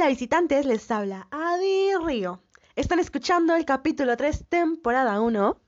Hola 0.00 0.08
visitantes, 0.08 0.64
les 0.64 0.90
habla 0.90 1.28
Adi 1.30 1.90
Río. 2.02 2.42
Están 2.74 3.00
escuchando 3.00 3.54
el 3.54 3.66
capítulo 3.66 4.16
3, 4.16 4.46
temporada 4.48 5.20
1. 5.20 5.60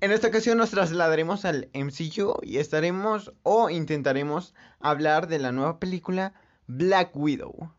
En 0.00 0.12
esta 0.12 0.28
ocasión 0.28 0.58
nos 0.58 0.70
trasladaremos 0.70 1.44
al 1.44 1.68
MCU 1.74 2.38
y 2.40 2.58
estaremos 2.58 3.32
o 3.42 3.68
intentaremos 3.68 4.54
hablar 4.78 5.26
de 5.26 5.40
la 5.40 5.50
nueva 5.50 5.80
película 5.80 6.34
Black 6.68 7.16
Widow. 7.16 7.74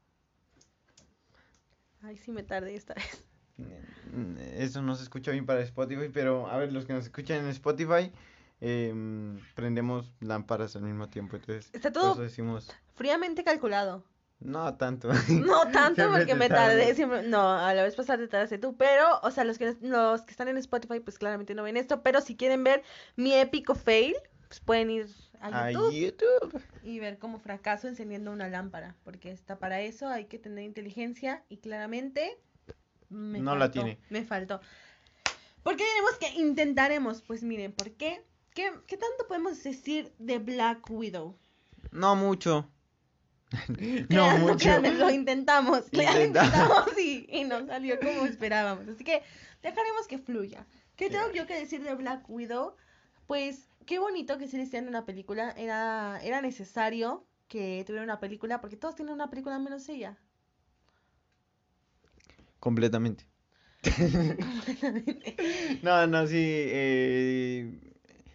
Ay, 2.01 2.17
sí 2.17 2.33
me 2.33 2.43
tardé 2.43 2.75
esta 2.75 2.93
vez. 2.93 3.23
Eso 4.57 4.81
no 4.81 4.95
se 4.95 5.03
escucha 5.03 5.31
bien 5.31 5.45
para 5.45 5.61
Spotify, 5.61 6.09
pero 6.11 6.45
a 6.49 6.57
ver, 6.57 6.73
los 6.73 6.85
que 6.85 6.91
nos 6.91 7.05
escuchan 7.05 7.37
en 7.37 7.47
Spotify, 7.51 8.11
em, 8.59 9.39
prendemos 9.55 10.11
lámparas 10.19 10.75
al 10.75 10.81
mismo 10.81 11.07
tiempo, 11.07 11.37
entonces 11.37 11.69
Está 11.71 11.89
todo 11.89 12.15
decimos, 12.15 12.69
fríamente 12.95 13.45
calculado. 13.45 14.03
No 14.41 14.75
tanto. 14.75 15.09
No 15.29 15.67
tanto 15.71 16.09
porque 16.11 16.35
me 16.35 16.49
tardé, 16.49 16.93
siempre, 16.95 17.23
no, 17.23 17.51
a 17.51 17.73
la 17.73 17.83
vez 17.83 17.95
pasada 17.95 18.19
te 18.19 18.27
tardaste 18.27 18.57
tú, 18.57 18.75
pero, 18.75 19.19
o 19.21 19.31
sea, 19.31 19.43
los 19.43 19.57
que, 19.57 19.75
los 19.81 20.21
que 20.23 20.31
están 20.31 20.47
en 20.47 20.57
Spotify 20.57 20.99
pues 20.99 21.17
claramente 21.19 21.55
no 21.55 21.63
ven 21.63 21.77
esto, 21.77 22.01
pero 22.01 22.21
si 22.21 22.35
quieren 22.35 22.63
ver 22.63 22.83
mi 23.15 23.33
épico 23.33 23.75
fail, 23.75 24.15
pues 24.47 24.59
pueden 24.59 24.89
ir 24.89 25.07
a 25.39 25.67
A 25.67 25.71
YouTube 25.71 26.61
y 26.83 26.99
ver 26.99 27.19
cómo 27.19 27.39
fracaso 27.39 27.87
encendiendo 27.87 28.31
una 28.31 28.49
lámpara, 28.49 28.95
porque 29.03 29.31
está 29.31 29.59
para 29.59 29.81
eso, 29.81 30.07
hay 30.07 30.25
que 30.25 30.39
tener 30.39 30.63
inteligencia 30.63 31.43
y 31.47 31.57
claramente 31.57 32.37
me 33.09 33.39
No 33.39 33.55
la 33.55 33.65
faltó, 33.65 33.73
tiene. 33.73 33.99
Me 34.09 34.23
faltó. 34.23 34.61
¿Por 35.63 35.75
qué 35.75 35.83
diremos 35.83 36.17
que 36.19 36.41
intentaremos? 36.41 37.21
Pues 37.21 37.43
miren, 37.43 37.71
¿por 37.73 37.91
qué? 37.91 38.25
¿Qué, 38.53 38.71
qué 38.87 38.97
tanto 38.97 39.27
podemos 39.27 39.61
decir 39.63 40.11
de 40.17 40.39
Black 40.39 40.89
Widow? 40.89 41.37
No 41.91 42.15
mucho. 42.15 42.67
no 44.09 44.37
mucho. 44.37 44.69
lo 44.81 45.09
intentamos, 45.09 45.83
lo 45.91 46.01
Intentamos. 46.03 46.97
y, 46.97 47.27
y 47.29 47.43
no 47.43 47.65
salió 47.65 47.99
como 47.99 48.25
esperábamos. 48.25 48.87
Así 48.87 49.03
que 49.03 49.23
dejaremos 49.61 50.07
que 50.07 50.17
fluya. 50.19 50.67
¿Qué 50.95 51.09
tengo 51.09 51.31
yo 51.31 51.45
que 51.47 51.55
decir 51.59 51.83
de 51.83 51.95
Black 51.95 52.29
Widow? 52.29 52.75
Pues 53.27 53.69
qué 53.85 53.99
bonito 53.99 54.37
que 54.37 54.47
se 54.47 54.57
le 54.57 54.63
hicieran 54.63 54.89
una 54.89 55.05
película. 55.05 55.51
Era, 55.57 56.19
era 56.23 56.41
necesario 56.41 57.25
que 57.47 57.83
tuviera 57.85 58.03
una 58.05 58.19
película 58.19 58.61
porque 58.61 58.77
todos 58.77 58.95
tienen 58.95 59.13
una 59.15 59.29
película 59.29 59.59
menos 59.59 59.87
ella. 59.89 60.17
Completamente. 62.59 63.25
no, 65.81 66.07
no, 66.07 66.27
sí. 66.27 66.35
eh, 66.37 67.79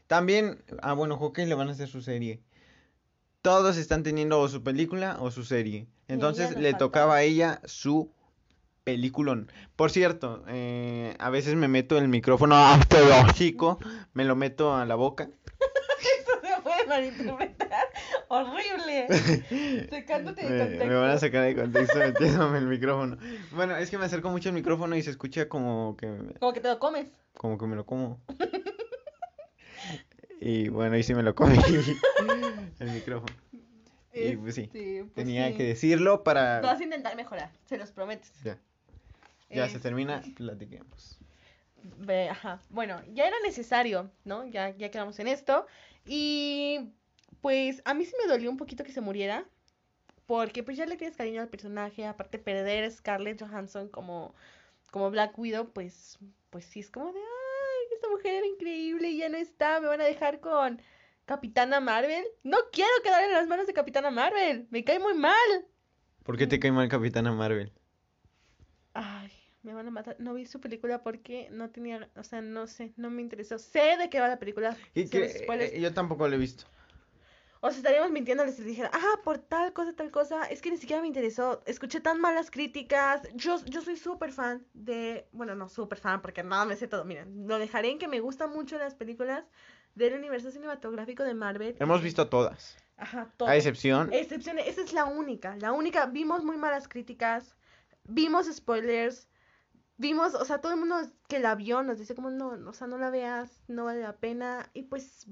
También, 0.06 0.62
ah, 0.82 0.94
bueno, 0.94 1.18
Hawkeye 1.18 1.46
le 1.46 1.54
van 1.54 1.68
a 1.68 1.72
hacer 1.72 1.88
su 1.88 2.02
serie. 2.02 2.42
Todos 3.46 3.76
están 3.76 4.02
teniendo 4.02 4.40
o 4.40 4.48
su 4.48 4.62
película 4.64 5.18
o 5.20 5.30
su 5.30 5.44
serie. 5.44 5.86
Entonces 6.08 6.50
le 6.50 6.54
faltaba. 6.72 6.78
tocaba 6.78 7.14
a 7.16 7.22
ella 7.22 7.60
su 7.64 8.10
peliculón. 8.82 9.50
Por 9.76 9.90
cierto, 9.92 10.42
eh, 10.48 11.14
a 11.20 11.30
veces 11.30 11.54
me 11.54 11.68
meto 11.68 11.96
el 11.96 12.08
micrófono 12.08 12.56
hasta 12.56 12.98
el 12.98 13.08
hocico, 13.30 13.78
me 14.14 14.24
lo 14.24 14.34
meto 14.34 14.74
a 14.74 14.84
la 14.84 14.96
boca. 14.96 15.28
Eso 16.00 16.32
se 16.42 16.60
puede 16.62 16.86
malinterpretar. 16.86 17.84
Horrible. 18.28 19.06
Sacándote 19.90 20.42
de 20.42 20.50
Me, 20.50 20.58
contexto. 20.58 20.86
me 20.86 20.94
van 20.96 21.10
a 21.10 21.18
sacar 21.18 21.44
de 21.44 21.54
contexto 21.54 21.98
metiéndome 22.00 22.58
el 22.58 22.66
micrófono. 22.66 23.16
Bueno, 23.52 23.76
es 23.76 23.90
que 23.90 23.98
me 23.98 24.06
acerco 24.06 24.28
mucho 24.30 24.48
al 24.48 24.56
micrófono 24.56 24.96
y 24.96 25.02
se 25.02 25.10
escucha 25.10 25.48
como 25.48 25.96
que 25.96 26.08
Como 26.40 26.52
que 26.52 26.60
te 26.60 26.68
lo 26.68 26.78
comes. 26.80 27.06
como 27.36 27.58
que 27.58 27.66
me 27.66 27.76
lo 27.76 27.86
como. 27.86 28.20
Y 30.40 30.68
bueno, 30.68 30.96
y 30.96 31.02
sí 31.02 31.14
me 31.14 31.22
lo 31.22 31.34
comí 31.34 31.56
el 32.78 32.90
micrófono. 32.90 33.34
Y 34.12 34.36
pues 34.36 34.54
sí, 34.54 34.62
Este, 34.62 35.02
pues 35.04 35.14
tenía 35.14 35.48
sí. 35.48 35.54
que 35.54 35.62
decirlo 35.64 36.04
Lo 36.12 36.24
para... 36.24 36.60
vas 36.60 36.80
a 36.80 36.84
intentar 36.84 37.14
mejorar, 37.16 37.50
se 37.66 37.76
los 37.78 37.90
prometo. 37.92 38.26
Ya, 38.44 38.58
ya 39.50 39.68
se 39.68 39.76
Es- 39.76 39.82
termina, 39.82 40.22
platiquemos. 40.36 41.18
Ve, 41.98 42.28
ajá. 42.30 42.60
Bueno, 42.70 43.00
ya 43.14 43.26
era 43.26 43.36
necesario, 43.44 44.10
¿no? 44.24 44.44
Ya, 44.46 44.70
ya 44.76 44.90
quedamos 44.90 45.18
en 45.20 45.28
esto. 45.28 45.66
Y 46.04 46.90
pues 47.42 47.80
a 47.84 47.94
mí 47.94 48.04
sí 48.04 48.12
me 48.20 48.26
dolió 48.32 48.50
un 48.50 48.56
poquito 48.56 48.82
que 48.84 48.92
se 48.92 49.00
muriera. 49.00 49.44
Porque 50.26 50.64
pues 50.64 50.76
ya 50.76 50.86
le 50.86 50.96
tienes 50.96 51.16
cariño 51.16 51.40
al 51.42 51.48
personaje. 51.48 52.04
Aparte 52.06 52.38
perder 52.40 52.84
a 52.84 52.90
Scarlett 52.90 53.40
Johansson 53.40 53.88
como, 53.88 54.34
como 54.90 55.10
Black 55.12 55.38
Widow, 55.38 55.68
pues, 55.72 56.18
pues 56.50 56.64
sí 56.64 56.80
es 56.80 56.90
como 56.90 57.12
de, 57.12 57.20
esta 57.96 58.08
mujer 58.08 58.34
era 58.34 58.46
increíble 58.46 59.10
y 59.10 59.18
ya 59.18 59.28
no 59.28 59.36
está. 59.36 59.80
Me 59.80 59.88
van 59.88 60.00
a 60.00 60.04
dejar 60.04 60.40
con 60.40 60.80
Capitana 61.24 61.80
Marvel. 61.80 62.24
No 62.42 62.58
quiero 62.72 62.90
quedar 63.02 63.24
en 63.24 63.32
las 63.32 63.48
manos 63.48 63.66
de 63.66 63.72
Capitana 63.72 64.10
Marvel. 64.10 64.66
Me 64.70 64.84
cae 64.84 64.98
muy 64.98 65.14
mal. 65.14 65.34
¿Por 66.22 66.36
qué 66.36 66.46
te 66.46 66.58
cae 66.58 66.72
mal 66.72 66.88
Capitana 66.88 67.32
Marvel? 67.32 67.72
Ay, 68.94 69.30
me 69.62 69.74
van 69.74 69.88
a 69.88 69.90
matar. 69.90 70.16
No 70.18 70.34
vi 70.34 70.46
su 70.46 70.60
película 70.60 71.02
porque 71.02 71.48
no 71.50 71.70
tenía, 71.70 72.08
o 72.16 72.22
sea, 72.22 72.40
no 72.40 72.66
sé, 72.66 72.92
no 72.96 73.10
me 73.10 73.22
interesó. 73.22 73.58
Sé 73.58 73.96
de 73.98 74.08
qué 74.08 74.20
va 74.20 74.28
la 74.28 74.38
película. 74.38 74.76
Y 74.94 75.08
que 75.08 75.46
eh, 75.48 75.80
yo 75.80 75.92
tampoco 75.92 76.28
lo 76.28 76.34
he 76.34 76.38
visto. 76.38 76.64
O 77.60 77.70
sea, 77.70 77.78
estaríamos 77.78 78.10
mintiéndoles 78.10 78.54
si 78.54 78.62
les 78.62 78.70
dijera, 78.70 78.90
ah, 78.92 79.20
por 79.24 79.38
tal 79.38 79.72
cosa, 79.72 79.94
tal 79.94 80.10
cosa. 80.10 80.44
Es 80.44 80.60
que 80.60 80.70
ni 80.70 80.76
siquiera 80.76 81.00
me 81.00 81.08
interesó. 81.08 81.62
Escuché 81.66 82.00
tan 82.00 82.20
malas 82.20 82.50
críticas. 82.50 83.22
Yo, 83.34 83.64
yo 83.64 83.80
soy 83.80 83.96
súper 83.96 84.32
fan 84.32 84.66
de. 84.74 85.28
Bueno, 85.32 85.54
no 85.54 85.68
súper 85.68 85.98
fan 85.98 86.22
porque 86.22 86.42
nada 86.42 86.64
me 86.64 86.76
sé 86.76 86.88
todo. 86.88 87.04
Miren, 87.04 87.46
lo 87.48 87.58
dejaré 87.58 87.90
en 87.90 87.98
que 87.98 88.08
me 88.08 88.20
gustan 88.20 88.52
mucho 88.52 88.78
las 88.78 88.94
películas 88.94 89.44
del 89.94 90.14
universo 90.14 90.50
cinematográfico 90.50 91.24
de 91.24 91.34
Marvel. 91.34 91.76
Hemos 91.80 92.02
visto 92.02 92.28
todas. 92.28 92.76
Ajá, 92.96 93.32
todo. 93.36 93.48
A 93.48 93.56
excepción. 93.56 94.12
Excepciones, 94.12 94.66
esa 94.68 94.82
es 94.82 94.92
la 94.92 95.04
única, 95.04 95.56
la 95.56 95.72
única, 95.72 96.06
vimos 96.06 96.44
muy 96.44 96.56
malas 96.56 96.88
críticas, 96.88 97.56
vimos 98.04 98.46
spoilers, 98.46 99.28
vimos, 99.96 100.34
o 100.34 100.44
sea, 100.44 100.60
todo 100.60 100.72
el 100.72 100.78
mundo 100.78 100.96
que 101.28 101.38
la 101.38 101.54
vio 101.54 101.82
nos 101.82 101.98
dice 101.98 102.14
como 102.14 102.30
no, 102.30 102.48
o 102.68 102.72
sea, 102.72 102.86
no 102.86 102.96
la 102.98 103.10
veas, 103.10 103.62
no 103.68 103.84
vale 103.84 104.00
la 104.00 104.16
pena, 104.16 104.70
y 104.72 104.84
pues 104.84 105.26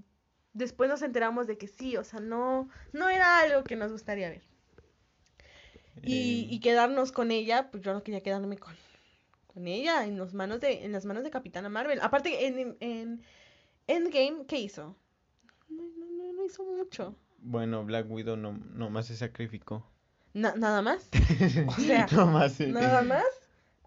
después 0.54 0.88
nos 0.90 1.02
enteramos 1.02 1.46
de 1.46 1.58
que 1.58 1.68
sí, 1.68 1.96
o 1.96 2.04
sea, 2.04 2.20
no, 2.20 2.68
no 2.92 3.08
era 3.10 3.40
algo 3.40 3.64
que 3.64 3.76
nos 3.76 3.92
gustaría 3.92 4.30
ver. 4.30 4.42
Y, 6.02 6.12
eh, 6.14 6.46
y 6.50 6.60
quedarnos 6.60 7.12
con 7.12 7.30
ella, 7.30 7.70
pues 7.70 7.82
yo 7.82 7.92
no 7.92 8.02
quería 8.02 8.22
quedarme 8.22 8.58
con, 8.58 8.74
con 9.46 9.66
ella 9.66 10.04
en 10.04 10.18
las 10.18 10.34
manos 10.34 10.60
de, 10.60 10.84
en 10.84 10.92
las 10.92 11.04
manos 11.04 11.22
de 11.24 11.30
Capitana 11.30 11.68
Marvel. 11.68 12.00
Aparte, 12.02 12.46
en, 12.46 12.76
en 12.80 13.22
Endgame, 13.86 14.46
¿qué 14.46 14.58
hizo? 14.58 14.96
No, 15.68 15.82
no, 15.82 16.06
no, 16.06 16.32
no 16.32 16.44
hizo 16.44 16.64
mucho. 16.64 17.16
Bueno, 17.38 17.84
Black 17.84 18.10
Widow 18.10 18.36
no, 18.36 18.52
nomás 18.52 19.06
se 19.06 19.16
sacrificó. 19.16 19.86
Na- 20.32 20.54
nada 20.56 20.82
más. 20.82 21.08
O 21.68 21.72
sea, 21.72 22.06
Nada 22.72 23.02
más. 23.02 23.24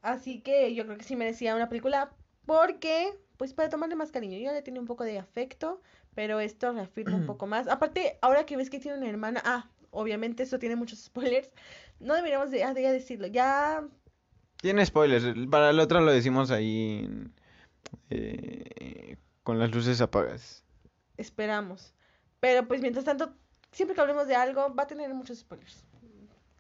Así 0.02 0.40
que 0.42 0.74
yo 0.74 0.86
creo 0.86 0.98
que 0.98 1.04
sí 1.04 1.16
merecía 1.16 1.56
una 1.56 1.68
película 1.70 2.12
porque, 2.46 3.14
pues 3.36 3.54
para 3.54 3.70
tomarle 3.70 3.96
más 3.96 4.12
cariño. 4.12 4.38
Yo 4.40 4.52
le 4.54 4.62
tenía 4.62 4.80
un 4.80 4.88
poco 4.88 5.04
de 5.04 5.20
afecto, 5.20 5.82
pero 6.18 6.40
esto 6.40 6.74
reafirma 6.74 7.16
un 7.16 7.28
poco 7.28 7.46
más. 7.54 7.68
Aparte, 7.68 8.18
ahora 8.24 8.44
que 8.48 8.58
ves 8.58 8.72
que 8.72 8.80
tiene 8.80 8.98
una 8.98 9.08
hermana, 9.08 9.40
ah, 9.46 9.70
obviamente 9.92 10.42
eso 10.42 10.58
tiene 10.58 10.76
muchos 10.76 10.98
spoilers. 11.06 11.52
No 12.00 12.16
deberíamos 12.16 12.50
de, 12.50 12.64
ah, 12.64 12.74
de 12.74 12.82
decirlo. 12.82 13.28
Ya, 13.28 13.88
Tiene 14.60 14.84
spoilers. 14.84 15.24
Para 15.52 15.70
el 15.70 15.80
otro 15.80 16.02
lo 16.02 16.12
decimos 16.12 16.50
ahí 16.50 17.08
eh, 18.10 19.16
con 19.44 19.60
las 19.60 19.70
luces 19.70 20.02
apagadas. 20.02 20.64
esperamos. 21.18 21.94
Pero 22.40 22.68
pues 22.68 22.82
mientras 22.82 23.06
tanto, 23.06 23.36
siempre 23.72 23.94
que 23.94 24.02
hablemos 24.02 24.28
de 24.28 24.36
algo, 24.36 24.74
va 24.74 24.84
a 24.84 24.88
tener 24.88 25.14
muchos 25.14 25.38
spoilers. 25.38 25.86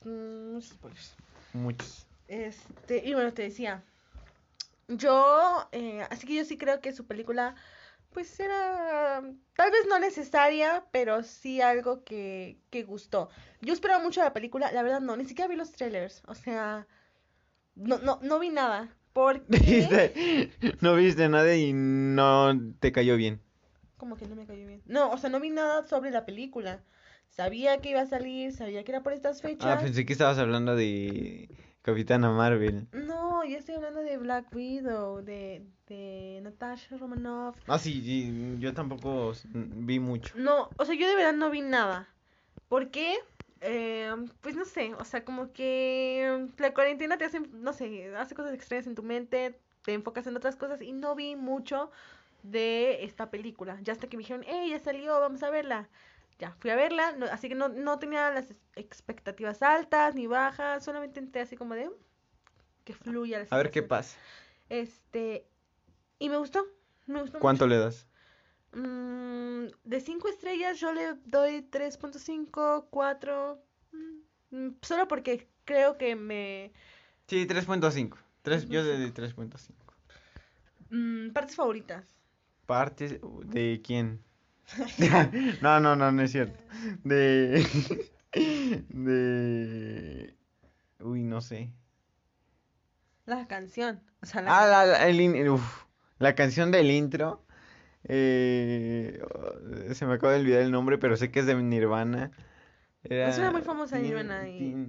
Mm, 0.05 0.53
muchos 0.53 0.69
spoilers. 0.69 1.15
Muchos. 1.53 2.05
Este, 2.27 3.03
y 3.03 3.15
bueno, 3.15 3.33
te 3.33 3.41
decía, 3.41 3.83
yo, 4.87 5.67
eh, 5.71 6.05
así 6.11 6.27
que 6.27 6.35
yo 6.35 6.45
sí 6.45 6.59
creo 6.59 6.79
que 6.79 6.93
su 6.93 7.07
película, 7.07 7.55
pues 8.13 8.39
era, 8.39 9.21
tal 9.55 9.71
vez 9.71 9.81
no 9.89 9.99
necesaria, 9.99 10.85
pero 10.91 11.23
sí 11.23 11.61
algo 11.61 12.03
que, 12.03 12.59
que 12.69 12.83
gustó. 12.83 13.29
Yo 13.61 13.73
esperaba 13.73 14.03
mucho 14.03 14.21
la 14.23 14.33
película, 14.33 14.71
la 14.71 14.83
verdad 14.83 15.01
no, 15.01 15.17
ni 15.17 15.25
siquiera 15.25 15.47
vi 15.49 15.55
los 15.55 15.71
trailers, 15.71 16.23
o 16.27 16.35
sea, 16.35 16.87
no, 17.75 17.99
no, 17.99 18.19
no 18.21 18.39
vi 18.39 18.49
nada, 18.49 18.95
porque. 19.13 20.11
No 20.81 20.95
viste 20.95 21.27
nada 21.29 21.55
y 21.55 21.73
no 21.73 22.53
te 22.79 22.91
cayó 22.91 23.15
bien. 23.17 23.41
como 23.97 24.17
que 24.17 24.27
no 24.27 24.35
me 24.35 24.45
cayó 24.45 24.65
bien. 24.67 24.81
No, 24.85 25.11
o 25.11 25.17
sea, 25.17 25.29
no 25.29 25.39
vi 25.39 25.49
nada 25.49 25.83
sobre 25.87 26.11
la 26.11 26.25
película. 26.25 26.83
Sabía 27.29 27.81
que 27.81 27.89
iba 27.91 28.01
a 28.01 28.05
salir, 28.07 28.53
sabía 28.53 28.83
que 28.83 28.91
era 28.91 29.03
por 29.03 29.13
estas 29.13 29.41
Ah, 29.59 29.77
fechas. 29.77 29.81
pensé 29.81 30.05
que 30.05 30.13
estabas 30.13 30.37
hablando 30.37 30.75
de 30.75 31.49
Capitana 31.87 32.29
Marvel. 32.31 32.85
No, 32.91 33.45
yo 33.45 33.57
estoy 33.57 33.75
hablando 33.75 34.01
de 34.01 34.17
Black 34.17 34.53
Widow, 34.53 35.21
de, 35.23 35.65
de 35.87 36.41
Natasha 36.43 36.97
Romanoff. 36.97 37.55
Ah, 37.65 37.79
sí, 37.79 38.01
sí, 38.01 38.57
yo 38.59 38.73
tampoco 38.73 39.31
vi 39.53 39.97
mucho. 39.97 40.33
No, 40.37 40.69
o 40.75 40.83
sea, 40.83 40.95
yo 40.95 41.07
de 41.07 41.15
verdad 41.15 41.31
no 41.31 41.49
vi 41.49 41.61
nada. 41.61 42.09
¿Por 42.67 42.91
qué? 42.91 43.15
Eh, 43.61 44.13
pues 44.41 44.57
no 44.57 44.65
sé, 44.65 44.93
o 44.95 45.05
sea, 45.05 45.23
como 45.23 45.53
que 45.53 46.49
la 46.57 46.73
cuarentena 46.73 47.17
te 47.17 47.23
hace, 47.23 47.39
no 47.39 47.71
sé, 47.71 48.13
hace 48.17 48.35
cosas 48.35 48.53
extrañas 48.53 48.85
en 48.87 48.95
tu 48.95 49.03
mente, 49.03 49.57
te 49.85 49.93
enfocas 49.93 50.27
en 50.27 50.35
otras 50.35 50.57
cosas 50.57 50.81
y 50.81 50.91
no 50.91 51.15
vi 51.15 51.37
mucho 51.37 51.89
de 52.43 53.05
esta 53.05 53.31
película. 53.31 53.79
Ya 53.81 53.93
hasta 53.93 54.07
que 54.07 54.17
me 54.17 54.23
dijeron, 54.23 54.43
hey, 54.45 54.71
ya 54.71 54.79
salió, 54.79 55.17
vamos 55.21 55.41
a 55.41 55.49
verla. 55.49 55.87
Ya 56.39 56.51
fui 56.59 56.69
a 56.71 56.75
verla, 56.75 57.13
no- 57.13 57.25
así 57.27 57.49
que 57.49 57.55
no, 57.55 57.69
no 57.69 57.99
tenía 57.99 58.29
las 58.31 58.53
expectativas 58.75 59.61
altas 59.61 60.15
ni 60.15 60.27
bajas, 60.27 60.83
solamente 60.83 61.19
entré 61.19 61.41
así 61.41 61.55
como 61.55 61.73
de 61.75 61.89
"Mm, 61.89 61.93
que 62.85 62.93
fluya 62.93 63.39
la 63.39 63.45
A 63.49 63.57
ver 63.57 63.71
qué 63.71 63.81
situación". 63.81 63.87
pasa. 63.89 64.17
Este, 64.69 65.47
y 66.19 66.29
me 66.29 66.37
gustó, 66.37 66.65
me 67.07 67.21
gustó 67.21 67.39
¿Cuánto 67.39 67.67
le 67.67 67.77
das? 67.77 68.07
Mm, 68.73 69.67
de 69.83 69.99
5 70.01 70.27
estrellas 70.27 70.79
yo 70.79 70.91
le 70.93 71.13
doy 71.25 71.61
3.5, 71.63 72.87
4, 72.89 73.59
mm, 74.51 74.69
solo 74.81 75.07
porque 75.07 75.47
creo 75.65 75.97
que 75.97 76.15
me... 76.15 76.71
Sí, 77.27 77.45
3.5. 77.45 78.17
Tres, 78.41 78.67
yo 78.69 78.81
le 78.83 78.97
3.5. 78.97 79.01
doy 79.01 79.11
3.5. 79.11 79.93
mm, 80.89 81.31
partes 81.31 81.55
favoritas. 81.55 82.05
¿Partes 82.65 83.19
de 83.45 83.81
quién? 83.83 84.23
No, 85.61 85.79
no, 85.79 85.95
no, 85.95 86.11
no 86.11 86.21
es 86.21 86.31
cierto. 86.31 86.59
De... 87.03 87.65
De... 88.89 90.35
Uy, 90.99 91.23
no 91.23 91.41
sé. 91.41 91.71
La 93.25 93.47
canción. 93.47 94.01
O 94.21 94.25
sea, 94.25 94.41
la 94.41 94.57
Ah, 94.63 94.67
la, 94.67 94.85
la- 94.85 95.07
el 95.07 95.19
in- 95.21 95.49
uf, 95.49 95.85
la 96.19 96.35
canción 96.35 96.71
del 96.71 96.91
intro. 96.91 97.45
eh, 98.03 99.19
se 99.93 100.05
me 100.05 100.13
acaba 100.13 100.33
de 100.33 100.39
olvidar 100.39 100.61
el 100.61 100.71
nombre, 100.71 100.97
pero 100.97 101.17
sé 101.17 101.31
que 101.31 101.39
es 101.41 101.45
de 101.45 101.55
Nirvana. 101.55 102.31
Era 103.03 103.29
Es 103.29 103.37
una 103.37 103.51
muy 103.51 103.61
famosa 103.61 103.97
Nirvana 103.99 104.47
y- 104.49 104.87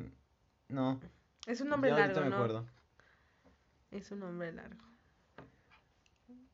No, 0.68 1.00
Es 1.46 1.60
un 1.60 1.68
nombre 1.68 1.90
ahorita 1.90 2.06
largo, 2.08 2.20
me 2.22 2.30
¿no? 2.30 2.36
acuerdo. 2.36 2.66
Es 3.90 4.10
un 4.10 4.20
nombre 4.20 4.52
largo. 4.52 4.84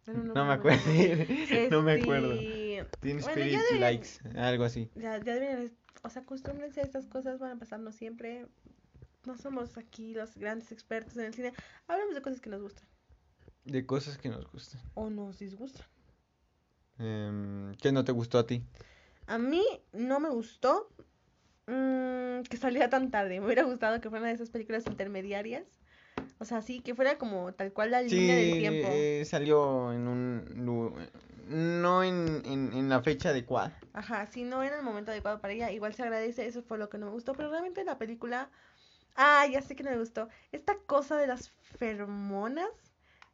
Un 0.07 0.29
No 0.29 0.35
nombre 0.35 0.45
me 0.45 0.53
acuerdo. 0.53 0.83
largo. 0.87 1.71
No 1.71 1.83
me 1.83 1.93
acuerdo. 1.93 2.33
Este, 2.35 2.87
Teen 3.01 3.19
Bueno, 3.21 3.21
ya 3.21 3.31
Spirit 3.33 3.59
deberían- 3.59 3.81
Likes, 3.81 4.39
algo 4.39 4.65
así. 4.65 4.91
Ya, 4.95 5.17
ya 5.19 5.35
deberían, 5.35 5.73
o 6.03 6.11
sea, 6.11 6.23
acostúmbrense 6.23 6.81
a 6.81 6.85
estas 6.85 7.07
cosas, 7.07 7.39
van 7.39 7.53
a 7.53 7.59
pasarnos 7.59 7.95
siempre. 7.95 8.47
No 9.27 9.39
somos 9.39 9.79
aquí 9.79 10.13
los 10.15 10.37
grandes 10.37 10.71
expertos 10.73 11.17
en 11.17 11.25
el 11.25 11.35
cine. 11.35 11.53
Hablamos 11.89 12.15
de 12.15 12.21
cosas 12.23 12.41
que 12.43 12.51
nos 12.51 12.61
gustan 12.61 12.85
De 13.65 13.87
cosas 13.87 14.19
que 14.19 14.29
nos 14.29 14.51
gustan. 14.53 14.81
o 14.95 15.09
nos 15.09 15.39
disgustan. 15.39 15.87
Em, 16.99 17.75
¿qué 17.77 17.91
no 17.91 18.05
te 18.05 18.13
gustó 18.13 18.39
a 18.39 18.47
ti? 18.47 18.63
A 19.27 19.39
mí 19.39 19.65
no 19.93 20.21
me 20.21 20.29
gustó 20.29 20.91
mm, 21.67 22.43
que 22.49 22.57
saliera 22.59 22.91
tan 22.91 23.11
tarde. 23.11 23.41
Me 23.41 23.47
hubiera 23.47 23.63
gustado 23.65 24.01
que 24.01 24.11
fueran 24.11 24.29
de 24.29 24.35
esas 24.35 24.51
películas 24.51 24.85
intermediarias. 24.87 25.65
O 26.41 26.45
sea, 26.45 26.63
sí, 26.63 26.81
que 26.81 26.95
fuera 26.95 27.17
como 27.17 27.53
tal 27.53 27.73
cual 27.73 27.91
la 27.93 28.03
línea 28.03 28.37
del 28.37 28.51
Sí, 28.51 28.59
tiempo. 28.59 28.89
eh, 28.91 29.25
salió 29.25 29.93
en 29.93 30.09
un... 30.09 31.05
No 31.49 32.03
en, 32.03 32.43
en, 32.47 32.73
en 32.73 32.89
la 32.89 33.03
fecha 33.03 33.29
adecuada. 33.31 33.79
Ajá, 33.93 34.27
si 34.27 34.45
no 34.45 34.63
era 34.63 34.79
el 34.79 34.83
momento 34.83 35.11
adecuado 35.11 35.41
para 35.41 35.53
ella, 35.53 35.71
igual 35.71 35.95
se 35.95 36.03
agradece, 36.03 36.47
eso 36.47 36.63
fue 36.63 36.79
lo 36.79 36.89
que 36.89 36.99
no 36.99 37.07
me 37.07 37.13
gustó, 37.13 37.33
pero 37.35 37.51
realmente 37.51 37.85
la 37.85 37.99
película, 37.99 38.51
ah, 39.17 39.47
ya 39.51 39.63
sé 39.63 39.77
que 39.77 39.83
no 39.85 39.91
me 39.91 39.99
gustó, 39.99 40.29
esta 40.53 40.77
cosa 40.87 41.17
de 41.17 41.27
las 41.27 41.51
feromonas 41.79 42.69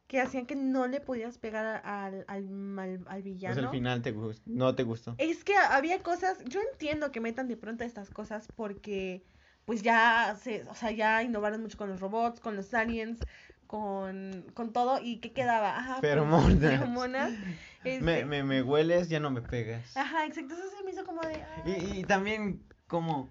que 0.07 0.19
hacían 0.19 0.45
que 0.45 0.55
no 0.55 0.87
le 0.87 0.99
podías 0.99 1.37
pegar 1.37 1.81
al, 1.85 2.25
al, 2.27 2.49
mal- 2.49 3.05
al 3.07 3.21
Pues 3.21 3.23
al 3.23 3.33
villano. 3.33 3.71
final 3.71 4.01
te 4.01 4.13
no 4.45 4.75
te 4.75 4.83
gustó. 4.83 5.15
Es 5.17 5.43
que 5.43 5.55
había 5.55 6.03
cosas, 6.03 6.37
yo 6.45 6.59
entiendo 6.73 7.11
que 7.11 7.21
metan 7.21 7.47
de 7.47 7.57
pronto 7.57 7.83
estas 7.83 8.09
cosas 8.09 8.47
porque 8.55 9.23
pues 9.65 9.81
ya 9.81 10.35
se, 10.41 10.63
o 10.63 10.75
sea, 10.75 10.91
ya 10.91 11.23
innovaron 11.23 11.61
mucho 11.61 11.77
con 11.77 11.89
los 11.89 11.99
robots, 11.99 12.39
con 12.39 12.55
los 12.55 12.73
aliens, 12.73 13.19
con, 13.67 14.45
con 14.53 14.73
todo, 14.73 14.99
y 15.01 15.17
¿qué 15.17 15.31
quedaba? 15.31 15.77
Ajá, 15.77 15.97
pues, 15.99 16.11
Feromonas. 16.11 16.59
feromonas, 16.59 17.31
Me, 17.83 17.95
este, 17.95 18.25
me, 18.25 18.43
me 18.43 18.61
hueles, 18.61 19.09
ya 19.09 19.19
no 19.19 19.31
me 19.31 19.41
pegas. 19.41 19.95
Ajá, 19.97 20.25
exacto, 20.25 20.53
eso 20.53 20.63
se 20.77 20.83
me 20.83 20.91
hizo 20.91 21.03
como 21.03 21.21
de... 21.21 21.43
Y, 21.65 21.99
y 21.99 22.03
también 22.03 22.63
como... 22.87 23.29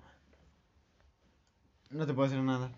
No 1.91 2.07
te 2.07 2.15
puedo 2.15 2.27
hacer 2.27 2.41
nada. 2.41 2.73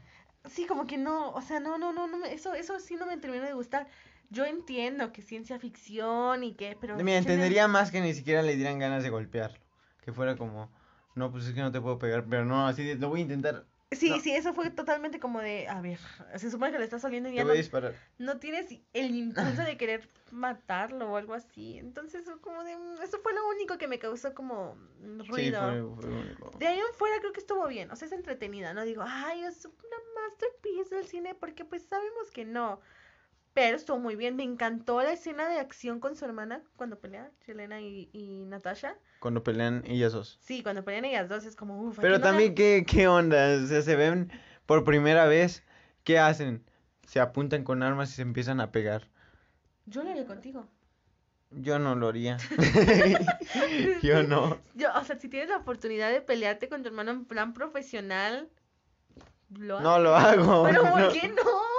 Sí, 0.50 0.66
como 0.66 0.87
que 0.87 0.98
no, 0.98 1.31
o 1.31 1.40
sea, 1.40 1.60
no, 1.60 1.78
no, 1.78 1.93
no, 1.93 2.06
no, 2.08 2.25
eso, 2.25 2.55
eso 2.55 2.78
sí 2.81 2.96
no 2.96 3.06
me 3.06 3.16
terminó 3.16 3.44
de 3.44 3.55
gustar. 3.55 3.87
Yo 4.28 4.44
entiendo 4.44 5.12
que 5.12 5.22
ciencia 5.22 5.58
ficción 5.58 6.43
y 6.44 6.55
que, 6.55 6.76
pero... 6.81 6.96
Mira, 6.96 7.19
entendería 7.19 7.69
más 7.69 7.90
que 7.90 8.00
ni 8.00 8.12
siquiera 8.12 8.43
le 8.43 8.56
dieran 8.56 8.78
ganas 8.78 9.02
de 9.02 9.10
golpearlo. 9.10 9.60
Que 10.02 10.12
fuera 10.12 10.37
como... 10.37 10.70
No, 11.14 11.30
pues 11.30 11.46
es 11.46 11.54
que 11.54 11.60
no 11.60 11.72
te 11.72 11.80
puedo 11.80 11.98
pegar, 11.98 12.24
pero 12.28 12.44
no, 12.44 12.66
así 12.66 12.84
de, 12.84 12.94
lo 12.96 13.08
voy 13.08 13.20
a 13.20 13.22
intentar. 13.22 13.66
Sí, 13.90 14.08
no. 14.08 14.20
sí, 14.20 14.32
eso 14.32 14.54
fue 14.54 14.70
totalmente 14.70 15.20
como 15.20 15.40
de, 15.40 15.68
a 15.68 15.82
ver, 15.82 15.98
se 16.36 16.50
supone 16.50 16.72
que 16.72 16.78
le 16.78 16.84
está 16.84 16.98
saliendo 16.98 17.28
y 17.28 17.32
Te 17.32 17.36
ya 17.36 17.44
voy 17.44 17.48
no, 17.48 17.52
a 17.52 17.56
disparar. 17.56 18.00
no 18.18 18.38
tienes 18.38 18.70
el 18.94 19.14
impulso 19.14 19.62
de 19.62 19.76
querer 19.76 20.08
matarlo 20.30 21.10
o 21.12 21.16
algo 21.18 21.34
así. 21.34 21.76
Entonces, 21.76 22.24
como 22.40 22.64
de, 22.64 22.74
mm, 22.76 23.02
eso 23.02 23.18
fue 23.22 23.34
lo 23.34 23.46
único 23.48 23.76
que 23.76 23.88
me 23.88 23.98
causó 23.98 24.32
como 24.34 24.76
Sí, 25.28 25.28
ruido. 25.28 25.60
fue, 25.60 25.82
fue 25.96 26.10
único. 26.10 26.50
De 26.58 26.66
ahí 26.68 26.78
en 26.78 26.94
fuera 26.94 27.18
creo 27.20 27.32
que 27.34 27.40
estuvo 27.40 27.66
bien, 27.68 27.90
o 27.90 27.96
sea, 27.96 28.06
es 28.06 28.12
entretenida, 28.12 28.72
no 28.72 28.82
digo, 28.84 29.04
ay, 29.06 29.44
es 29.44 29.66
una 29.66 29.96
masterpiece 30.14 30.94
del 30.94 31.06
cine, 31.06 31.34
porque 31.34 31.64
pues 31.66 31.82
sabemos 31.82 32.30
que 32.30 32.46
no. 32.46 32.80
Pero 33.54 33.76
estuvo 33.76 33.99
muy 33.99 34.16
bien, 34.16 34.37
me 34.37 34.44
encantó 34.44 35.02
la 35.02 35.12
escena 35.12 35.49
de 35.49 35.58
acción 35.58 36.00
con 36.00 36.16
su 36.16 36.25
hermana 36.25 36.62
cuando 36.76 36.99
pelean, 36.99 37.31
Selena 37.40 37.81
y, 37.81 38.08
y 38.12 38.46
Natasha. 38.46 38.96
Cuando 39.20 39.43
pelean 39.43 39.82
ellas 39.87 40.12
dos. 40.12 40.38
Sí, 40.40 40.62
cuando 40.62 40.84
pelean 40.84 41.04
ellas 41.04 41.28
dos 41.28 41.44
es 41.44 41.54
como, 41.54 41.81
uff, 41.82 41.99
Pero 42.00 42.20
también, 42.20 42.54
¿qué, 42.54 42.84
¿qué 42.87 43.08
onda? 43.08 43.58
O 43.62 43.66
sea, 43.66 43.82
se 43.82 43.96
ven 43.96 44.32
por 44.64 44.84
primera 44.84 45.26
vez. 45.26 45.62
¿Qué 46.04 46.19
hacen? 46.19 46.64
Se 47.06 47.20
apuntan 47.20 47.62
con 47.62 47.82
armas 47.82 48.10
y 48.10 48.14
se 48.14 48.22
empiezan 48.22 48.60
a 48.60 48.72
pegar. 48.72 49.08
Yo 49.87 50.02
lo 50.02 50.10
haré 50.10 50.25
contigo. 50.25 50.66
Yo 51.50 51.78
no 51.78 51.94
lo 51.94 52.08
haría. 52.08 52.38
Yo 54.02 54.22
no. 54.22 54.58
Yo, 54.75 54.88
o 54.94 55.05
sea, 55.05 55.19
si 55.19 55.28
tienes 55.28 55.50
la 55.50 55.58
oportunidad 55.58 56.10
de 56.10 56.22
pelearte 56.22 56.69
con 56.69 56.82
tu 56.82 56.88
hermano 56.88 57.10
en 57.10 57.25
plan 57.26 57.52
profesional, 57.52 58.48
lo 59.50 59.81
No 59.81 59.98
lo 59.98 60.16
hago. 60.16 60.64
Pero 60.64 60.82
¿por 60.90 61.12
qué 61.12 61.28
no? 61.28 61.71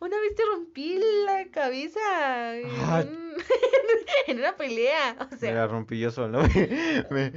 Una 0.00 0.20
vez 0.20 0.34
te 0.36 0.42
rompí 0.44 1.00
la 1.26 1.46
cabeza 1.50 2.56
en, 2.56 2.68
Ah. 2.82 3.04
un- 3.04 3.34
en 4.28 4.38
una 4.38 4.56
pelea. 4.56 5.16
O 5.20 5.26
Me 5.30 5.36
sea, 5.38 5.54
la 5.54 5.66
rompí 5.66 5.98
yo 5.98 6.10
solo. 6.10 6.42
Me, 7.10 7.32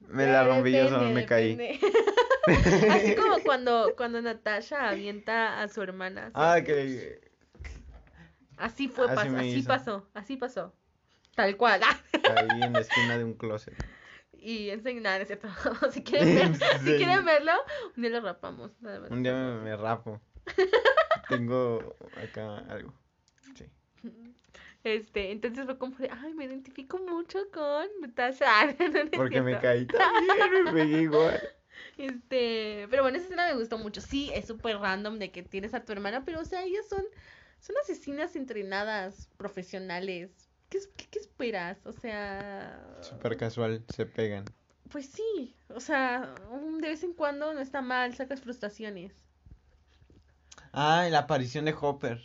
me 0.00 0.26
la 0.26 0.42
eh, 0.42 0.48
rompí 0.48 0.72
yo 0.72 0.88
solo, 0.88 1.10
me 1.10 1.24
caí. 1.26 1.56
Así 2.90 3.14
como 3.14 3.38
cuando, 3.44 3.92
cuando 3.96 4.22
Natasha 4.22 4.88
avienta 4.88 5.60
a 5.62 5.68
su 5.68 5.82
hermana. 5.82 6.30
así. 6.32 6.32
Ah, 6.34 6.60
que 6.64 7.20
Así 8.56 8.88
fue, 8.88 9.04
así 9.06 9.14
pasó, 9.14 9.30
me 9.30 9.38
así 9.40 9.62
pasó, 9.62 10.08
así 10.14 10.36
pasó. 10.36 10.74
Tal 11.36 11.56
cual. 11.56 11.80
ah. 11.84 12.00
caí 12.22 12.62
en 12.62 12.72
la 12.72 12.80
esquina 12.80 13.18
de 13.18 13.24
un 13.24 13.34
closet. 13.34 13.74
Y 14.32 14.70
enseñar, 14.70 15.20
es 15.20 15.28
cierto. 15.28 15.48
Si 15.92 16.02
quieren, 16.02 16.52
ver- 16.58 16.78
si 16.84 16.96
quieren 16.96 17.24
verlo, 17.24 17.52
un 17.96 18.02
día 18.02 18.10
lo 18.10 18.20
rapamos. 18.22 18.72
Nada 18.80 19.00
más. 19.00 19.10
Un 19.10 19.22
día 19.22 19.34
me, 19.34 19.60
me 19.62 19.76
rapo. 19.76 20.20
Tengo 21.28 21.96
acá 22.16 22.58
algo. 22.68 22.92
Sí. 23.56 23.66
Este, 24.84 25.32
entonces 25.32 25.64
fue 25.64 25.78
como 25.78 25.96
de, 25.96 26.08
ay, 26.10 26.34
me 26.34 26.44
identifico 26.44 26.98
mucho 26.98 27.38
con. 27.52 27.86
No, 28.78 28.88
no 28.88 28.98
es 29.00 29.10
Porque 29.10 29.42
me 29.42 29.58
caí 29.58 29.86
también, 29.86 30.64
me 30.64 30.72
pegué 30.72 31.02
igual. 31.02 31.40
Este, 31.96 32.86
pero 32.90 33.02
bueno, 33.02 33.18
esa 33.18 33.26
escena 33.26 33.46
me 33.48 33.54
gustó 33.58 33.78
mucho. 33.78 34.00
Sí, 34.00 34.30
es 34.34 34.46
súper 34.46 34.78
random 34.78 35.18
de 35.18 35.30
que 35.32 35.42
tienes 35.42 35.74
a 35.74 35.84
tu 35.84 35.92
hermana, 35.92 36.24
pero 36.24 36.40
o 36.40 36.44
sea, 36.44 36.62
ellas 36.64 36.88
son, 36.88 37.04
son 37.60 37.76
asesinas 37.82 38.36
entrenadas, 38.36 39.28
profesionales. 39.36 40.48
¿Qué, 40.68 40.78
qué, 40.96 41.06
qué 41.10 41.18
esperas? 41.20 41.84
O 41.86 41.92
sea, 41.92 42.98
Súper 43.00 43.36
casual, 43.36 43.84
se 43.88 44.06
pegan. 44.06 44.44
pues 44.90 45.06
sí, 45.10 45.56
o 45.68 45.80
sea, 45.80 46.34
de 46.80 46.88
vez 46.88 47.02
en 47.04 47.14
cuando 47.14 47.52
no 47.54 47.60
está 47.60 47.80
mal, 47.82 48.14
sacas 48.14 48.40
frustraciones. 48.40 49.12
Ah, 50.72 51.06
la 51.10 51.20
aparición 51.20 51.64
de 51.64 51.74
Hopper. 51.80 52.20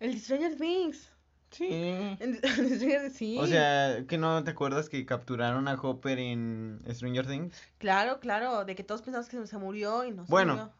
El 0.00 0.14
de 0.14 0.20
Stranger 0.20 0.56
Things. 0.56 1.10
Sí. 1.50 1.68
El 2.20 2.40
de 2.40 2.48
Stranger 2.48 3.00
Things, 3.02 3.12
sí. 3.16 3.38
O 3.38 3.46
sea, 3.46 4.04
¿que 4.08 4.18
no 4.18 4.42
te 4.44 4.50
acuerdas 4.50 4.88
que 4.88 5.04
capturaron 5.06 5.68
a 5.68 5.74
Hopper 5.74 6.18
en 6.18 6.80
Stranger 6.90 7.26
Things? 7.26 7.56
Claro, 7.78 8.18
claro, 8.20 8.64
de 8.64 8.74
que 8.74 8.82
todos 8.84 9.02
pensamos 9.02 9.28
que 9.28 9.46
se 9.46 9.58
murió 9.58 10.04
y 10.04 10.10
no 10.10 10.24
se 10.26 10.30
Bueno. 10.30 10.54
murió. 10.56 10.72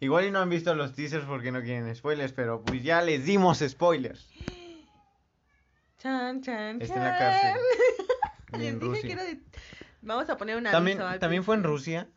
Igual 0.00 0.24
y 0.26 0.30
no 0.32 0.40
han 0.40 0.50
visto 0.50 0.74
los 0.74 0.94
teasers 0.94 1.24
porque 1.26 1.52
no 1.52 1.62
quieren 1.62 1.94
spoilers, 1.94 2.32
pero 2.32 2.62
pues 2.62 2.82
ya 2.82 3.02
les 3.02 3.24
dimos 3.24 3.58
spoilers. 3.66 4.28
Chan, 5.98 6.42
chan, 6.42 6.82
Está 6.82 6.94
en 6.96 7.04
la 7.04 7.18
cárcel. 7.18 7.60
Les 8.58 8.62
en 8.72 8.80
dije 8.80 8.92
que 8.92 9.08
Rusia. 9.08 9.12
era 9.12 9.24
de- 9.24 9.40
Vamos 10.04 10.28
a 10.28 10.36
poner 10.36 10.56
una 10.56 10.72
También, 10.72 10.98
también 11.20 11.44
fue 11.44 11.54
en 11.54 11.62
Rusia. 11.62 12.08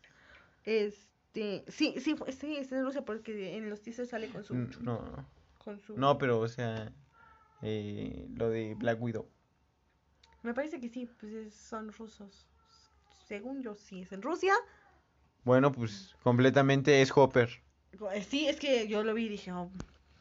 Este, 1.36 1.70
sí, 1.70 1.94
sí, 2.00 2.16
sí, 2.40 2.56
está 2.56 2.76
en 2.78 2.84
Rusia 2.84 3.04
porque 3.04 3.56
en 3.56 3.68
los 3.68 3.82
teasers 3.82 4.08
sale 4.08 4.28
con 4.28 4.42
su, 4.42 4.54
N- 4.54 4.70
No, 4.80 5.02
no. 5.02 5.26
con 5.58 5.78
su, 5.80 5.96
No, 5.98 6.16
pero 6.16 6.40
o 6.40 6.48
sea, 6.48 6.90
eh, 7.60 8.26
lo 8.34 8.48
de 8.48 8.74
Black 8.74 9.00
Widow. 9.00 9.28
me 10.42 10.54
parece 10.54 10.80
que 10.80 10.88
sí, 10.88 11.06
pues 11.20 11.32
es- 11.32 11.54
son 11.54 11.92
rusos, 11.92 12.46
según 13.26 13.62
yo 13.62 13.74
sí, 13.74 14.02
es 14.02 14.12
en 14.12 14.22
Rusia, 14.22 14.54
Bueno, 15.44 15.70
pues 15.70 16.16
completamente 16.22 17.02
es 17.02 17.12
Hopper. 17.16 17.62
Eh, 18.12 18.22
sí, 18.28 18.48
es 18.48 18.58
que 18.58 18.88
yo 18.88 19.04
lo 19.04 19.14
vi 19.14 19.26
y 19.26 19.28
dije, 19.28 19.52
oh, 19.52 19.70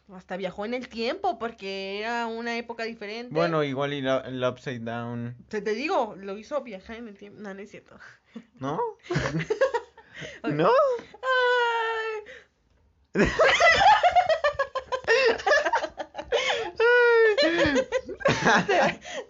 hasta 0.10 0.38
viajó 0.38 0.66
en 0.66 0.74
el 0.76 0.88
tiempo 0.90 1.40
porque 1.40 2.00
era 2.00 2.28
una 2.28 2.58
época 2.58 2.84
diferente. 2.84 3.34
Bueno, 3.34 3.64
igual 3.64 3.94
y 3.94 4.02
la- 4.02 4.20
el 4.20 4.44
Upside 4.44 4.80
Down, 4.82 5.36
Te, 5.48 5.62
te 5.62 5.74
digo, 5.74 6.16
lo 6.18 6.38
hizo 6.38 6.62
viajar 6.62 6.98
en 6.98 7.08
el 7.08 7.18
tiempo. 7.18 7.40
No, 7.42 7.54
no 7.54 7.60
es 7.62 7.72
cierto. 7.72 7.98
¿no? 8.60 8.80
¿No? 10.44 10.70
Ay, 11.22 13.26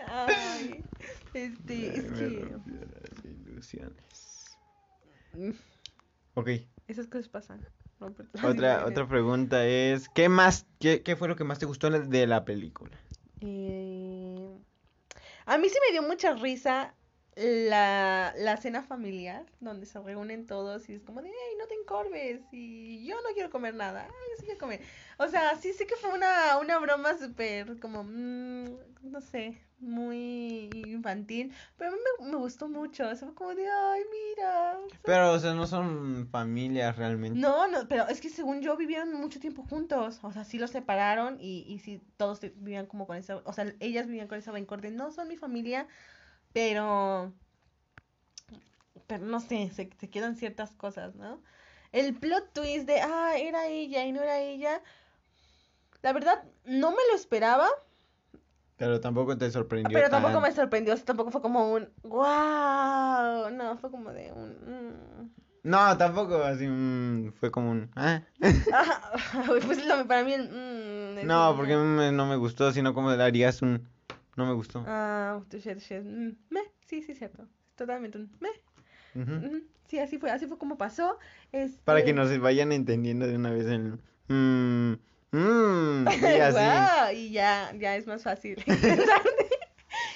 ay, 0.07 0.83
este, 1.33 1.97
es 1.97 2.11
Me 2.11 2.17
que 2.17 2.55
las 3.01 3.25
ilusiones. 3.25 4.57
mm, 5.33 5.51
Ok, 6.35 6.49
esas 6.87 7.07
cosas 7.07 7.29
pasan. 7.29 7.65
No, 7.99 8.13
otra, 8.43 8.85
otra 8.85 9.07
pregunta 9.07 9.65
es, 9.65 10.09
¿qué 10.09 10.27
más, 10.27 10.65
qué, 10.79 11.01
qué 11.01 11.15
fue 11.15 11.29
lo 11.29 11.37
que 11.37 11.45
más 11.45 11.59
te 11.59 11.65
gustó 11.65 11.89
de 11.89 12.27
la 12.27 12.43
película? 12.43 12.99
Eh, 13.39 14.57
a 15.45 15.57
mí 15.57 15.69
sí 15.69 15.77
me 15.87 15.93
dio 15.93 16.03
mucha 16.03 16.33
risa 16.33 16.93
la, 17.35 18.33
la 18.37 18.57
cena 18.57 18.81
familiar, 18.81 19.45
donde 19.59 19.85
se 19.85 19.99
reúnen 19.99 20.45
todos 20.45 20.87
y 20.89 20.93
es 20.93 21.03
como 21.03 21.21
de, 21.21 21.29
hey, 21.29 21.55
no 21.59 21.67
te 21.67 21.73
encorves, 21.73 22.41
y 22.51 23.05
yo 23.05 23.15
no 23.15 23.33
quiero 23.33 23.49
comer 23.49 23.75
nada, 23.75 24.07
yo 24.07 24.37
sí 24.39 24.45
quiero 24.45 24.59
comer. 24.59 24.81
O 25.17 25.27
sea, 25.27 25.55
sí 25.57 25.73
sé 25.73 25.85
que 25.85 25.95
fue 25.95 26.13
una, 26.13 26.57
una 26.59 26.79
broma 26.79 27.17
súper, 27.17 27.77
como, 27.79 28.03
mm, 28.03 28.65
no 29.03 29.21
sé, 29.21 29.61
muy 29.79 30.69
infantil, 30.73 31.53
pero 31.77 31.91
a 31.91 31.93
mí 31.93 31.99
me, 32.19 32.31
me 32.31 32.37
gustó 32.37 32.69
mucho, 32.69 33.09
o 33.09 33.15
fue 33.15 33.33
como 33.33 33.53
de, 33.53 33.67
ay, 33.69 34.01
mira. 34.11 34.77
Pero, 35.03 35.33
o 35.33 35.39
sea, 35.39 35.53
no 35.53 35.67
son 35.67 36.27
familias 36.31 36.95
realmente. 36.95 37.37
No, 37.37 37.67
no, 37.67 37.87
pero 37.87 38.07
es 38.07 38.21
que 38.21 38.29
según 38.29 38.61
yo 38.61 38.77
vivieron 38.77 39.13
mucho 39.13 39.39
tiempo 39.41 39.63
juntos, 39.63 40.19
o 40.21 40.31
sea, 40.31 40.45
sí 40.45 40.57
los 40.57 40.71
separaron 40.71 41.37
y, 41.39 41.65
y 41.67 41.79
sí 41.79 42.01
todos 42.17 42.39
vivían 42.39 42.85
como 42.85 43.05
con 43.05 43.17
esa, 43.17 43.37
o 43.43 43.53
sea, 43.53 43.73
ellas 43.81 44.07
vivían 44.07 44.27
con 44.27 44.37
esa 44.37 44.51
rencor 44.51 44.79
de 44.79 44.91
no 44.91 45.11
son 45.11 45.27
mi 45.27 45.35
familia, 45.35 45.87
pero, 46.55 47.33
pero 49.07 49.25
no 49.25 49.39
sé, 49.39 49.69
se, 49.73 49.89
se 49.99 50.09
quedan 50.09 50.35
ciertas 50.35 50.71
cosas, 50.73 51.15
¿no? 51.15 51.41
El 51.91 52.15
plot 52.15 52.51
twist 52.53 52.87
de, 52.87 52.99
ah, 53.01 53.35
era 53.37 53.67
ella 53.67 54.03
y 54.05 54.11
no 54.11 54.21
era 54.21 54.39
ella, 54.39 54.81
la 56.01 56.13
verdad, 56.13 56.43
no 56.65 56.91
me 56.91 56.97
lo 57.11 57.15
esperaba, 57.15 57.67
Pero 58.77 58.99
tampoco 58.99 59.37
te 59.37 59.49
sorprendió 59.51 59.93
pero 59.93 60.09
tampoco 60.09 60.41
me 60.41 60.51
sorprendió, 60.51 60.93
o 60.93 60.97
sea, 60.97 61.05
tampoco 61.05 61.31
fue 61.31 61.41
como 61.41 61.71
un, 61.71 61.89
wow, 62.03 63.49
no, 63.51 63.77
fue 63.79 63.89
como 63.91 64.11
de 64.11 64.31
un, 64.31 64.49
mm. 64.49 65.29
No, 65.63 65.97
tampoco 65.97 66.35
así, 66.43 66.67
mm, 66.67 67.31
fue 67.33 67.51
como 67.51 67.71
un. 67.71 67.89
Ajá, 67.95 68.23
pues 69.65 69.85
lo- 69.85 70.05
para 70.07 70.23
mí 70.23 70.33
el, 70.33 70.49
mm, 70.49 71.25
No, 71.25 71.51
un- 71.51 71.57
porque 71.57 71.75
me- 71.77 72.11
no 72.11 72.25
me 72.27 72.35
gustó, 72.35 72.71
sino 72.71 72.93
como 72.93 73.11
le 73.11 73.23
harías 73.23 73.61
un, 73.61 73.87
no 74.35 74.45
me 74.45 74.53
gustó. 74.53 74.83
Ah. 74.87 75.41
Mm, 76.03 76.29
me, 76.49 76.61
sí, 76.85 77.01
sí, 77.01 77.15
cierto. 77.15 77.47
Totalmente 77.75 78.17
un 78.17 78.31
me. 78.39 78.49
Ujú. 79.21 79.33
Ujú, 79.33 79.63
Sí, 79.87 79.99
así 79.99 80.17
fue, 80.17 80.31
así 80.31 80.47
fue 80.47 80.57
como 80.57 80.77
pasó. 80.77 81.19
Para 81.83 81.99
Este... 81.99 82.05
que 82.05 82.13
nos 82.13 82.37
vayan 82.39 82.71
entendiendo 82.71 83.27
de 83.27 83.35
una 83.35 83.51
vez 83.51 83.67
el, 83.67 83.99
mm, 84.27 84.93
mm, 85.31 86.07
y 86.07 86.39
así. 86.39 87.15
Y 87.15 87.31
ya, 87.31 87.71
ya 87.77 87.95
es 87.95 88.07
más 88.07 88.23
fácil. 88.23 88.63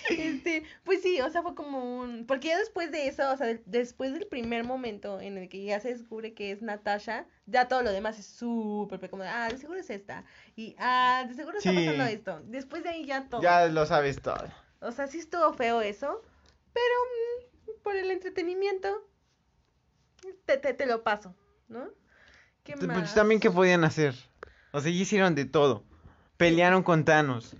Este, 0.10 0.64
pues 0.84 1.02
sí, 1.02 1.22
o 1.22 1.30
sea, 1.30 1.42
fue 1.44 1.56
como 1.56 2.00
un... 2.00 2.26
Porque 2.26 2.50
ya 2.50 2.58
después 2.58 2.92
de 2.92 3.08
eso, 3.08 3.32
o 3.32 3.38
sea, 3.38 3.48
de- 3.48 3.62
después 3.66 4.14
del 4.14 4.26
primer 4.28 4.64
momento 4.64 5.20
en 5.22 5.38
el 5.38 5.50
que 5.50 5.64
ya 5.64 5.80
se 5.80 5.90
descubre 5.94 6.34
que 6.34 6.52
es 6.52 6.62
Natasha, 6.62 7.26
ya 7.46 7.68
todo 7.68 7.84
lo 7.84 7.92
demás 7.92 8.18
es 8.20 8.26
súper 8.26 9.10
como, 9.10 9.24
de, 9.24 9.30
ah, 9.30 9.50
de 9.50 9.58
seguro 9.58 9.80
es 9.80 9.90
esta. 9.90 10.26
Y, 10.56 10.76
ah, 10.80 11.26
de 11.28 11.34
seguro 11.36 11.58
está 11.58 11.72
pasando 11.74 12.04
esto. 12.06 12.42
Después 12.46 12.84
de 12.84 12.90
ahí 12.90 13.06
ya 13.06 13.28
todo. 13.30 13.42
Ya 13.42 13.68
lo 13.68 13.86
sabes 13.86 14.22
todo. 14.22 14.44
O 14.82 14.92
sea, 14.92 15.08
sí 15.08 15.20
estuvo 15.20 15.54
feo 15.54 15.82
eso, 15.82 16.22
pero 16.74 16.96
mm, 17.76 17.82
por 17.84 17.96
el 17.96 18.12
entretenimiento 18.12 18.90
te, 20.46 20.58
te, 20.58 20.74
te 20.74 20.86
lo 20.86 21.04
paso, 21.04 21.36
¿no? 21.68 21.90
¿Qué 22.64 22.74
Pues 22.74 22.88
más? 22.88 23.16
también, 23.16 23.40
¿qué 23.40 23.50
podían 23.52 23.84
hacer? 23.84 24.16
O 24.72 24.82
sea, 24.82 24.92
ya 24.92 24.98
hicieron 25.02 25.36
de 25.36 25.46
todo. 25.46 25.84
Pelearon 26.38 26.84
con 26.84 27.04
Thanos. 27.06 27.56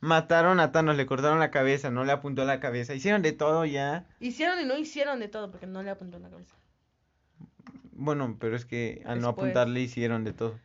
Mataron 0.00 0.60
a 0.60 0.72
Thanos, 0.72 0.96
le 0.96 1.06
cortaron 1.06 1.38
la 1.38 1.50
cabeza, 1.50 1.90
no 1.90 2.04
le 2.04 2.12
apuntó 2.12 2.44
la 2.44 2.60
cabeza. 2.60 2.94
Hicieron 2.94 3.22
de 3.22 3.32
todo 3.32 3.64
ya. 3.64 4.06
Hicieron 4.20 4.60
y 4.60 4.64
no 4.64 4.76
hicieron 4.76 5.20
de 5.20 5.28
todo 5.28 5.50
porque 5.50 5.66
no 5.66 5.82
le 5.82 5.90
apuntó 5.90 6.18
la 6.18 6.28
cabeza. 6.28 6.54
Bueno, 7.92 8.36
pero 8.38 8.56
es 8.56 8.66
que 8.66 9.02
al 9.06 9.20
no 9.20 9.28
apuntarle 9.28 9.80
hicieron 9.80 10.24
de 10.24 10.32
todo. 10.32 10.58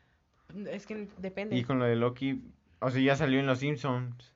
Es 0.69 0.85
que 0.85 1.07
depende. 1.17 1.55
Y 1.55 1.63
con 1.63 1.79
lo 1.79 1.85
de 1.85 1.95
Loki, 1.95 2.43
o 2.79 2.91
sea, 2.91 3.01
ya 3.01 3.15
salió 3.15 3.39
en 3.39 3.47
Los 3.47 3.59
Simpsons. 3.59 4.33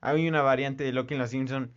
Hay 0.00 0.28
una 0.28 0.42
variante 0.42 0.84
de 0.84 0.92
Loki 0.92 1.14
en 1.14 1.20
Los 1.20 1.30
Simpsons 1.30 1.70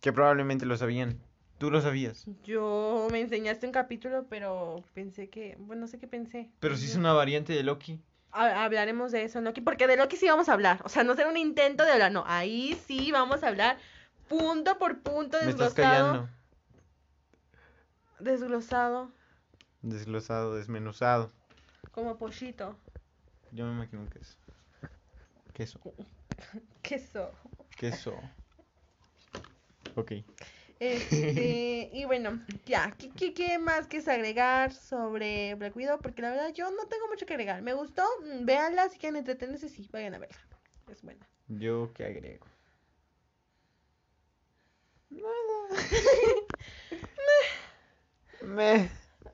que 0.00 0.12
probablemente 0.12 0.64
lo 0.64 0.76
sabían. 0.78 1.18
Tú 1.58 1.70
lo 1.70 1.80
sabías. 1.80 2.26
Yo 2.42 3.06
me 3.12 3.20
enseñaste 3.20 3.66
un 3.66 3.72
capítulo, 3.72 4.26
pero 4.28 4.82
pensé 4.94 5.28
que, 5.28 5.56
bueno, 5.58 5.82
no 5.82 5.86
sé 5.86 5.98
qué 5.98 6.08
pensé. 6.08 6.50
Pero 6.60 6.76
si 6.76 6.86
es 6.86 6.96
una 6.96 7.12
variante 7.12 7.52
de 7.52 7.62
Loki. 7.62 8.00
Ha- 8.34 8.64
Hablaremos 8.64 9.12
de 9.12 9.24
eso 9.24 9.40
Loki, 9.40 9.60
porque 9.60 9.86
de 9.86 9.96
Loki 9.96 10.16
sí 10.16 10.26
vamos 10.28 10.48
a 10.48 10.52
hablar. 10.54 10.80
O 10.84 10.88
sea, 10.88 11.04
no 11.04 11.14
será 11.14 11.28
un 11.28 11.36
intento 11.36 11.84
de 11.84 11.92
hablar, 11.92 12.10
no. 12.12 12.24
Ahí 12.26 12.78
sí 12.86 13.10
vamos 13.12 13.42
a 13.42 13.48
hablar 13.48 13.78
punto 14.28 14.76
por 14.78 15.00
punto, 15.00 15.38
Me 15.42 15.50
estás 15.50 15.74
desglosado. 15.74 16.28
Desglosado, 18.18 19.10
Desglosado, 19.82 20.54
desmenuzado. 20.56 21.30
como 21.92 22.16
pollito. 22.16 22.76
Yo 23.52 23.66
me 23.66 23.72
imagino 23.72 24.08
que 24.10 24.18
es. 24.18 24.36
Queso. 25.52 25.80
Queso. 26.82 27.30
Queso. 27.76 28.14
Ok. 29.94 30.12
Este, 30.84 31.88
y 31.92 32.04
bueno, 32.04 32.44
ya, 32.66 32.94
¿qué, 32.98 33.10
qué, 33.10 33.32
qué 33.32 33.58
más 33.58 33.86
quieres 33.86 34.06
agregar 34.08 34.72
sobre 34.72 35.54
Black 35.54 35.74
Widow? 35.74 35.98
Porque 36.00 36.20
la 36.20 36.30
verdad 36.30 36.52
yo 36.52 36.70
no 36.70 36.86
tengo 36.86 37.08
mucho 37.08 37.24
que 37.24 37.32
agregar. 37.32 37.62
Me 37.62 37.72
gustó, 37.72 38.02
mm, 38.22 38.44
véanla, 38.44 38.88
si 38.90 38.98
quieren 38.98 39.16
entretenerse, 39.16 39.68
sí, 39.68 39.88
vayan 39.92 40.14
a 40.14 40.18
verla. 40.18 40.36
Es 40.90 41.02
buena. 41.02 41.26
Yo 41.48 41.90
qué 41.94 42.04
agrego. 42.04 42.46
Me. 48.42 48.90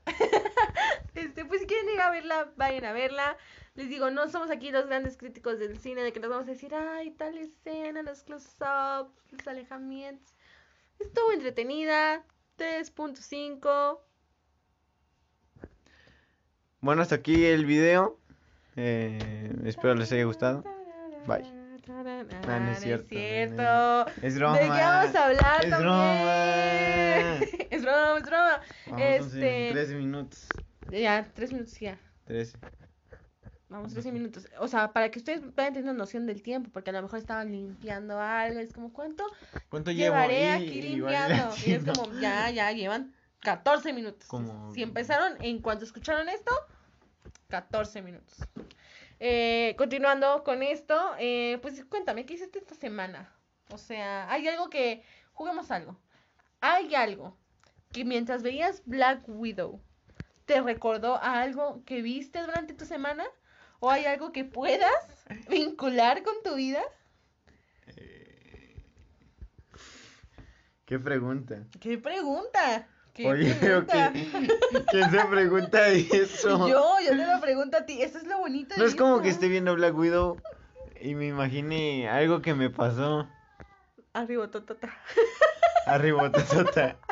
Este, 1.15 1.45
pues 1.45 1.61
si 1.61 1.67
quieren 1.67 1.91
ir 1.91 2.01
a 2.01 2.11
verla, 2.11 2.53
vayan 2.57 2.85
a 2.85 2.93
verla. 2.93 3.37
Les 3.75 3.89
digo, 3.89 4.11
no 4.11 4.29
somos 4.31 4.51
aquí 4.51 4.71
los 4.71 4.87
grandes 4.87 5.17
críticos 5.17 5.59
del 5.59 5.79
cine 5.79 6.03
de 6.03 6.13
que 6.13 6.21
nos 6.21 6.31
vamos 6.31 6.47
a 6.47 6.53
decir, 6.53 6.75
ay, 6.75 7.11
tal 7.11 7.37
escena, 7.37 8.03
los 8.03 8.23
close-ups, 8.23 9.33
los 9.33 9.47
alejamientos. 9.47 10.35
Estuvo 11.01 11.33
entretenida, 11.33 12.25
3.5. 12.59 13.99
Bueno, 16.81 17.03
hasta 17.03 17.17
aquí 17.17 17.45
el 17.47 17.67
video. 17.67 18.19
Eh, 18.77 19.53
espero 19.65 19.95
les 19.95 20.13
haya 20.13 20.25
gustado. 20.25 20.63
Bye. 21.27 21.45
Ah, 22.47 22.61
no 22.61 22.71
es 22.71 22.79
cierto, 22.81 23.09
cierto. 23.09 24.07
Es 24.23 24.37
broma. 24.37 24.55
¿De 24.59 24.63
qué 24.63 24.69
vamos 24.69 25.15
a 25.15 25.27
hablar 25.27 25.65
Es 25.65 25.71
también? 25.71 25.81
broma. 25.81 27.39
es 27.71 27.83
broma, 27.83 28.17
es 28.19 28.23
broma. 28.25 28.61
Vamos 28.87 29.01
Este- 29.03 29.69
en 29.69 29.73
13 29.75 29.95
minutos. 29.97 30.47
Ya, 30.91 31.29
tres 31.35 31.53
minutos 31.53 31.79
ya. 31.81 31.99
13. 32.27 32.59
Vamos, 33.71 33.93
13 33.93 34.11
minutos. 34.11 34.49
O 34.59 34.67
sea, 34.67 34.93
para 34.93 35.13
que 35.13 35.21
ustedes 35.21 35.41
puedan 35.55 35.73
tener 35.73 35.95
noción 35.95 36.27
del 36.27 36.43
tiempo, 36.43 36.71
porque 36.73 36.91
a 36.91 36.93
lo 36.93 37.03
mejor 37.03 37.21
estaban 37.21 37.53
limpiando 37.53 38.19
algo. 38.21 38.59
Es 38.59 38.73
como, 38.73 38.93
¿cuánto 38.93 39.25
¿Cuánto 39.69 39.93
llevaré 39.93 40.51
aquí 40.51 40.83
limpiando? 40.83 41.55
Y 41.65 41.73
es 41.73 41.85
como, 41.85 42.13
ya, 42.21 42.51
ya, 42.51 42.73
llevan 42.73 43.15
14 43.39 43.93
minutos. 43.93 44.27
Como- 44.27 44.75
Si 44.75 44.83
empezaron, 44.83 45.41
en 45.41 45.61
cuanto 45.61 45.85
escucharon 45.85 46.29
esto, 46.29 46.51
14 47.49 48.03
minutos. 48.03 48.39
Eh, 49.21 49.77
continuando 49.79 50.43
con 50.43 50.65
esto, 50.65 50.99
eh, 51.21 51.59
pues 51.63 51.85
cuéntame, 51.85 52.27
¿qué 52.27 52.35
hiciste 52.35 52.59
esta 52.59 52.75
semana? 52.75 53.33
O 53.71 53.79
sea, 53.79 54.29
hay 54.33 54.49
algo 54.49 54.69
que, 54.69 55.05
juguemos 55.33 55.71
algo. 55.71 55.97
Hay 56.61 56.95
algo 56.97 57.37
que 57.93 58.05
mientras 58.05 58.43
veías 58.43 58.83
Black 58.85 59.23
Widow, 59.29 59.81
¿te 60.45 60.61
recordó 60.61 61.17
a 61.17 61.41
algo 61.41 61.85
que 61.85 62.03
viste 62.03 62.41
durante 62.41 62.75
tu 62.75 62.85
semana? 62.85 63.25
¿O 63.81 63.91
hay 63.91 64.05
algo 64.05 64.31
que 64.33 64.45
puedas 64.45 64.93
vincular 65.49 66.23
con 66.23 66.35
tu 66.45 66.55
vida? 66.55 66.81
¿Qué 70.85 70.99
pregunta? 70.99 71.65
¿Qué 71.81 71.99
pregunta? 71.99 72.87
¿Qué 73.15 73.27
Oye, 73.27 73.55
pregunta? 73.55 74.13
¿qué- 74.13 74.49
¿quién 74.91 75.11
se 75.11 75.25
pregunta 75.27 75.89
eso? 75.89 76.69
Yo, 76.69 76.97
yo 77.05 77.11
te 77.11 77.27
lo 77.27 77.41
pregunto 77.41 77.77
a 77.79 77.87
ti. 77.87 78.03
Eso 78.03 78.19
es 78.19 78.25
lo 78.25 78.39
bonito 78.39 78.75
de 78.75 78.81
No 78.81 78.87
es 78.87 78.95
como 78.95 79.23
que 79.23 79.29
esté 79.31 79.49
viendo 79.49 79.75
Black 79.75 79.97
Widow 79.97 80.41
y 81.01 81.15
me 81.15 81.27
imagine 81.29 82.09
algo 82.09 82.43
que 82.43 82.55
me 82.55 82.71
pasó. 82.71 83.29
Arriba, 84.13 84.51
totota. 84.51 84.91
Arriba, 85.87 86.31
totota. 86.33 86.97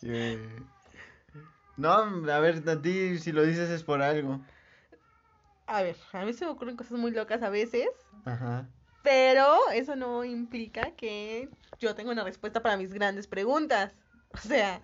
Eh, 0.00 0.38
No, 1.76 1.90
a 1.92 2.38
ver, 2.38 2.62
a 2.68 2.80
ti 2.80 3.18
si 3.18 3.32
lo 3.32 3.42
dices 3.42 3.68
es 3.68 3.82
por 3.82 4.00
algo. 4.00 4.40
A 5.68 5.82
ver, 5.82 5.96
a 6.12 6.24
mí 6.24 6.32
se 6.32 6.44
me 6.44 6.50
ocurren 6.50 6.76
cosas 6.76 6.98
muy 6.98 7.10
locas 7.10 7.42
a 7.42 7.50
veces, 7.50 7.88
Ajá. 8.24 8.66
pero 9.02 9.56
eso 9.72 9.96
no 9.96 10.24
implica 10.24 10.92
que 10.96 11.48
yo 11.78 11.94
tenga 11.94 12.10
una 12.10 12.24
respuesta 12.24 12.62
para 12.62 12.76
mis 12.76 12.92
grandes 12.92 13.26
preguntas. 13.26 13.92
O 14.34 14.38
sea, 14.38 14.82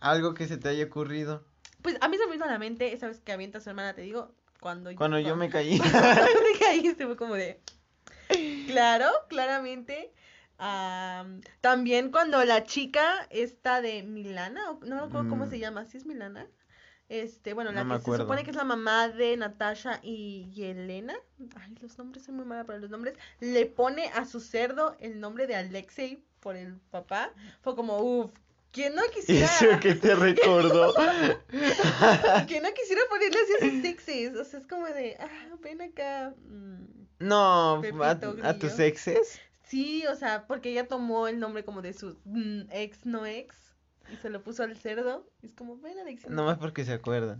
Algo 0.00 0.34
que 0.34 0.46
se 0.46 0.56
te 0.56 0.68
haya 0.68 0.84
ocurrido. 0.84 1.44
pues 1.82 1.96
a 2.00 2.08
mí 2.08 2.16
se 2.16 2.26
me 2.26 2.32
vino 2.32 2.44
a 2.44 2.48
la 2.48 2.58
mente 2.58 2.92
esa 2.92 3.08
vez 3.08 3.20
que 3.20 3.32
avienta 3.32 3.58
a 3.58 3.60
su 3.60 3.70
hermana, 3.70 3.92
te 3.94 4.02
digo, 4.02 4.34
cuando 4.60 4.90
Cuando 4.96 5.18
yo 5.18 5.34
me 5.36 5.48
caí. 5.50 5.78
Cuando 5.78 6.42
me 6.52 6.58
caíste 6.60 7.06
fue 7.06 7.16
como 7.16 7.34
de... 7.34 7.60
Claro, 8.66 9.08
claramente. 9.28 10.12
Am, 10.58 11.40
también 11.60 12.12
cuando 12.12 12.44
la 12.44 12.62
chica 12.64 13.26
esta 13.30 13.80
de 13.80 14.04
Milana, 14.04 14.62
no 14.82 14.96
me 14.96 15.02
acuerdo 15.02 15.28
cómo 15.28 15.46
Mm. 15.46 15.50
se 15.50 15.58
llama, 15.58 15.84
¿sí 15.84 15.96
es 15.96 16.06
Milana? 16.06 16.46
Este, 17.12 17.52
bueno, 17.52 17.72
la 17.72 17.84
No 17.84 17.90
me 17.90 17.94
que 17.96 18.00
se 18.00 18.04
acuerdo. 18.04 18.24
supone 18.24 18.42
que 18.42 18.50
es 18.50 18.56
la 18.56 18.64
mamá 18.64 19.08
de 19.08 19.36
Natasha 19.36 20.00
y 20.02 20.48
Yelena. 20.52 21.14
Ay, 21.56 21.74
los 21.82 21.98
nombres 21.98 22.24
son 22.24 22.36
muy 22.36 22.46
malos 22.46 22.66
para 22.66 22.78
los 22.78 22.88
nombres. 22.88 23.14
Le 23.40 23.66
pone 23.66 24.06
a 24.14 24.24
su 24.24 24.40
cerdo 24.40 24.96
el 24.98 25.20
nombre 25.20 25.46
de 25.46 25.54
Alexei 25.56 26.24
por 26.40 26.56
el 26.56 26.76
papá. 26.90 27.30
Fue 27.60 27.76
como, 27.76 27.98
uff, 28.00 28.30
¿quién 28.70 28.94
no 28.94 29.02
quisiera? 29.14 29.44
Eso 29.44 29.78
que 29.80 29.94
te 29.94 30.14
recordó. 30.14 30.94
que 32.48 32.60
no 32.60 32.72
quisiera 32.72 33.02
ponerle 33.10 33.38
así 33.40 33.52
a 33.66 33.70
sus 33.70 33.84
exes. 33.84 34.36
O 34.36 34.44
sea, 34.44 34.60
es 34.60 34.66
como 34.66 34.86
de, 34.86 35.16
ah, 35.20 35.56
ven 35.62 35.82
acá. 35.82 36.34
mm, 36.48 36.84
No, 37.20 37.82
a, 38.02 38.10
a 38.42 38.58
tus 38.58 38.78
exes. 38.78 39.38
Sí, 39.64 40.04
o 40.06 40.16
sea, 40.16 40.46
porque 40.46 40.70
ella 40.70 40.88
tomó 40.88 41.28
el 41.28 41.38
nombre 41.38 41.64
como 41.64 41.82
de 41.82 41.92
su 41.92 42.16
mm, 42.24 42.70
ex 42.72 43.04
no 43.06 43.24
ex 43.26 43.54
y 44.12 44.16
se 44.16 44.30
lo 44.30 44.42
puso 44.42 44.62
al 44.62 44.76
cerdo. 44.76 45.26
Y 45.42 45.46
es 45.46 45.54
como, 45.54 45.78
ven 45.78 45.98
Alex. 45.98 46.28
Nomás 46.28 46.58
porque 46.58 46.84
se 46.84 46.92
acuerda. 46.92 47.38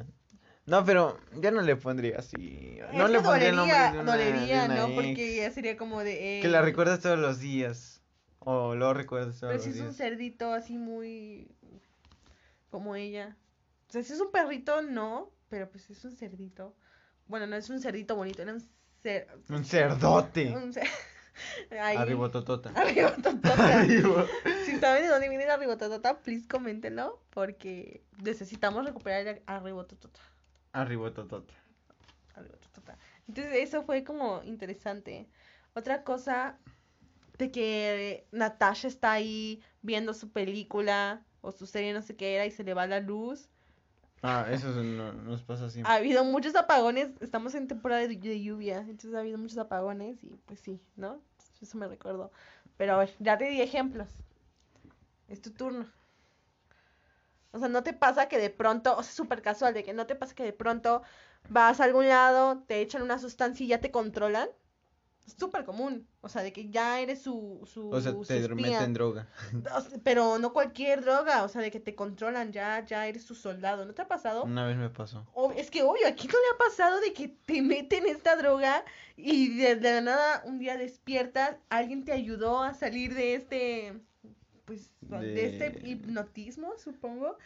No, 0.65 0.85
pero 0.85 1.19
yo 1.41 1.51
no 1.51 1.61
le 1.61 1.77
pondría 1.77 2.19
así. 2.19 2.79
No 2.95 3.09
le 3.09 3.21
pondría 3.21 3.49
el 3.51 3.57
nombre 3.57 3.77
de 3.77 3.99
una, 3.99 4.17
de 4.17 4.25
dolería, 4.25 4.65
una 4.67 4.75
¿no? 4.77 4.87
ex. 4.87 4.95
Porque 4.95 5.37
ya 5.37 5.51
sería 5.51 5.77
como 5.77 6.05
de... 6.05 6.39
Que 6.41 6.49
la 6.49 6.63
recuerdas 6.63 7.01
todos 7.01 7.19
los 7.19 7.41
días. 7.41 8.01
O 8.39 8.75
lo 8.75 8.95
recuerdas 8.95 9.41
todos 9.41 9.53
Pero 9.53 9.55
los 9.55 9.65
si 9.65 9.71
es 9.71 9.77
un 9.77 9.87
días. 9.89 9.97
cerdito 9.97 10.53
así 10.53 10.79
muy... 10.79 11.49
como 12.71 12.95
ella. 12.95 13.37
O 13.89 13.93
sea, 13.93 14.03
si 14.03 14.13
es 14.13 14.21
un 14.21 14.31
perrito, 14.31 14.83
no, 14.83 15.31
pero 15.49 15.69
pues 15.69 15.91
es 15.91 16.05
un 16.05 16.13
cerdito. 16.13 16.75
Bueno, 17.27 17.47
no 17.47 17.57
es 17.57 17.69
un 17.69 17.81
cerdito 17.81 18.15
bonito, 18.15 18.43
era 18.43 18.53
un 18.53 18.63
cer... 19.03 19.29
Un 19.49 19.65
cerdote. 19.65 20.57
Un 20.57 20.73
cer... 20.73 20.87
Ahí- 21.81 21.97
Arribototota. 21.97 22.71
Arribototota. 22.75 23.79
Arribo. 23.81 24.27
Si 24.67 24.79
saben 24.79 25.03
de 25.03 25.09
dónde 25.09 25.29
viene 25.29 25.47
la 25.47 25.57
ribototota, 25.57 26.19
please 26.21 26.47
coméntenlo, 26.47 27.21
porque 27.31 28.03
necesitamos 28.23 28.85
recuperar 28.85 29.41
a 29.47 29.59
ribototota. 29.61 30.21
Arribototota. 30.73 31.55
Ribototota. 32.37 32.99
Entonces 33.29 33.55
eso 33.57 33.83
fue 33.83 34.05
como 34.05 34.43
interesante. 34.45 35.29
Otra 35.75 36.03
cosa 36.05 36.59
de 37.39 37.51
que 37.51 38.27
Natasha 38.31 38.89
está 38.89 39.13
ahí 39.13 39.63
viendo 39.81 40.15
su 40.15 40.31
película 40.31 41.23
o 41.41 41.51
su 41.53 41.67
serie 41.67 41.93
no 41.93 42.03
sé 42.03 42.15
qué 42.17 42.35
era 42.35 42.47
y 42.47 42.51
se 42.51 42.65
le 42.65 42.75
va 42.75 42.87
la 42.87 43.01
luz. 43.01 43.49
Ah, 44.23 44.47
eso 44.51 44.71
es- 44.71 44.77
no- 44.77 45.13
nos 45.13 45.43
pasa 45.43 45.67
así. 45.67 45.83
Ha 45.85 45.95
habido 45.97 46.25
muchos 46.25 46.55
apagones, 46.55 47.11
estamos 47.21 47.55
en 47.55 47.67
temporada 47.67 48.03
de, 48.07 48.17
de 48.17 48.41
lluvia, 48.41 48.79
entonces 48.79 49.15
ha 49.15 49.21
habido 49.21 49.39
muchos 49.39 49.59
apagones 49.59 50.23
y 50.23 50.29
pues 50.47 50.61
sí, 50.61 50.81
¿no? 50.97 51.21
Eso 51.61 51.77
me 51.77 51.89
recuerdo. 51.89 52.31
Pero 52.77 52.95
a 52.95 52.99
ver, 52.99 53.11
ya 53.19 53.37
te 53.37 53.45
di 53.47 53.61
ejemplos. 53.61 54.09
Es 55.29 55.41
tu 55.43 55.51
turno. 55.51 55.87
O 57.53 57.59
sea, 57.59 57.69
no 57.69 57.83
te 57.83 57.93
pasa 57.93 58.29
que 58.29 58.39
de 58.39 58.51
pronto, 58.51 58.97
o 58.97 59.03
sea, 59.03 59.13
súper 59.13 59.43
casual, 59.43 59.75
de 59.75 59.85
que 59.85 59.93
no 59.93 60.07
te 60.07 60.15
pasa 60.15 60.35
que 60.35 60.45
de 60.45 60.53
pronto 60.53 61.03
vas 61.49 61.81
a 61.81 61.85
algún 61.85 62.09
lado, 62.09 62.63
te 62.67 62.81
echan 62.81 63.03
una 63.03 63.19
sustancia 63.19 63.65
y 63.65 63.69
ya 63.69 63.81
te 63.81 63.91
controlan. 63.91 64.49
Súper 65.39 65.65
común. 65.65 66.07
O 66.21 66.29
sea, 66.29 66.43
de 66.43 66.53
que 66.53 66.69
ya 66.69 67.01
eres 67.01 67.23
su, 67.23 67.61
su, 67.65 67.91
O 67.91 68.01
sea, 68.01 68.13
su 68.13 68.23
te 68.25 68.41
meten 68.55 68.93
droga. 68.93 69.29
O 69.55 70.01
Pero 70.03 70.39
no 70.39 70.53
cualquier 70.53 71.03
droga, 71.03 71.45
o 71.45 71.49
sea, 71.49 71.63
de 71.63 71.71
que 71.71 71.81
te 71.81 71.95
controlan, 71.95 72.53
ya, 72.53 72.85
ya 72.85 73.07
eres 73.07 73.25
su 73.25 73.35
soldado. 73.35 73.85
¿No 73.85 73.95
te 73.95 74.03
ha 74.03 74.09
pasado? 74.09 74.45
Una 74.45 74.67
vez 74.67 74.77
me 74.77 74.91
pasó. 74.91 75.27
Ob- 75.35 75.55
es 75.57 75.71
que 75.71 75.83
obvio, 75.83 76.07
aquí 76.09 76.27
no 76.27 76.35
le 76.35 76.55
ha 76.55 76.59
pasado 76.69 77.01
de 77.01 77.13
que 77.13 77.29
te 77.29 77.63
meten 77.63 78.07
esta 78.07 78.37
droga 78.37 78.85
y 79.17 79.57
de, 79.57 79.77
de 79.77 79.93
la 79.95 80.01
nada 80.01 80.43
un 80.45 80.59
día 80.59 80.77
despiertas, 80.77 81.57
alguien 81.71 82.05
te 82.05 82.13
ayudó 82.13 82.63
a 82.63 82.75
salir 82.75 83.15
de 83.15 83.35
este, 83.35 84.01
pues, 84.65 84.91
de, 85.21 85.47
este 85.47 85.89
hipnotismo, 85.89 86.73
supongo, 86.79 87.37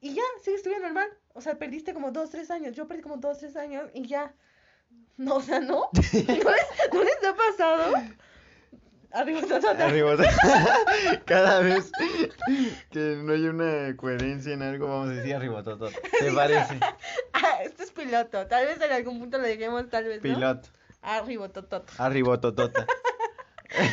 y 0.00 0.14
ya, 0.14 0.22
sigues 0.42 0.62
tu 0.62 0.68
vida 0.70 0.80
normal. 0.80 1.08
O 1.32 1.40
sea, 1.40 1.58
perdiste 1.58 1.94
como 1.94 2.10
dos, 2.12 2.30
tres 2.30 2.50
años, 2.50 2.74
yo 2.76 2.86
perdí 2.88 3.02
como 3.02 3.16
dos, 3.18 3.38
tres 3.38 3.56
años 3.56 3.88
y 3.94 4.06
ya. 4.06 4.34
No, 5.18 5.36
o 5.36 5.40
sea, 5.40 5.60
¿no? 5.60 5.90
¿No 5.92 6.00
les, 6.12 6.92
¿no 6.92 7.04
les 7.04 7.24
ha 7.24 7.36
pasado? 7.36 7.94
Arriba, 9.12 9.40
ta, 9.42 9.60
ta, 9.60 9.76
ta. 9.76 9.86
Arribototota. 9.86 10.78
Cada 11.24 11.60
vez 11.60 11.92
que 12.90 13.16
no 13.22 13.32
hay 13.32 13.46
una 13.46 13.96
coherencia 13.96 14.52
en 14.54 14.62
algo, 14.62 14.88
vamos 14.88 15.10
a 15.10 15.12
decir 15.12 15.36
arribototota. 15.36 15.96
¿Te 16.18 16.32
parece? 16.32 16.80
Ah, 17.32 17.62
este 17.62 17.84
es 17.84 17.92
piloto, 17.92 18.44
tal 18.48 18.66
vez 18.66 18.80
en 18.80 18.90
algún 18.90 19.20
punto 19.20 19.38
lo 19.38 19.44
dejemos, 19.44 19.88
tal 19.88 20.04
vez, 20.04 20.16
¿no? 20.16 20.22
Piloto. 20.22 20.68
Arriba, 21.00 21.48
totota. 21.48 21.92
Arribototota. 21.98 22.86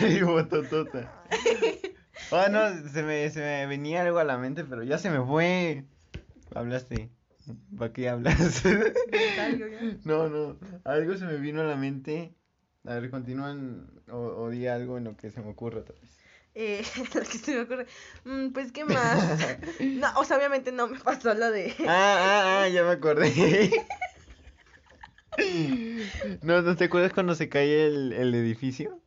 Arribototota. 0.01 1.23
Ah, 2.31 2.47
no, 2.49 2.89
se 2.89 3.03
me, 3.03 3.29
se 3.29 3.41
me 3.41 3.67
venía 3.67 4.01
algo 4.01 4.17
a 4.17 4.23
la 4.23 4.37
mente, 4.37 4.63
pero 4.63 4.81
ya 4.81 4.97
se 4.97 5.11
me 5.11 5.23
fue. 5.23 5.85
Hablaste. 6.55 7.11
¿Para 7.77 7.93
qué 7.93 8.09
hablas? 8.09 8.63
No, 10.05 10.29
no. 10.29 10.57
Algo 10.83 11.15
se 11.17 11.25
me 11.25 11.37
vino 11.37 11.61
a 11.61 11.65
la 11.65 11.75
mente. 11.75 12.35
A 12.85 12.95
ver, 12.95 13.09
continúan 13.11 13.89
o, 14.09 14.17
o 14.17 14.49
di 14.49 14.67
algo 14.67 14.97
en 14.97 15.03
lo 15.05 15.15
que 15.15 15.29
se 15.29 15.41
me 15.41 15.49
ocurra 15.51 15.79
otra 15.81 15.95
vez. 16.01 16.17
Eh, 16.55 16.83
lo 17.13 17.21
que 17.21 17.37
se 17.37 17.55
me 17.55 17.61
ocurre. 17.61 17.85
Mm, 18.25 18.49
pues, 18.49 18.71
¿qué 18.71 18.85
más? 18.85 19.19
No, 19.79 20.07
o 20.17 20.23
sea, 20.23 20.37
obviamente 20.37 20.71
no 20.71 20.87
me 20.87 20.99
pasó 20.99 21.33
lo 21.33 21.51
de. 21.51 21.73
Ah, 21.81 21.85
ah, 21.87 22.61
ah, 22.63 22.69
ya 22.69 22.83
me 22.83 22.91
acordé. 22.91 23.71
¿No, 26.41 26.61
¿no 26.61 26.75
te 26.75 26.85
acuerdas 26.85 27.13
cuando 27.13 27.35
se 27.35 27.49
cae 27.49 27.87
el, 27.87 28.13
el 28.13 28.33
edificio? 28.35 28.99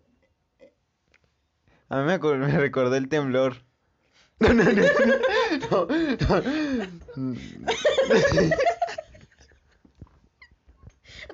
A 1.89 2.01
mí 2.01 2.05
me, 2.07 2.19
me 2.19 2.59
recordó 2.59 2.95
el 2.97 3.09
temblor. 3.09 3.57
No, 4.41 4.53
no, 4.53 4.65
no. 4.65 4.83
No, 5.71 5.87
no. 6.43 6.43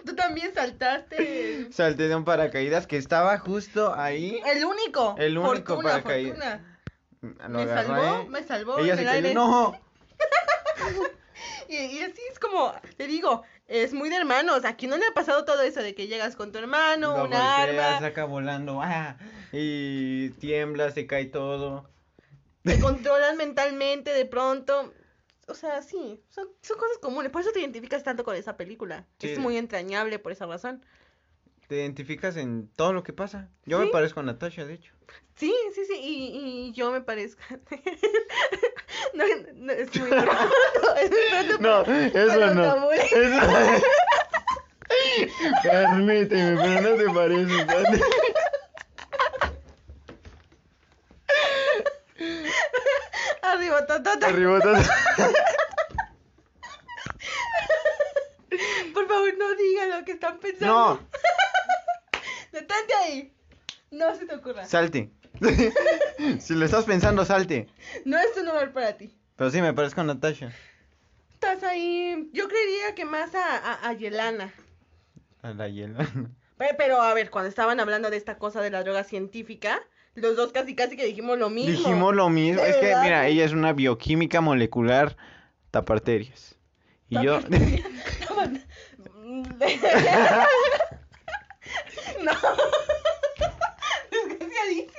Tú 0.04 0.14
también 0.14 0.52
saltaste. 0.54 1.72
Salté 1.72 2.08
de 2.08 2.14
un 2.16 2.24
paracaídas 2.24 2.86
que 2.86 2.96
estaba 2.96 3.38
justo 3.38 3.94
ahí. 3.94 4.40
El 4.46 4.64
único. 4.64 5.14
El 5.18 5.36
único 5.38 5.74
Fortuna, 5.76 5.82
paracaídas. 6.02 6.36
fortuna. 6.38 6.78
Lo 7.48 7.58
Me 7.58 7.62
agarré. 7.62 7.86
salvó, 7.86 8.26
me 8.30 8.42
salvó. 8.42 8.78
Ella 8.78 8.96
se 8.96 9.04
cayó. 9.04 9.34
No. 9.34 9.80
Y, 11.68 11.76
y 11.76 12.02
así 12.02 12.20
es 12.32 12.40
como, 12.40 12.74
te 12.96 13.06
digo, 13.06 13.44
es 13.68 13.92
muy 13.94 14.08
de 14.10 14.16
hermanos. 14.16 14.64
Aquí 14.64 14.88
no 14.88 14.96
le 14.98 15.06
ha 15.06 15.14
pasado 15.14 15.44
todo 15.44 15.62
eso 15.62 15.80
de 15.80 15.94
que 15.94 16.08
llegas 16.08 16.34
con 16.34 16.50
tu 16.50 16.58
hermano, 16.58 17.16
Lo 17.16 17.24
una 17.26 17.58
golpea, 17.64 17.86
arma, 17.96 18.00
saca 18.08 18.24
volando. 18.24 18.80
ah, 18.82 19.16
y 19.52 20.30
tiembla, 20.30 20.90
se 20.90 21.06
cae 21.06 21.26
todo. 21.26 21.88
Te 22.62 22.78
controlan 22.80 23.36
mentalmente 23.36 24.12
de 24.12 24.26
pronto. 24.26 24.92
O 25.46 25.54
sea, 25.54 25.82
sí, 25.82 26.22
son, 26.28 26.48
son 26.62 26.78
cosas 26.78 26.98
comunes. 26.98 27.32
Por 27.32 27.42
eso 27.42 27.50
te 27.52 27.60
identificas 27.60 28.04
tanto 28.04 28.24
con 28.24 28.36
esa 28.36 28.56
película. 28.56 29.06
Sí. 29.18 29.30
Es 29.30 29.38
muy 29.38 29.56
entrañable 29.56 30.18
por 30.18 30.32
esa 30.32 30.46
razón. 30.46 30.84
Te 31.66 31.76
identificas 31.76 32.36
en 32.36 32.68
todo 32.68 32.92
lo 32.92 33.02
que 33.02 33.12
pasa. 33.12 33.48
Yo 33.64 33.78
me 33.78 33.86
parezco 33.88 34.20
a 34.20 34.22
Natasha, 34.24 34.64
de 34.64 34.74
hecho. 34.74 34.92
Sí, 35.36 35.54
sí, 35.74 35.84
sí, 35.86 35.94
y, 36.00 36.68
y 36.68 36.72
yo 36.72 36.90
me 36.90 37.00
parezco. 37.00 37.42
no, 39.14 39.24
no, 39.54 39.72
es 39.72 39.98
muy 39.98 40.08
pronto, 40.10 40.96
es 41.00 41.10
muy 41.10 41.18
pronto 41.30 41.58
No, 41.60 41.82
eso 41.82 42.54
no. 42.54 42.92
Eso... 42.92 43.84
Permíteme, 45.62 46.60
pero 46.60 46.80
no 46.80 46.96
te 46.96 47.14
pareces. 47.14 47.66
Arriba, 53.52 53.86
ta, 53.86 54.02
ta, 54.02 54.18
ta. 54.18 54.26
Arriba 54.28 54.60
todo. 54.60 54.76
Por 58.94 59.06
favor, 59.08 59.38
no 59.38 59.54
digan 59.54 59.90
lo 59.90 60.04
que 60.04 60.12
están 60.12 60.38
pensando. 60.38 60.66
No, 60.94 61.00
Detente 62.52 62.94
ahí. 63.04 63.32
No 63.90 64.14
se 64.16 64.26
te 64.26 64.34
ocurra. 64.34 64.64
salte. 64.66 65.10
Si 66.40 66.54
lo 66.54 66.66
estás 66.66 66.84
pensando, 66.84 67.24
salte. 67.24 67.66
No 68.04 68.18
es 68.18 68.36
un 68.36 68.44
lugar 68.46 68.72
para 68.72 68.92
ti. 68.96 69.16
Pero 69.36 69.50
sí, 69.50 69.62
me 69.62 69.72
parezco 69.72 70.02
a 70.02 70.04
Natasha. 70.04 70.52
Estás 71.32 71.62
ahí. 71.62 72.28
Yo 72.34 72.46
creería 72.46 72.94
que 72.94 73.06
más 73.06 73.34
a, 73.34 73.56
a, 73.56 73.88
a 73.88 73.92
Yelana. 73.94 74.52
A 75.42 75.50
la. 75.54 75.66
Pe- 76.58 76.74
Pero 76.76 77.00
a 77.00 77.14
ver, 77.14 77.30
cuando 77.30 77.48
estaban 77.48 77.80
hablando 77.80 78.10
de 78.10 78.18
esta 78.18 78.36
cosa 78.36 78.60
de 78.60 78.68
la 78.70 78.82
droga 78.82 79.02
científica, 79.04 79.80
los 80.14 80.36
dos 80.36 80.52
casi 80.52 80.74
casi 80.74 80.96
que 80.96 81.06
dijimos 81.06 81.38
lo 81.38 81.50
mismo. 81.50 81.70
Dijimos 81.70 82.14
lo 82.14 82.28
mismo. 82.28 82.62
¿De 82.62 82.70
Es 82.70 82.76
que, 82.76 82.94
mira, 83.02 83.26
ella 83.26 83.44
es 83.44 83.52
una 83.52 83.72
bioquímica 83.72 84.40
molecular 84.40 85.16
taparterias. 85.70 86.56
Y 87.08 87.22
yo, 87.22 87.40
no. 87.50 87.58
Desgraciadísimo. 94.10 94.90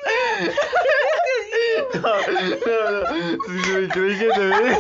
no, 2.02 2.04
no, 2.04 3.02
no, 3.02 3.08
creí 3.94 4.18
que 4.18 4.30
se 4.34 4.40
ve. 4.40 4.78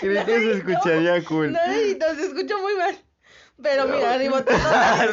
Creí 0.00 0.24
que 0.24 0.24
se 0.24 0.52
escucharía 0.52 1.24
cool. 1.24 1.52
No, 1.52 1.60
no, 1.60 2.14
se 2.14 2.22
escucha 2.26 2.56
muy 2.58 2.74
mal. 2.76 2.96
Pero 3.62 3.86
mira, 3.86 4.18
ribototota. 4.18 4.98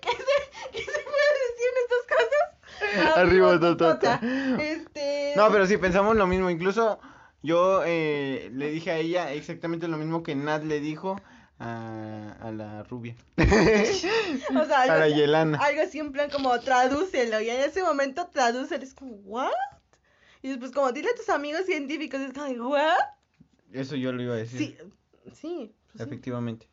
¿Qué 0.00 0.10
se, 0.10 0.24
¿Qué 0.72 0.78
se 0.78 0.84
puede 0.84 1.28
decir 1.42 1.68
en 1.72 1.78
estas 1.82 2.02
cosas? 2.96 3.16
Arribototota. 3.18 4.20
Este. 4.58 5.32
No, 5.36 5.50
pero 5.50 5.66
sí, 5.66 5.76
pensamos 5.76 6.16
lo 6.16 6.26
mismo. 6.26 6.50
Incluso 6.50 6.98
yo 7.42 7.82
eh, 7.84 8.50
le 8.52 8.70
dije 8.70 8.90
a 8.90 8.96
ella 8.96 9.32
exactamente 9.32 9.88
lo 9.88 9.98
mismo 9.98 10.22
que 10.22 10.34
Nat 10.34 10.64
le 10.64 10.80
dijo 10.80 11.16
a, 11.58 12.36
a 12.40 12.50
la 12.50 12.82
rubia. 12.84 13.14
O 13.36 14.64
sea, 14.64 14.82
algo, 14.82 14.94
a 14.94 14.98
la 14.98 15.08
Yelana. 15.08 15.58
algo 15.58 15.82
así 15.82 15.98
en 15.98 16.12
plan 16.12 16.30
como 16.30 16.58
tradúcelo. 16.60 17.40
Y 17.40 17.50
en 17.50 17.60
ese 17.60 17.82
momento 17.82 18.28
tradúcelo. 18.32 18.82
Es 18.84 18.94
como, 18.94 19.12
¿what? 19.24 19.50
Y 20.42 20.48
después, 20.48 20.70
como, 20.72 20.92
dile 20.92 21.10
a 21.10 21.14
tus 21.14 21.28
amigos 21.28 21.66
científicos. 21.66 22.20
Es 22.20 22.32
como, 22.32 22.68
¿what? 22.68 22.94
Eso 23.72 23.96
yo 23.96 24.12
lo 24.12 24.22
iba 24.22 24.34
a 24.34 24.38
decir. 24.38 24.58
Sí, 24.58 24.76
sí. 24.78 24.92
pues 25.24 25.38
sí. 25.38 25.74
Efectivamente. 25.94 26.68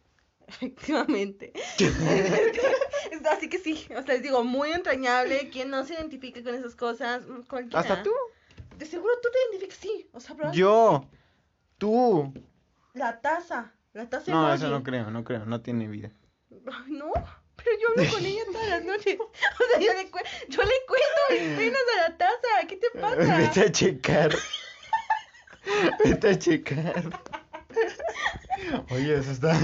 Así 3.32 3.50
que 3.50 3.58
sí, 3.58 3.86
o 3.92 4.02
sea, 4.04 4.14
les 4.16 4.24
digo, 4.24 4.44
muy 4.44 4.72
entrañable. 4.72 5.50
Quien 5.50 5.70
no 5.70 5.84
se 5.86 5.94
identifique 5.96 6.44
con 6.44 6.56
esas 6.56 6.76
cosas, 6.76 7.26
mm, 7.28 7.42
cualquiera. 7.44 7.80
Hasta 7.80 8.04
tú. 8.04 8.12
De 8.78 8.86
seguro 8.86 9.14
tú 9.22 9.30
te 9.32 9.38
identificas, 9.58 9.78
sí. 9.80 10.10
O 10.14 10.20
sea, 10.20 10.36
Yo. 10.52 11.08
Tú. 11.78 12.34
La 12.94 13.20
taza. 13.22 13.74
La 13.94 14.10
taza 14.10 14.32
No, 14.32 14.48
emoji. 14.48 14.56
eso 14.64 14.70
no 14.70 14.84
creo, 14.84 15.12
no 15.12 15.24
creo, 15.24 15.46
no 15.46 15.62
tiene 15.62 15.88
vida. 15.88 16.12
Ay, 16.52 16.92
no, 16.92 17.12
pero 17.56 17.72
yo 17.80 17.88
hablo 17.90 18.12
con 18.14 18.26
ella 18.26 18.42
todas 18.52 18.70
las 18.70 18.84
noches. 18.86 19.18
O 19.60 19.64
sea, 19.72 19.80
yo 19.80 19.94
le, 19.94 20.10
cue- 20.12 20.26
yo 20.50 20.64
le 20.64 20.74
cuento 20.88 21.22
mis 21.32 21.58
penas 21.58 21.82
a 21.98 22.10
la 22.10 22.18
taza. 22.18 22.68
¿Qué 22.68 22.78
te 22.78 22.90
pasa? 23.00 23.16
Vete 23.38 23.62
a 23.62 23.72
checar. 23.72 24.36
Vete 26.04 26.30
a 26.30 26.40
checar. 26.40 27.04
Oye, 28.90 29.18
eso 29.18 29.32
está. 29.32 29.58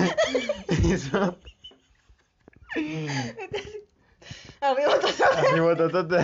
Eso. 0.92 1.38
Arriba 4.62 5.00
taza. 5.00 5.26
Arriba, 5.40 5.76
ta, 5.76 5.90
ta, 5.90 6.08
ta. 6.08 6.24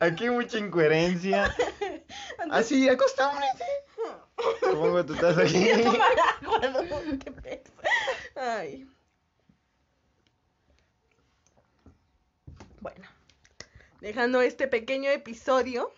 Aquí 0.00 0.24
hay 0.24 0.30
mucha 0.30 0.58
incoherencia. 0.58 1.54
Así, 2.50 2.88
acostúmbrese. 2.88 3.64
Pongo 4.60 5.04
tu 5.04 5.14
taza 5.14 5.42
aquí. 5.42 5.64
Voy 6.44 6.64
a 6.64 6.72
tomar 6.72 6.84
agua, 6.84 7.00
no 7.06 7.18
te 7.18 7.32
pegues. 7.32 7.72
Ay. 8.34 8.86
Bueno, 12.80 13.08
dejando 14.00 14.40
este 14.42 14.66
pequeño 14.66 15.10
episodio 15.10 15.92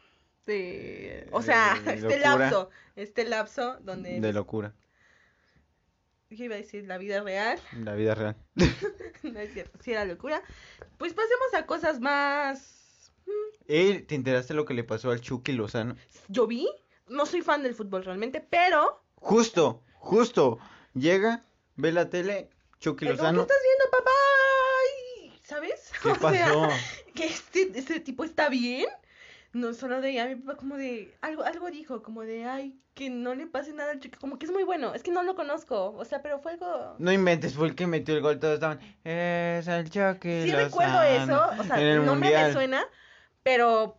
de, 0.44 1.26
o 1.32 1.40
sea, 1.40 1.80
De 1.84 1.94
este 1.94 2.18
lapso, 2.18 2.68
este 2.96 3.24
lapso 3.24 3.78
donde 3.80 4.20
De 4.20 4.32
locura. 4.32 4.74
Yo 6.30 6.44
iba 6.44 6.54
a 6.54 6.58
decir 6.58 6.84
la 6.86 6.98
vida 6.98 7.22
real, 7.22 7.58
La 7.84 7.94
vida 7.94 8.14
real. 8.14 8.36
no 9.22 9.38
es 9.40 9.52
cierto, 9.52 9.78
sí 9.82 9.92
era 9.92 10.04
locura. 10.04 10.42
Pues 10.98 11.12
pasemos 11.14 11.54
a 11.54 11.66
cosas 11.66 12.00
más. 12.00 13.12
Ey, 13.66 14.02
¿te 14.02 14.14
enteraste 14.14 14.52
lo 14.54 14.64
que 14.66 14.74
le 14.74 14.84
pasó 14.84 15.10
al 15.10 15.20
Chucky 15.20 15.52
Lozano? 15.52 15.96
Yo 16.28 16.46
vi, 16.46 16.68
no 17.08 17.24
soy 17.26 17.40
fan 17.42 17.62
del 17.62 17.74
fútbol 17.74 18.04
realmente, 18.04 18.40
pero 18.40 19.02
Justo, 19.16 19.82
justo. 19.94 20.58
Llega, 20.92 21.44
ve 21.76 21.90
la 21.92 22.10
tele, 22.10 22.50
Chucky 22.78 23.06
Eh, 23.06 23.08
¿Cómo 23.08 23.16
que 23.16 23.22
Lozano. 23.22 23.42
estás 23.42 23.56
viendo, 23.62 23.90
papá? 23.90 24.10
¿Sabes? 25.42 25.92
¿Qué 26.02 26.08
O 26.10 26.14
sea, 26.14 26.46
pasó? 26.46 26.68
que 27.14 27.26
este, 27.26 27.72
este 27.78 28.00
tipo 28.00 28.24
está 28.24 28.48
bien. 28.48 28.86
No 29.54 29.72
solo 29.72 30.00
de 30.00 30.20
a 30.20 30.26
mi 30.26 30.34
papá 30.34 30.56
como 30.58 30.76
de 30.76 31.16
algo 31.20 31.44
algo 31.44 31.70
dijo 31.70 32.02
como 32.02 32.22
de 32.22 32.44
ay 32.44 32.76
que 32.94 33.08
no 33.10 33.34
le 33.34 33.46
pase 33.46 33.72
nada 33.72 33.92
al 33.92 34.00
chico 34.00 34.18
como 34.20 34.38
que 34.38 34.46
es 34.46 34.52
muy 34.52 34.62
bueno 34.64 34.94
es 34.94 35.02
que 35.02 35.10
no 35.10 35.22
lo 35.22 35.34
conozco 35.34 35.92
o 35.96 36.04
sea 36.04 36.22
pero 36.22 36.40
fue 36.40 36.52
algo 36.52 36.96
No 36.98 37.12
inventes, 37.12 37.54
fue 37.54 37.68
el 37.68 37.74
que 37.74 37.86
metió 37.86 38.14
el 38.14 38.20
gol, 38.20 38.38
todos 38.38 38.54
estaban, 38.54 38.78
es 39.04 39.66
el 39.66 39.90
Chucky 39.90 40.42
sí 40.44 40.52
recuerdo 40.52 40.92
Lozano". 41.02 41.52
eso 41.52 41.60
o 41.60 41.64
sea 41.64 41.80
el 41.80 42.04
nombre 42.04 42.30
me 42.30 42.52
suena 42.52 42.84
pero 43.42 43.96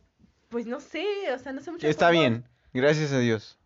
pues 0.49 0.65
no 0.65 0.79
sé 0.79 1.05
o 1.33 1.39
sea 1.39 1.51
no 1.53 1.61
sé 1.61 1.71
mucho 1.71 1.87
Está 1.87 2.09
bien, 2.09 2.45
gracias 2.73 3.11
a 3.11 3.19
Dios. 3.19 3.57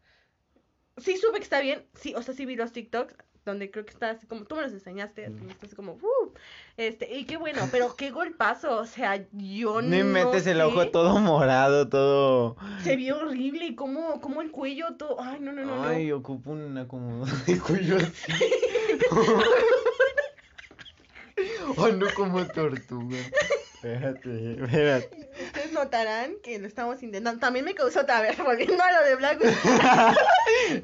sí 0.97 1.17
supe 1.17 1.37
que 1.37 1.43
está 1.43 1.59
bien 1.59 1.85
sí 1.93 2.13
o 2.15 2.21
sea 2.21 2.33
sí 2.33 2.45
vi 2.45 2.55
los 2.55 2.71
TikToks 2.71 3.15
donde 3.45 3.71
creo 3.71 3.85
que 3.85 3.91
está 3.91 4.11
así 4.11 4.27
como 4.27 4.43
tú 4.45 4.55
me 4.55 4.61
los 4.63 4.73
enseñaste 4.73 5.25
así, 5.25 5.43
Mm. 5.43 5.49
está 5.49 5.65
así 5.65 5.75
como 5.75 5.93
"Uh", 5.93 6.33
este 6.77 7.15
y 7.17 7.25
qué 7.25 7.37
bueno 7.37 7.67
pero 7.71 7.95
qué 7.95 8.11
golpazo 8.11 8.75
o 8.77 8.85
sea 8.85 9.25
yo 9.33 9.81
No 9.81 9.95
inventes 9.95 10.45
el 10.47 10.57
sé. 10.57 10.63
ojo 10.63 10.87
todo 10.89 11.17
morado, 11.19 11.87
todo. 11.89 12.57
Se 12.83 12.95
vio 12.95 13.17
horrible 13.17 13.65
y 13.65 13.75
como, 13.75 14.21
como 14.21 14.41
el 14.41 14.51
cuello 14.51 14.95
todo. 14.97 15.17
Ay, 15.21 15.39
no, 15.39 15.51
no, 15.53 15.63
no. 15.65 15.75
no. 15.77 15.83
Ay, 15.83 16.11
ocupo 16.11 16.51
un 16.51 16.77
acomodador 16.77 17.45
de 17.45 17.59
cuello 17.59 17.97
así. 17.97 18.31
Ay, 21.77 21.93
no 21.93 22.07
como 22.15 22.45
tortuga. 22.47 23.17
Espérate, 23.81 24.61
espérate. 24.61 25.29
Ustedes 25.45 25.71
notarán 25.71 26.33
que 26.43 26.59
lo 26.59 26.67
estamos 26.67 27.01
intentando. 27.01 27.39
También 27.39 27.63
me 27.63 27.73
causó, 27.73 28.01
a 28.05 28.21
ver, 28.21 28.35
volviendo 28.43 28.83
a 28.83 28.91
lo 28.91 29.05
de 29.07 29.15
Black 29.15 29.39
Widow. 29.41 30.15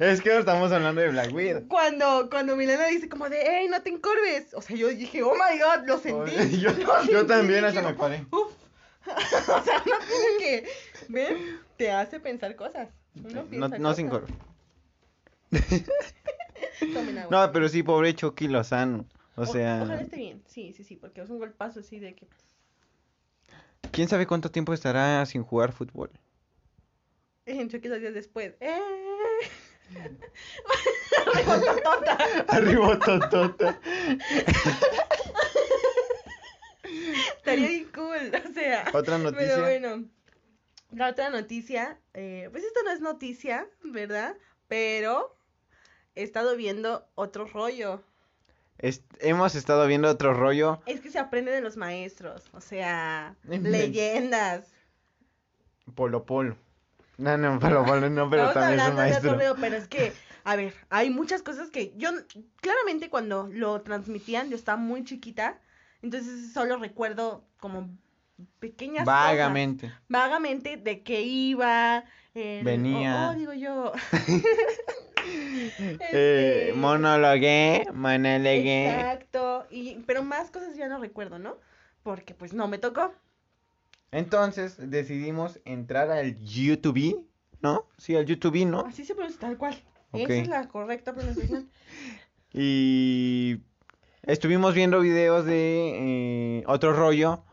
Es 0.00 0.22
que 0.22 0.38
estamos 0.38 0.72
hablando 0.72 1.00
de 1.02 1.08
Black 1.10 1.32
Widow. 1.34 1.68
Cuando, 1.68 2.28
cuando 2.30 2.56
Milena 2.56 2.86
dice 2.86 3.08
como 3.08 3.28
de, 3.28 3.42
hey, 3.46 3.66
no 3.70 3.82
te 3.82 3.90
encorves. 3.90 4.54
O 4.54 4.62
sea, 4.62 4.76
yo 4.76 4.88
dije, 4.88 5.22
oh 5.22 5.34
my 5.34 5.58
god, 5.58 5.86
lo 5.86 5.98
sentí. 5.98 6.60
Yo, 6.60 6.70
Lo 6.72 6.78
yo 7.04 7.04
sentí, 7.18 7.26
también 7.26 7.64
hasta 7.66 7.82
me 7.82 7.94
paré. 7.94 8.24
Uf. 8.30 8.52
o 9.06 9.62
sea, 9.64 9.82
no 9.84 9.98
tiene 9.98 10.38
que. 10.38 10.68
¿Ven? 11.08 11.60
Te 11.76 11.92
hace 11.92 12.18
pensar 12.18 12.56
cosas. 12.56 12.88
Uno 13.22 13.44
No, 13.50 13.68
no 13.68 14.08
cosas. 14.08 14.30
Tomen 16.94 17.18
agua. 17.18 17.46
No, 17.46 17.52
pero 17.52 17.68
sí, 17.68 17.82
pobre 17.82 18.14
Chucky 18.14 18.48
Lozano. 18.48 19.04
O 19.36 19.42
O- 19.42 19.46
sea, 19.46 19.80
Ojalá 19.82 20.00
esté 20.00 20.16
bien. 20.16 20.42
Sí, 20.46 20.72
sí, 20.74 20.82
sí, 20.84 20.96
porque 20.96 21.20
es 21.20 21.28
un 21.30 21.38
golpazo 21.38 21.80
así 21.80 21.98
de 21.98 22.14
que. 22.14 22.26
¿Quién 23.96 24.08
sabe 24.08 24.26
cuánto 24.26 24.50
tiempo 24.50 24.74
estará 24.74 25.24
sin 25.24 25.42
jugar 25.42 25.72
fútbol? 25.72 26.10
En 27.46 27.70
choques 27.70 27.98
días 27.98 28.12
después. 28.12 28.52
¡Eh! 28.60 28.78
Rebototota. 31.34 32.18
Arriba 32.48 32.98
Totota. 32.98 33.80
Estaría 37.38 37.68
bien 37.68 37.88
cool, 37.94 38.32
o 38.34 38.52
sea. 38.52 38.84
Otra 38.92 39.16
noticia. 39.16 39.46
Pero 39.46 39.62
bueno, 39.62 40.04
la 40.90 41.08
otra 41.08 41.30
noticia, 41.30 41.98
eh, 42.12 42.48
pues 42.50 42.64
esto 42.64 42.82
no 42.84 42.90
es 42.90 43.00
noticia, 43.00 43.66
¿verdad? 43.82 44.36
Pero 44.68 45.34
he 46.14 46.22
estado 46.22 46.54
viendo 46.56 47.08
otro 47.14 47.46
rollo. 47.46 48.02
Es- 48.78 49.02
hemos 49.20 49.54
estado 49.54 49.86
viendo 49.86 50.08
otro 50.10 50.34
rollo. 50.34 50.80
Es 50.86 51.00
que 51.00 51.10
se 51.10 51.18
aprende 51.18 51.50
de 51.52 51.60
los 51.60 51.76
maestros, 51.76 52.44
o 52.52 52.60
sea, 52.60 53.34
leyendas. 53.48 54.66
Polo 55.94 56.24
Polo. 56.24 56.56
No, 57.18 57.38
no, 57.38 57.58
Polo 57.58 57.84
Polo 57.84 58.10
no, 58.10 58.28
pero 58.28 58.48
Estamos 58.48 58.76
también 58.76 58.80
es 58.80 58.86
un 58.88 58.96
de 58.96 59.02
maestro. 59.02 59.56
pero 59.60 59.76
es 59.76 59.88
que, 59.88 60.12
a 60.44 60.56
ver, 60.56 60.74
hay 60.90 61.08
muchas 61.10 61.42
cosas 61.42 61.70
que 61.70 61.94
yo, 61.96 62.10
claramente 62.60 63.08
cuando 63.08 63.48
lo 63.50 63.80
transmitían, 63.80 64.50
yo 64.50 64.56
estaba 64.56 64.76
muy 64.76 65.04
chiquita, 65.04 65.58
entonces 66.02 66.52
solo 66.52 66.76
recuerdo 66.76 67.44
como 67.58 67.88
pequeñas 68.58 69.04
cosas. 69.06 69.24
Vagamente. 69.30 69.92
vagamente 70.08 70.76
de 70.76 71.02
qué 71.02 71.22
iba. 71.22 72.04
el- 72.34 72.64
Venía. 72.64 73.28
Oh, 73.28 73.32
oh, 73.32 73.34
digo 73.34 73.52
yo. 73.54 73.92
Eh, 75.78 76.68
Este, 76.68 76.72
monologué, 76.74 77.86
monologué. 77.92 78.90
Exacto. 78.90 79.66
Y, 79.70 79.96
pero 80.06 80.22
más 80.22 80.50
cosas 80.50 80.76
ya 80.76 80.88
no 80.88 80.98
recuerdo, 80.98 81.38
¿no? 81.38 81.56
Porque 82.02 82.34
pues 82.34 82.52
no 82.54 82.68
me 82.68 82.78
tocó. 82.78 83.12
Entonces 84.12 84.76
decidimos 84.78 85.60
entrar 85.64 86.10
al 86.10 86.38
YouTube, 86.38 87.26
¿no? 87.60 87.86
Sí, 87.98 88.14
al 88.16 88.26
YouTube, 88.26 88.64
¿no? 88.66 88.80
Así 88.80 89.04
se 89.04 89.14
pronuncia 89.14 89.40
tal 89.40 89.58
cual. 89.58 89.82
Esa 90.12 90.34
es 90.34 90.48
la 90.48 90.68
correcta 90.68 91.12
pronunciación. 91.14 91.70
Y 92.58 93.60
estuvimos 94.22 94.72
viendo 94.72 95.00
videos 95.00 95.44
de 95.44 96.60
eh, 96.60 96.64
otro 96.66 96.94
rollo. 96.94 97.44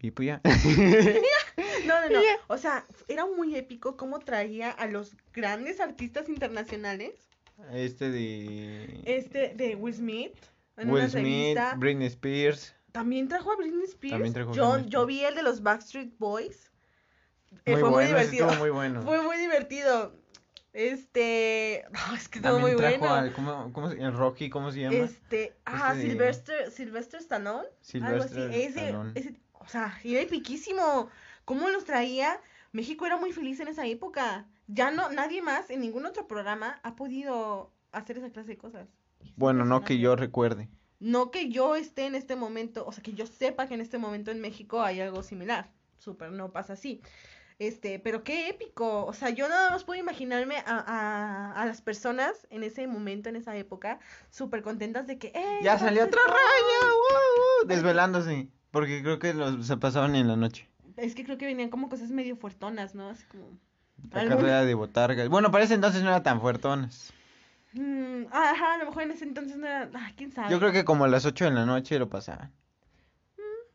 Y 0.00 0.12
pues 0.12 0.26
ya. 0.28 0.40
No, 2.14 2.20
no, 2.20 2.24
no. 2.24 2.38
O 2.48 2.58
sea, 2.58 2.84
era 3.08 3.26
muy 3.26 3.56
épico 3.56 3.96
cómo 3.96 4.18
traía 4.20 4.70
a 4.70 4.86
los 4.86 5.16
grandes 5.32 5.80
artistas 5.80 6.28
internacionales. 6.28 7.28
Este 7.72 8.10
de 8.10 9.00
Este 9.04 9.52
de 9.54 9.76
Will 9.76 9.94
Smith. 9.94 10.34
En 10.76 10.88
Will 10.90 11.00
una 11.02 11.10
Smith, 11.10 11.24
entrevista. 11.26 11.74
Britney 11.76 12.06
Spears. 12.06 12.74
También 12.92 13.28
trajo 13.28 13.52
a 13.52 13.56
Britney 13.56 13.84
Spears. 13.84 14.12
También 14.14 14.32
trajo 14.34 14.52
yo, 14.54 14.72
Britney 14.72 14.90
yo 14.90 15.06
vi 15.06 15.20
el 15.24 15.34
de 15.34 15.42
los 15.42 15.62
Backstreet 15.62 16.16
Boys. 16.18 16.70
Eh, 17.66 17.72
Muy 17.72 17.80
fue 17.80 17.90
muy 17.90 17.90
bueno, 17.90 18.16
ese 18.18 18.30
divertido. 18.30 18.46
estuvo 18.46 18.60
muy 18.64 18.70
bueno. 18.70 19.02
Fue 19.02 19.22
muy 19.22 19.36
divertido. 19.36 20.14
Este. 20.72 21.84
ah, 21.94 22.14
es 22.16 22.28
que 22.28 22.38
estuvo 22.38 22.58
muy 22.60 22.76
trajo 22.76 22.98
bueno. 22.98 23.14
al, 23.14 23.32
¿cómo, 23.32 23.72
cómo 23.72 23.90
el 23.90 24.12
Rocky, 24.12 24.48
¿cómo 24.50 24.70
se 24.72 24.80
llama? 24.80 24.96
Este. 24.96 25.56
Ah, 25.66 25.92
Este 25.92 26.02
de- 26.04 26.10
Sylvester, 26.10 26.70
Sylvester 26.70 27.20
Stallone. 27.20 27.66
algo 28.02 28.22
así. 28.22 28.34
Sylvester 28.34 28.50
Ese, 28.52 28.68
Stallone. 28.86 29.12
ese. 29.16 29.34
O 29.52 29.68
sea, 29.68 29.98
era 30.04 30.20
epiquísimo. 30.20 31.10
¿Cómo 31.44 31.68
los 31.68 31.84
traía? 31.84 32.40
México 32.72 33.06
era 33.06 33.16
muy 33.16 33.32
feliz 33.32 33.60
en 33.60 33.68
esa 33.68 33.86
época. 33.86 34.46
Ya 34.66 34.90
no, 34.90 35.10
nadie 35.10 35.42
más 35.42 35.70
en 35.70 35.80
ningún 35.80 36.06
otro 36.06 36.26
programa 36.26 36.80
ha 36.82 36.94
podido 36.94 37.72
hacer 37.92 38.18
esa 38.18 38.30
clase 38.30 38.50
de 38.50 38.58
cosas. 38.58 38.88
Bueno, 39.36 39.64
no 39.64 39.82
que 39.82 39.98
yo 39.98 40.16
recuerde. 40.16 40.68
No 41.00 41.30
que 41.30 41.48
yo 41.48 41.76
esté 41.76 42.06
en 42.06 42.14
este 42.14 42.36
momento, 42.36 42.86
o 42.86 42.92
sea, 42.92 43.02
que 43.02 43.14
yo 43.14 43.26
sepa 43.26 43.66
que 43.66 43.74
en 43.74 43.80
este 43.80 43.98
momento 43.98 44.30
en 44.30 44.40
México 44.40 44.82
hay 44.82 45.00
algo 45.00 45.22
similar. 45.22 45.72
Súper, 45.98 46.30
no 46.30 46.52
pasa 46.52 46.74
así. 46.74 47.02
Este, 47.58 47.98
pero 47.98 48.24
qué 48.24 48.48
épico. 48.48 49.04
O 49.04 49.12
sea, 49.12 49.30
yo 49.30 49.48
nada 49.48 49.70
más 49.70 49.84
puedo 49.84 50.00
imaginarme 50.00 50.56
a, 50.58 50.62
a, 50.66 51.52
a 51.52 51.66
las 51.66 51.82
personas 51.82 52.46
en 52.50 52.62
ese 52.62 52.86
momento, 52.86 53.28
en 53.28 53.36
esa 53.36 53.56
época, 53.56 53.98
súper 54.30 54.62
contentas 54.62 55.06
de 55.06 55.18
que, 55.18 55.28
¡eh! 55.34 55.58
Ya 55.62 55.78
salió 55.78 56.04
otra 56.04 56.22
raya, 56.26 56.94
¡uh! 56.94 57.66
desvelándose. 57.66 58.48
Porque 58.70 59.02
creo 59.02 59.18
que 59.18 59.34
los, 59.34 59.66
se 59.66 59.76
pasaban 59.76 60.14
en 60.14 60.28
la 60.28 60.36
noche. 60.36 60.70
Es 60.96 61.14
que 61.14 61.24
creo 61.24 61.38
que 61.38 61.46
venían 61.46 61.70
como 61.70 61.88
cosas 61.88 62.10
medio 62.10 62.36
fuertonas, 62.36 62.94
¿no? 62.94 63.08
Así 63.08 63.24
como. 63.26 63.58
La 64.12 64.26
carrera 64.26 64.64
de 64.64 64.74
botargas. 64.74 65.28
Bueno, 65.28 65.50
para 65.50 65.64
ese 65.64 65.74
entonces 65.74 66.02
no 66.02 66.08
era 66.08 66.22
tan 66.22 66.40
fuertonas. 66.40 67.12
Mm, 67.72 68.24
ajá, 68.32 68.74
a 68.74 68.78
lo 68.78 68.86
mejor 68.86 69.02
en 69.04 69.10
ese 69.12 69.24
entonces 69.24 69.56
no 69.56 69.66
era. 69.66 69.90
Ah, 69.94 70.10
quién 70.16 70.32
sabe. 70.32 70.50
Yo 70.50 70.58
creo 70.58 70.72
que 70.72 70.84
como 70.84 71.04
a 71.04 71.08
las 71.08 71.26
8 71.26 71.44
de 71.44 71.50
la 71.50 71.66
noche 71.66 71.98
lo 71.98 72.08
pasaban. 72.08 72.52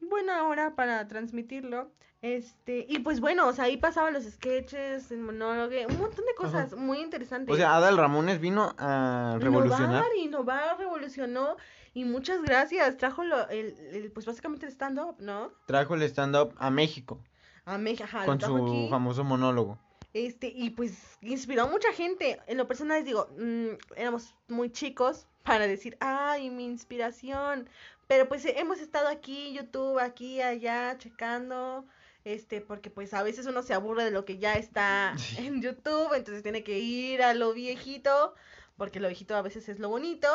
buena 0.02 0.48
hora 0.48 0.76
para 0.76 1.08
transmitirlo. 1.08 1.92
Este, 2.22 2.88
y 2.90 3.00
pues 3.00 3.20
bueno, 3.20 3.48
o 3.48 3.54
sea, 3.54 3.66
ahí 3.66 3.78
pasaban 3.78 4.14
los 4.14 4.24
sketches, 4.24 5.12
el 5.12 5.20
monólogo, 5.20 5.76
un 5.88 6.00
montón 6.00 6.26
de 6.26 6.34
cosas 6.36 6.76
muy 6.76 7.00
interesantes. 7.00 7.54
O 7.54 7.56
sea, 7.56 7.76
Adal 7.76 7.98
Ramones 7.98 8.40
vino 8.40 8.74
a 8.80 9.38
revolucionar. 9.40 10.06
Innovar, 10.16 10.18
innovar, 10.18 10.78
revolucionó. 10.80 11.58
Y 11.96 12.04
muchas 12.04 12.44
gracias. 12.44 12.98
Trajo 12.98 13.24
lo, 13.24 13.48
el, 13.50 13.74
el, 13.94 14.12
pues 14.12 14.26
básicamente 14.26 14.66
el 14.66 14.72
stand-up, 14.74 15.16
¿no? 15.20 15.52
Trajo 15.66 15.96
el 15.96 16.04
stand-up 16.04 16.54
a 16.58 16.70
México 16.70 17.20
A 17.64 17.78
México, 17.78 18.08
con 18.26 18.40
su 18.40 18.58
aquí. 18.58 18.88
famoso 18.90 19.24
monólogo. 19.24 19.80
Este, 20.14 20.48
y 20.48 20.72
pues 20.72 21.18
inspiró 21.22 21.64
a 21.64 21.68
mucha 21.68 21.92
gente. 21.94 22.40
En 22.48 22.58
lo 22.58 22.68
personal 22.68 22.98
les 22.98 23.06
digo, 23.06 23.30
mm, 23.38 23.78
éramos 23.96 24.36
muy 24.50 24.70
chicos 24.72 25.26
para 25.44 25.68
decir, 25.68 25.98
ay, 26.02 26.50
mi 26.50 26.66
inspiración. 26.66 27.70
Pero 28.08 28.28
pues 28.28 28.44
eh, 28.46 28.56
hemos 28.58 28.80
estado 28.82 29.08
aquí, 29.08 29.54
YouTube, 29.54 30.00
aquí, 30.00 30.42
allá, 30.42 30.98
checando. 30.98 31.86
Este, 32.26 32.60
porque 32.60 32.90
pues 32.90 33.14
a 33.14 33.24
veces 33.24 33.46
uno 33.46 33.64
se 33.64 33.74
aburre 33.74 34.04
de 34.04 34.12
lo 34.12 34.26
que 34.26 34.38
ya 34.38 34.56
está 34.56 35.16
en 35.38 35.62
YouTube, 35.62 36.14
entonces 36.14 36.44
tiene 36.44 36.64
que 36.64 36.80
ir 36.80 37.22
a 37.22 37.34
lo 37.34 37.54
viejito, 37.54 38.34
porque 38.78 39.00
lo 39.00 39.08
viejito 39.08 39.36
a 39.36 39.42
veces 39.42 39.70
es 39.70 39.80
lo 39.80 39.88
bonito. 39.88 40.28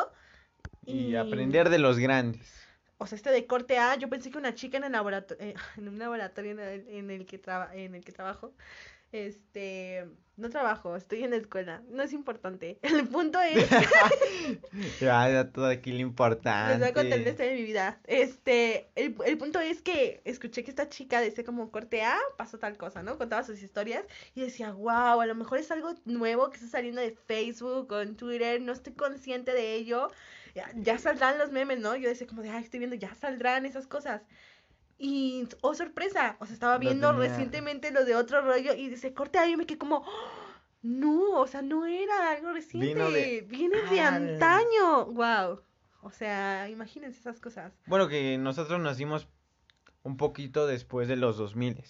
Y 0.85 1.15
aprender 1.15 1.69
de 1.69 1.79
los 1.79 1.99
grandes. 1.99 2.51
O 2.97 3.07
sea, 3.07 3.15
este 3.15 3.31
de 3.31 3.47
corte 3.47 3.77
A, 3.79 3.95
yo 3.95 4.09
pensé 4.09 4.29
que 4.29 4.37
una 4.37 4.53
chica 4.53 4.77
en 4.77 4.83
el 4.83 4.91
laboratorio, 4.91 5.53
en 5.77 5.87
un 5.87 5.99
laboratorio 5.99 6.51
en 6.51 6.59
el, 6.59 6.87
en 6.87 7.11
el 7.11 7.25
que 7.25 7.37
traba, 7.37 7.75
en 7.75 7.95
el 7.95 8.03
que 8.03 8.11
trabajo, 8.11 8.53
este, 9.11 10.07
no 10.37 10.49
trabajo, 10.49 10.95
estoy 10.95 11.23
en 11.23 11.31
la 11.31 11.35
escuela, 11.37 11.83
no 11.89 12.01
es 12.03 12.13
importante. 12.13 12.79
El 12.83 13.07
punto 13.07 13.39
es, 13.41 13.67
Ya, 15.01 15.29
ya 15.29 15.51
todo 15.51 15.65
aquí 15.65 15.91
lo 15.91 15.97
les 15.97 16.01
importante. 16.01 16.77
voy 16.79 16.87
a 16.87 16.93
contar 16.93 17.19
la 17.19 17.29
historia 17.29 17.51
de 17.51 17.57
mi 17.57 17.63
vida. 17.63 17.99
Este, 18.07 18.89
el, 18.95 19.15
el 19.25 19.37
punto 19.37 19.59
es 19.59 19.81
que 19.81 20.21
escuché 20.23 20.63
que 20.63 20.71
esta 20.71 20.87
chica 20.89 21.19
decía 21.21 21.43
como 21.43 21.71
corte 21.71 22.03
A, 22.03 22.17
pasó 22.37 22.57
tal 22.57 22.77
cosa, 22.77 23.03
¿no? 23.03 23.17
Contaba 23.17 23.43
sus 23.43 23.61
historias 23.61 24.05
y 24.33 24.41
decía, 24.41 24.71
wow, 24.71 25.19
a 25.21 25.25
lo 25.25 25.35
mejor 25.35 25.57
es 25.57 25.71
algo 25.71 25.93
nuevo 26.05 26.49
que 26.49 26.57
está 26.57 26.69
saliendo 26.69 27.01
de 27.01 27.11
Facebook 27.11 27.91
o 27.91 28.01
en 28.01 28.15
Twitter, 28.15 28.61
no 28.61 28.71
estoy 28.71 28.93
consciente 28.93 29.51
de 29.53 29.75
ello. 29.75 30.09
Ya, 30.55 30.69
ya 30.75 30.97
saldrán 30.97 31.37
los 31.37 31.51
memes, 31.51 31.79
¿no? 31.79 31.95
Yo 31.95 32.09
decía 32.09 32.27
como 32.27 32.41
de, 32.41 32.49
ay, 32.49 32.63
estoy 32.63 32.79
viendo, 32.79 32.95
ya 32.95 33.13
saldrán 33.15 33.65
esas 33.65 33.87
cosas. 33.87 34.21
Y, 34.97 35.47
oh, 35.61 35.73
sorpresa, 35.73 36.37
o 36.39 36.45
sea, 36.45 36.53
estaba 36.53 36.77
viendo 36.77 37.07
recientemente 37.19 37.91
lo 37.91 38.05
de 38.05 38.15
otro 38.15 38.41
rollo 38.41 38.73
y 38.75 38.89
dice, 38.89 39.13
corte 39.13 39.39
A, 39.39 39.47
y 39.47 39.55
me 39.57 39.65
quedé 39.65 39.77
como, 39.79 40.03
"Oh, 40.05 40.43
no, 40.83 41.39
o 41.39 41.47
sea, 41.47 41.61
no 41.61 41.85
era 41.85 42.31
algo 42.31 42.51
reciente, 42.53 42.87
de- 43.11 43.41
viene 43.41 43.77
de 43.89 43.99
antaño, 43.99 45.05
wow. 45.07 45.61
O 46.03 46.11
sea, 46.11 46.69
imagínense 46.69 47.19
esas 47.19 47.39
cosas. 47.39 47.73
Bueno, 47.87 48.07
que 48.07 48.37
nosotros 48.37 48.79
nacimos 48.79 49.27
un 50.03 50.17
poquito 50.17 50.67
después 50.67 51.07
de 51.07 51.15
los 51.15 51.37
2000. 51.37 51.83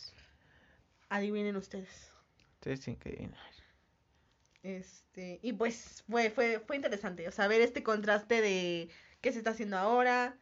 Adivinen 1.10 1.56
ustedes. 1.56 2.12
Ustedes 2.56 2.82
tienen 2.82 3.00
que 3.00 3.10
adivinar. 3.10 3.51
Este, 4.64 5.40
y 5.42 5.54
pues 5.54 6.04
fue, 6.10 6.30
fue, 6.30 6.60
fue 6.60 6.76
interesante, 6.76 7.28
o 7.28 7.32
sea, 7.32 7.48
ver 7.48 7.62
este 7.62 7.82
contraste 7.84 8.42
de 8.42 8.90
qué 9.22 9.32
se 9.32 9.40
está 9.40 9.52
haciendo 9.52 9.78
ahora, 9.78 10.38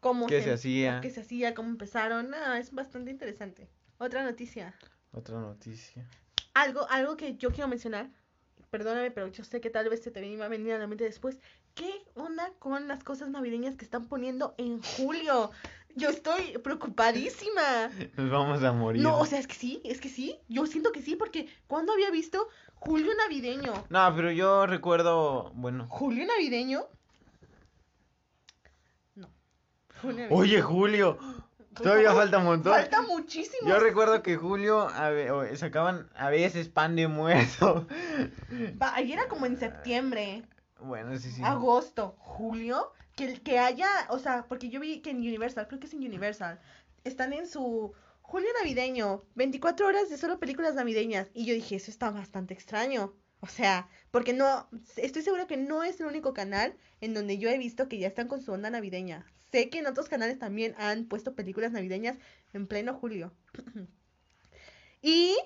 cómo 0.00 0.26
¿Qué 0.26 0.42
se 0.42 0.52
hacía? 0.52 1.00
qué 1.00 1.10
se 1.10 1.20
hacía, 1.22 1.54
cómo 1.54 1.70
empezaron, 1.70 2.34
es 2.58 2.72
bastante 2.72 3.10
interesante. 3.10 3.68
Otra 3.98 4.24
noticia, 4.24 4.74
Otra 5.12 5.40
noticia. 5.40 6.06
algo, 6.54 6.86
algo 6.90 7.16
que 7.16 7.36
yo 7.36 7.50
quiero 7.50 7.68
mencionar, 7.68 8.10
perdóname, 8.70 9.10
pero 9.10 9.28
yo 9.28 9.44
sé 9.44 9.60
que 9.60 9.70
tal 9.70 9.88
vez 9.88 10.02
se 10.02 10.10
te 10.10 10.26
iba 10.26 10.44
a 10.44 10.48
venir 10.48 10.72
a 10.72 10.78
la 10.78 10.86
mente 10.86 11.04
después, 11.04 11.38
¿qué 11.74 11.90
onda 12.14 12.52
con 12.58 12.88
las 12.88 13.04
cosas 13.04 13.30
navideñas 13.30 13.76
que 13.76 13.84
están 13.84 14.06
poniendo 14.06 14.54
en 14.58 14.82
julio? 14.82 15.50
Yo 15.94 16.08
estoy 16.08 16.56
preocupadísima. 16.58 17.90
Nos 18.16 18.30
vamos 18.30 18.62
a 18.64 18.72
morir. 18.72 19.02
No, 19.02 19.18
o 19.18 19.26
sea, 19.26 19.38
es 19.38 19.46
que 19.46 19.54
sí, 19.54 19.80
es 19.84 20.00
que 20.00 20.08
sí. 20.08 20.38
Yo 20.48 20.66
siento 20.66 20.90
que 20.92 21.02
sí, 21.02 21.16
porque 21.16 21.48
cuando 21.66 21.92
había 21.92 22.10
visto 22.10 22.48
Julio 22.74 23.12
Navideño? 23.14 23.72
No, 23.90 24.12
pero 24.16 24.30
yo 24.30 24.66
recuerdo, 24.66 25.50
bueno. 25.54 25.86
¿Julio 25.88 26.24
Navideño? 26.26 26.86
No. 29.14 29.28
Julio 30.00 30.16
Navideño. 30.28 30.36
Oye, 30.40 30.62
Julio, 30.62 31.18
todavía 31.74 32.12
falta 32.12 32.38
un 32.38 32.44
montón. 32.44 32.72
Falta 32.72 33.02
muchísimo. 33.02 33.68
Yo 33.68 33.78
recuerdo 33.78 34.22
que 34.22 34.36
Julio 34.36 34.88
a 34.88 35.10
ve- 35.10 35.56
sacaban 35.56 36.08
a 36.16 36.30
veces 36.30 36.68
pan 36.68 36.96
de 36.96 37.08
muerto. 37.08 37.86
Va, 38.80 38.94
ahí 38.94 39.12
era 39.12 39.28
como 39.28 39.46
en 39.46 39.58
septiembre, 39.58 40.42
Bueno, 40.80 41.16
sí, 41.18 41.30
sí. 41.30 41.42
agosto, 41.44 42.14
julio. 42.18 42.92
Que, 43.22 43.40
que 43.40 43.58
haya, 43.60 43.88
o 44.08 44.18
sea, 44.18 44.46
porque 44.48 44.68
yo 44.68 44.80
vi 44.80 45.00
que 45.00 45.10
en 45.10 45.18
Universal, 45.18 45.68
creo 45.68 45.78
que 45.78 45.86
es 45.86 45.92
en 45.92 46.00
Universal, 46.00 46.60
están 47.04 47.32
en 47.32 47.46
su 47.46 47.92
Julio 48.20 48.48
Navideño, 48.58 49.24
24 49.36 49.86
horas 49.86 50.10
de 50.10 50.18
solo 50.18 50.40
películas 50.40 50.74
navideñas. 50.74 51.28
Y 51.34 51.44
yo 51.44 51.54
dije, 51.54 51.76
eso 51.76 51.90
está 51.90 52.10
bastante 52.10 52.54
extraño. 52.54 53.14
O 53.40 53.46
sea, 53.46 53.88
porque 54.10 54.32
no, 54.32 54.68
estoy 54.96 55.22
segura 55.22 55.46
que 55.46 55.56
no 55.56 55.84
es 55.84 56.00
el 56.00 56.06
único 56.06 56.34
canal 56.34 56.76
en 57.00 57.14
donde 57.14 57.38
yo 57.38 57.48
he 57.48 57.58
visto 57.58 57.88
que 57.88 57.98
ya 57.98 58.08
están 58.08 58.28
con 58.28 58.40
su 58.40 58.50
onda 58.50 58.70
navideña. 58.70 59.24
Sé 59.52 59.68
que 59.68 59.78
en 59.78 59.86
otros 59.86 60.08
canales 60.08 60.38
también 60.38 60.74
han 60.78 61.04
puesto 61.04 61.36
películas 61.36 61.72
navideñas 61.72 62.18
en 62.52 62.66
pleno 62.66 62.94
julio. 62.94 63.32
y 65.02 65.36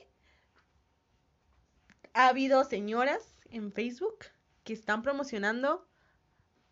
ha 2.15 2.29
habido 2.29 2.65
señoras 2.65 3.35
en 3.51 3.73
Facebook 3.73 4.27
que 4.65 4.73
están 4.73 5.03
promocionando 5.03 5.87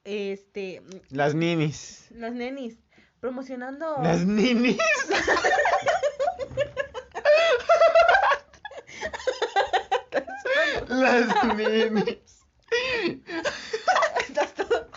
este 0.05 0.83
Las 1.11 1.35
ninis. 1.35 2.07
las 2.11 2.33
nenis 2.33 2.77
promocionando 3.21 3.97
Las 4.03 4.25
ninis. 4.27 4.77
Las 10.89 11.55
ninis. 11.57 12.45
Estás 14.29 14.55
todo- 14.55 14.89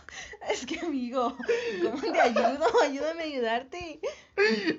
Es 0.49 0.65
que 0.65 0.79
amigo, 0.79 1.37
¿cómo 1.83 2.01
te 2.01 2.19
ayudo? 2.19 2.65
Ayúdame 2.81 3.23
a 3.23 3.25
ayudarte. 3.25 3.99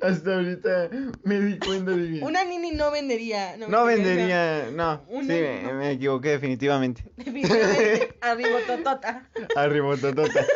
Hasta 0.03 0.35
ahorita 0.37 0.88
me 1.25 1.40
di 1.40 1.59
cuenta 1.59 1.90
de 1.92 2.18
que... 2.18 2.25
Una 2.25 2.44
nini 2.44 2.71
no 2.73 2.90
vendería. 2.90 3.57
No 3.57 3.85
vendería, 3.85 4.71
no, 4.73 5.05
sí, 5.09 5.27
me, 5.27 5.90
equivoqué 5.92 6.31
definitivamente. 6.31 7.03
Definitivamente, 7.16 8.16
Arribototota. 8.21 9.29
Arribototota. 9.57 10.44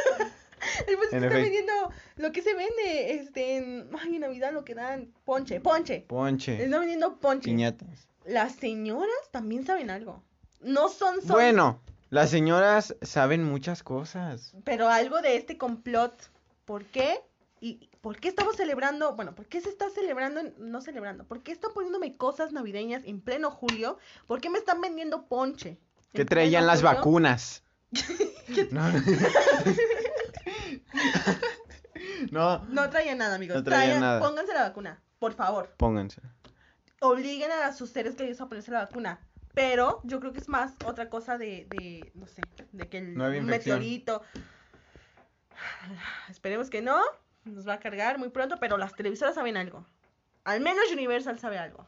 Y 0.89 0.97
pues 0.97 1.13
En 1.13 1.25
está 1.25 1.27
efecto. 1.27 1.43
vendiendo 1.43 1.73
lo 2.17 2.31
que 2.33 2.41
se 2.41 2.55
vende, 2.55 3.15
este, 3.15 3.57
en, 3.57 3.89
ay, 4.01 4.15
en 4.15 4.21
Navidad 4.21 4.53
lo 4.53 4.65
que 4.65 4.75
dan, 4.77 5.13
ponche, 5.25 5.61
ponche. 5.61 6.05
Ponche, 6.07 6.63
Está 6.65 6.79
vendiendo 6.79 7.19
ponche. 7.19 7.45
piñatas. 7.47 8.09
Las 8.25 8.55
señoras 8.55 9.11
también 9.33 9.67
saben 9.67 9.91
algo. 9.91 10.23
No 10.61 10.89
son, 10.89 11.17
son, 11.21 11.33
Bueno, 11.33 11.83
las 12.11 12.31
señoras 12.31 12.95
saben 13.03 13.43
muchas 13.43 13.83
cosas. 13.83 14.55
pero 14.65 14.89
algo 14.89 15.21
de 15.21 15.37
este 15.37 15.59
complot. 15.59 16.15
¿Por 16.65 16.85
qué? 16.85 17.19
¿Y 17.61 17.91
por 18.03 18.19
qué 18.21 18.29
estamos 18.29 18.57
celebrando? 18.57 19.15
Bueno, 19.17 19.35
¿por 19.35 19.47
qué 19.47 19.61
se 19.63 19.71
está 19.71 19.89
celebrando? 19.89 20.43
No 20.59 20.81
celebrando. 20.83 21.25
¿Por 21.25 21.43
qué 21.43 21.53
están 21.53 21.73
poniéndome 21.73 22.17
cosas 22.19 22.53
navideñas 22.53 23.03
en 23.05 23.21
pleno 23.23 23.51
julio? 23.51 23.97
¿Por 24.27 24.41
qué 24.43 24.51
me 24.51 24.59
están 24.59 24.81
vendiendo 24.83 25.27
ponche? 25.29 25.79
Que 26.13 26.23
en 26.23 26.29
traían 26.29 26.67
las 26.67 26.81
julio? 26.81 26.97
vacunas. 26.97 27.63
No, 32.31 32.59
no, 32.59 32.65
No 32.69 32.91
traían 32.91 33.19
nada, 33.19 33.35
amigos. 33.37 33.57
No 33.57 33.63
traían 33.65 33.99
Traían- 33.99 34.01
nada. 34.01 34.21
Pónganse 34.21 34.53
la 34.55 34.63
vacuna, 34.63 35.03
por 35.19 35.33
favor. 35.35 35.75
pónganse. 35.77 36.21
obliguen 37.01 37.51
a 37.51 37.73
sus 37.73 37.91
seres 37.91 38.15
queridos 38.15 38.41
a 38.41 38.49
ponerse 38.49 38.71
la 38.71 38.81
vacuna. 38.85 39.21
Pero 39.55 40.01
yo 40.05 40.19
creo 40.21 40.33
que 40.33 40.41
es 40.41 40.49
más 40.49 40.73
otra 40.87 41.11
cosa 41.11 41.37
de, 41.37 41.67
de 41.71 42.11
no 42.15 42.27
sé, 42.27 42.43
de 42.73 42.89
que 42.89 42.99
el 42.99 43.43
meteorito. 43.45 44.23
Esperemos 46.31 46.71
que 46.71 46.81
no, 46.83 47.01
nos 47.45 47.67
va 47.67 47.75
a 47.75 47.81
cargar 47.81 48.19
muy 48.19 48.29
pronto, 48.29 48.57
pero 48.61 48.77
las 48.77 48.95
televisoras 48.95 49.35
saben 49.35 49.57
algo. 49.57 49.87
Al 50.45 50.61
menos 50.61 50.91
Universal 50.93 51.39
sabe 51.39 51.59
algo. 51.59 51.87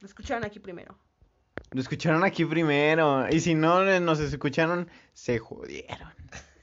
Lo 0.00 0.06
escucharon 0.06 0.44
aquí 0.44 0.58
primero. 0.58 0.96
Lo 1.70 1.80
escucharon 1.80 2.24
aquí 2.24 2.44
primero. 2.44 3.26
Y 3.30 3.40
si 3.40 3.54
no 3.54 3.88
eh, 3.88 4.00
nos 4.00 4.20
escucharon, 4.20 4.88
se 5.12 5.38
jodieron. 5.38 6.12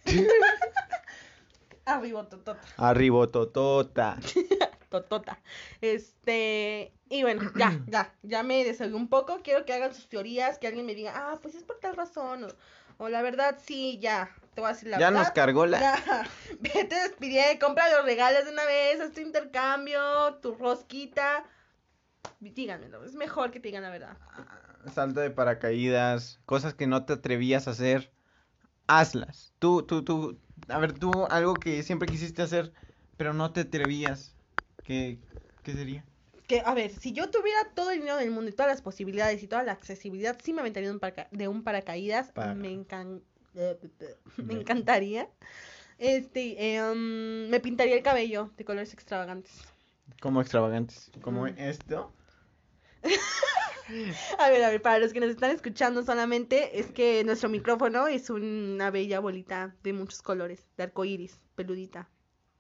Arriba, 1.86 2.28
totota. 2.30 2.62
Arriba, 2.78 3.28
totota. 3.28 4.18
Totota. 4.90 5.40
Este, 5.82 6.92
y 7.10 7.22
bueno, 7.22 7.44
ya, 7.56 7.80
ya, 7.88 8.12
ya 8.24 8.42
me 8.42 8.64
desahogué 8.64 8.96
un 8.96 9.08
poco. 9.08 9.40
Quiero 9.44 9.64
que 9.64 9.74
hagan 9.74 9.94
sus 9.94 10.10
teorías, 10.10 10.58
que 10.58 10.66
alguien 10.66 10.88
me 10.88 10.96
diga, 10.96 11.14
ah, 11.16 11.38
pues 11.42 11.54
es 11.54 11.64
por 11.64 11.78
tal 11.80 11.96
razón. 11.96 12.46
O, 12.46 12.50
o 12.98 13.10
la 13.10 13.22
verdad, 13.22 13.60
sí, 13.64 14.00
ya. 14.00 14.36
Te 14.60 14.62
voy 14.62 14.70
a 14.70 14.74
decir 14.74 14.90
la 14.90 15.00
Ya 15.00 15.10
verdad. 15.10 15.24
nos 15.24 15.32
cargó 15.32 15.66
la. 15.66 15.80
Ya, 15.80 16.28
vete 16.60 16.96
despidiendo, 16.96 17.66
compra 17.66 17.90
los 17.96 18.04
regalos 18.04 18.44
de 18.44 18.52
una 18.52 18.66
vez, 18.66 19.00
haz 19.00 19.14
tu 19.14 19.22
intercambio, 19.22 20.36
tu 20.42 20.54
rosquita. 20.56 21.46
Díganmelo, 22.42 23.06
es 23.06 23.16
mejor 23.16 23.52
que 23.52 23.60
te 23.62 23.70
digan 23.70 23.84
la 23.84 23.90
verdad. 23.90 24.18
Salto 24.94 25.22
de 25.22 25.30
paracaídas, 25.32 26.40
cosas 26.46 26.74
que 26.74 26.88
no 26.88 27.06
te 27.06 27.14
atrevías 27.14 27.68
a 27.68 27.72
hacer, 27.72 28.14
hazlas. 28.88 29.54
Tú, 29.60 29.84
tú, 29.84 30.04
tú, 30.04 30.40
a 30.68 30.80
ver, 30.80 30.94
tú, 31.00 31.26
algo 31.30 31.60
que 31.60 31.84
siempre 31.84 32.10
quisiste 32.10 32.42
hacer, 32.42 32.74
pero 33.18 33.34
no 33.34 33.54
te 33.54 33.62
atrevías. 33.62 34.36
¿Qué, 34.84 35.20
qué 35.64 35.74
sería? 35.74 36.06
Que, 36.48 36.62
a 36.66 36.74
ver, 36.74 36.90
si 36.92 37.14
yo 37.14 37.30
tuviera 37.30 37.60
todo 37.76 37.92
el 37.92 38.00
dinero 38.00 38.18
del 38.18 38.32
mundo 38.32 38.50
y 38.50 38.54
todas 38.54 38.72
las 38.72 38.82
posibilidades 38.82 39.44
y 39.44 39.48
toda 39.48 39.64
la 39.64 39.72
accesibilidad, 39.74 40.38
sí 40.44 40.52
me 40.52 40.62
aventaría 40.62 40.90
de 40.90 40.94
un, 40.96 41.00
paraca- 41.00 41.30
de 41.32 41.48
un 41.48 41.64
paracaídas. 41.64 42.32
Para- 42.32 42.56
Me, 42.56 42.72
encan- 42.74 43.22
me 44.38 44.54
encantaría. 44.54 45.30
Este, 45.98 46.76
em, 46.76 47.50
me 47.50 47.60
pintaría 47.60 47.96
el 47.96 48.04
cabello 48.04 48.52
de 48.58 48.66
colores 48.66 48.94
extravagantes. 48.94 49.52
Como 50.22 50.42
extravagantes, 50.42 51.12
como 51.22 51.44
Mm. 51.46 51.56
esto. 51.58 52.14
A 54.38 54.50
ver, 54.52 54.64
a 54.64 54.70
ver, 54.70 54.82
para 54.84 55.00
los 55.00 55.14
que 55.14 55.20
nos 55.20 55.32
están 55.32 55.50
escuchando 55.50 56.04
solamente, 56.04 56.80
es 56.80 56.92
que 56.92 57.24
nuestro 57.24 57.50
micrófono 57.50 58.06
es 58.08 58.30
una 58.30 58.92
bella 58.92 59.20
bolita 59.20 59.76
de 59.82 59.94
muchos 59.94 60.22
colores, 60.22 60.68
de 60.78 60.84
arco 60.84 61.06
iris, 61.06 61.36
peludita. 61.56 62.08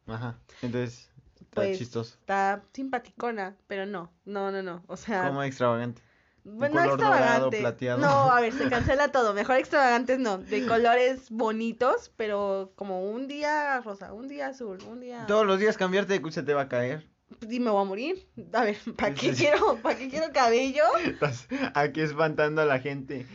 Ajá, 0.08 0.40
entonces, 0.64 1.12
está 1.40 1.56
Pues, 1.62 1.78
chistoso. 1.78 2.16
Está 2.20 2.64
simpaticona, 2.74 3.56
pero 3.68 3.86
no, 3.86 4.12
no, 4.26 4.50
no, 4.52 4.64
no. 4.64 4.84
O 4.88 4.98
sea, 4.98 5.28
Como 5.28 5.44
extravagante. 5.44 6.02
Bueno, 6.52 6.76
color 6.82 6.98
dorado, 6.98 7.16
extravagante. 7.16 7.60
plateado. 7.60 8.00
No, 8.00 8.32
a 8.32 8.42
ver, 8.42 8.54
se 8.54 8.70
cancela 8.70 9.12
todo. 9.12 9.34
Mejor 9.34 9.58
extravagantes 9.58 10.20
no, 10.20 10.38
de 10.38 10.66
colores 10.66 11.30
bonitos, 11.30 12.12
pero 12.16 12.72
como 12.76 13.10
un 13.10 13.28
día 13.28 13.80
rosa, 13.82 14.14
un 14.14 14.28
día 14.28 14.48
azul, 14.48 14.78
un 14.90 15.00
día. 15.02 15.26
Todos 15.28 15.46
los 15.46 15.60
días 15.60 15.78
cambiarte 15.78 16.20
de 16.20 16.32
se 16.32 16.44
te 16.44 16.54
va 16.54 16.62
a 16.64 16.68
caer. 16.70 17.08
Y 17.50 17.60
me 17.60 17.70
voy 17.70 17.82
a 17.82 17.86
morir. 17.86 18.28
A 18.54 18.64
ver, 18.64 18.78
¿para 18.98 19.14
qué 19.14 19.32
quiero, 19.34 19.78
para 19.84 19.98
qué 19.98 20.10
quiero 20.10 20.32
cabello? 20.34 20.84
Estás 21.06 21.48
aquí 21.76 22.02
espantando 22.02 22.62
a 22.62 22.66
la 22.66 22.80
gente. 22.80 23.26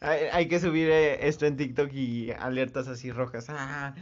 Hay, 0.00 0.20
hay 0.32 0.48
que 0.48 0.60
subir 0.60 0.88
eh, 0.90 1.26
esto 1.28 1.46
en 1.46 1.56
TikTok 1.56 1.92
y 1.92 2.30
alertas 2.32 2.88
así 2.88 3.10
rojas. 3.12 3.46
Ah, 3.50 3.94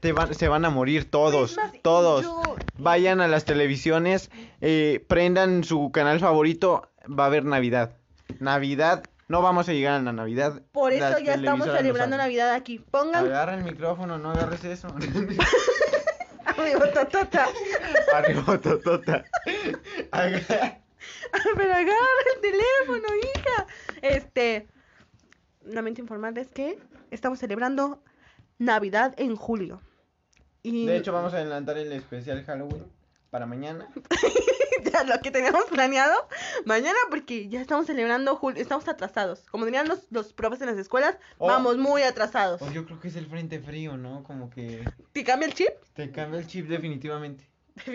te 0.00 0.12
van, 0.12 0.34
se 0.34 0.48
van 0.48 0.64
a 0.64 0.70
morir 0.70 1.10
todos, 1.10 1.52
Es 1.52 1.56
más, 1.56 1.72
todos. 1.82 2.24
yo- 2.24 2.42
Vayan 2.78 3.20
a 3.22 3.28
las 3.28 3.44
televisiones, 3.46 4.30
eh, 4.60 5.04
prendan 5.08 5.64
su 5.64 5.90
canal 5.92 6.20
favorito, 6.20 6.90
va 7.08 7.24
a 7.24 7.26
haber 7.28 7.44
Navidad. 7.46 7.96
Navidad, 8.40 9.04
no 9.28 9.42
vamos 9.42 9.68
a 9.68 9.72
llegar 9.72 9.94
a 9.94 10.02
la 10.02 10.12
Navidad. 10.12 10.62
Por 10.72 10.92
eso 10.92 11.08
las 11.10 11.22
ya 11.22 11.34
estamos 11.34 11.66
celebrando. 11.66 12.16
Navidad 12.16 12.52
aquí. 12.54 12.78
Pongan 12.78 13.26
Agarra 13.26 13.54
el 13.54 13.64
micrófono, 13.64 14.18
no 14.18 14.30
agarres 14.30 14.64
eso. 14.64 14.88
Arriba, 16.46 16.92
totota. 16.92 17.46
Arriba, 18.14 18.58
totota. 18.58 19.24
Agarra- 20.10 20.80
Pero 21.56 21.72
agarra 21.72 22.22
el 22.34 22.40
teléfono, 22.40 23.08
hija. 23.22 23.66
Este, 24.02 24.66
lamento 25.64 26.00
informarles 26.00 26.48
que 26.48 26.78
estamos 27.10 27.38
celebrando 27.38 28.02
Navidad 28.58 29.14
en 29.18 29.36
julio. 29.36 29.80
Y 30.62 30.86
De 30.86 30.96
hecho, 30.96 31.12
vamos 31.12 31.32
a 31.34 31.36
adelantar 31.36 31.78
el 31.78 31.92
especial 31.92 32.42
Halloween 32.44 32.84
para 33.30 33.46
mañana. 33.46 33.88
ya 34.92 35.04
lo 35.04 35.20
que 35.22 35.30
teníamos 35.30 35.64
planeado 35.66 36.28
mañana 36.64 36.96
porque 37.10 37.48
ya 37.48 37.60
estamos 37.60 37.86
celebrando 37.86 38.36
julio, 38.36 38.60
estamos 38.62 38.86
atrasados. 38.88 39.40
Como 39.50 39.64
dirían 39.64 39.88
los, 39.88 40.06
los 40.10 40.32
profes 40.32 40.60
en 40.60 40.66
las 40.68 40.78
escuelas, 40.78 41.16
Oh. 41.38 41.46
vamos 41.48 41.76
muy 41.78 42.02
atrasados. 42.02 42.58
Pues 42.60 42.72
yo 42.72 42.84
creo 42.86 43.00
que 43.00 43.08
es 43.08 43.16
el 43.16 43.26
frente 43.26 43.60
frío, 43.60 43.96
¿no? 43.96 44.22
Como 44.24 44.50
que 44.50 44.82
¿Te 45.12 45.24
cambia 45.24 45.46
el 45.48 45.54
chip? 45.54 45.68
te 45.94 46.10
cambia 46.10 46.40
el 46.40 46.46
chip 46.46 46.66
definitivamente. 46.68 47.48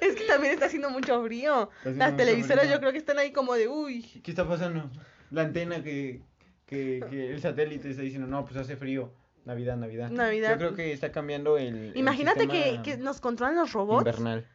es 0.00 0.14
que 0.14 0.24
también 0.26 0.54
está 0.54 0.66
haciendo 0.66 0.90
mucho 0.90 1.22
frío. 1.24 1.70
haciendo 1.80 1.98
Las 1.98 2.12
mucho 2.12 2.16
televisoras 2.24 2.64
frío. 2.64 2.74
yo 2.74 2.80
creo 2.80 2.92
que 2.92 2.98
están 2.98 3.18
ahí 3.18 3.32
como 3.32 3.54
de, 3.54 3.68
uy, 3.68 4.02
¿Qué 4.22 4.30
está 4.30 4.46
pasando? 4.48 4.90
La 5.30 5.42
antena 5.42 5.82
que, 5.82 6.22
que, 6.66 7.04
que 7.10 7.30
el 7.32 7.40
satélite 7.40 7.90
está 7.90 8.02
diciendo, 8.02 8.26
no, 8.26 8.44
pues 8.44 8.56
hace 8.56 8.76
frío. 8.76 9.12
Navidad, 9.50 9.76
Navidad. 9.76 10.10
Navidad. 10.10 10.50
Yo 10.52 10.58
creo 10.58 10.74
que 10.76 10.92
está 10.92 11.10
cambiando 11.10 11.58
el. 11.58 11.74
el 11.74 11.96
Imagínate 11.96 12.46
que, 12.46 12.96
nos 12.98 13.20
controlan 13.20 13.56
los 13.56 13.72
robots. 13.72 14.06
Invernal. 14.06 14.46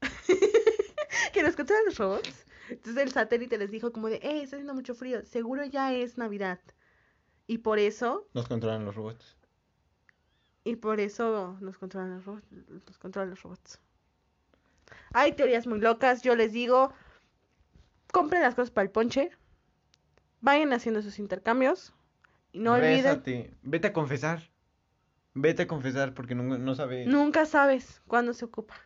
que 1.32 1.42
nos 1.44 1.54
controlan 1.54 1.84
los 1.84 1.96
robots. 1.96 2.46
Entonces 2.68 3.00
el 3.00 3.12
satélite 3.12 3.58
les 3.58 3.70
dijo 3.70 3.92
como 3.92 4.08
de, 4.08 4.16
eh, 4.16 4.42
está 4.42 4.56
haciendo 4.56 4.74
mucho 4.74 4.96
frío, 4.96 5.24
seguro 5.24 5.64
ya 5.64 5.92
es 5.92 6.18
Navidad. 6.18 6.58
Y 7.46 7.58
por 7.58 7.78
eso, 7.78 8.26
Nos 8.34 8.48
controlan 8.48 8.84
los 8.84 8.96
robots. 8.96 9.36
y 10.64 10.74
por 10.76 10.98
eso 10.98 11.56
nos 11.60 11.78
controlan 11.78 12.16
los 12.16 12.24
robots, 12.24 12.50
nos 12.50 12.98
controlan 12.98 13.30
los 13.30 13.42
robots. 13.42 13.80
Hay 15.12 15.32
teorías 15.32 15.68
muy 15.68 15.78
locas, 15.78 16.22
yo 16.22 16.34
les 16.34 16.52
digo, 16.52 16.92
compren 18.10 18.42
las 18.42 18.56
cosas 18.56 18.72
para 18.72 18.86
el 18.86 18.90
ponche, 18.90 19.30
vayan 20.40 20.72
haciendo 20.72 21.02
sus 21.02 21.20
intercambios, 21.20 21.94
y 22.54 22.60
no 22.60 22.74
olviden, 22.74 23.02
Résate. 23.02 23.52
Vete 23.62 23.88
a 23.88 23.92
confesar. 23.92 24.40
Vete 25.34 25.62
a 25.62 25.66
confesar 25.66 26.14
porque 26.14 26.36
no, 26.36 26.56
no 26.56 26.74
sabes. 26.76 27.08
nunca 27.08 27.46
sabes 27.46 28.00
cuándo 28.06 28.32
se 28.32 28.44
ocupa. 28.44 28.76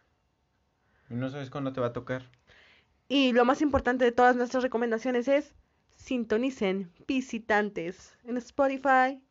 y 1.11 1.15
no 1.15 1.29
sabes 1.29 1.51
cuándo 1.51 1.75
te 1.75 1.81
va 1.83 1.89
a 1.89 1.93
tocar. 1.93 2.31
Y 3.09 3.33
lo 3.33 3.45
más 3.45 3.61
importante 3.61 4.07
de 4.07 4.13
todas 4.13 4.37
nuestras 4.37 4.63
recomendaciones 4.63 5.29
es, 5.29 5.55
sintonicen 5.97 6.91
visitantes 7.07 8.17
en 8.25 8.39
Spotify, 8.39 9.23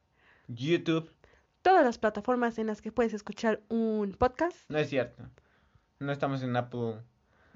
YouTube. 0.48 1.12
todas 1.64 1.84
las 1.84 1.98
plataformas 1.98 2.60
en 2.60 2.68
las 2.68 2.84
que 2.84 2.92
puedes 2.92 3.16
escuchar 3.16 3.64
un 3.70 4.16
podcast. 4.20 4.56
No 4.70 4.78
es 4.78 4.88
cierto. 4.88 5.24
No 5.98 6.12
estamos 6.12 6.44
en 6.44 6.56
Apple 6.56 7.02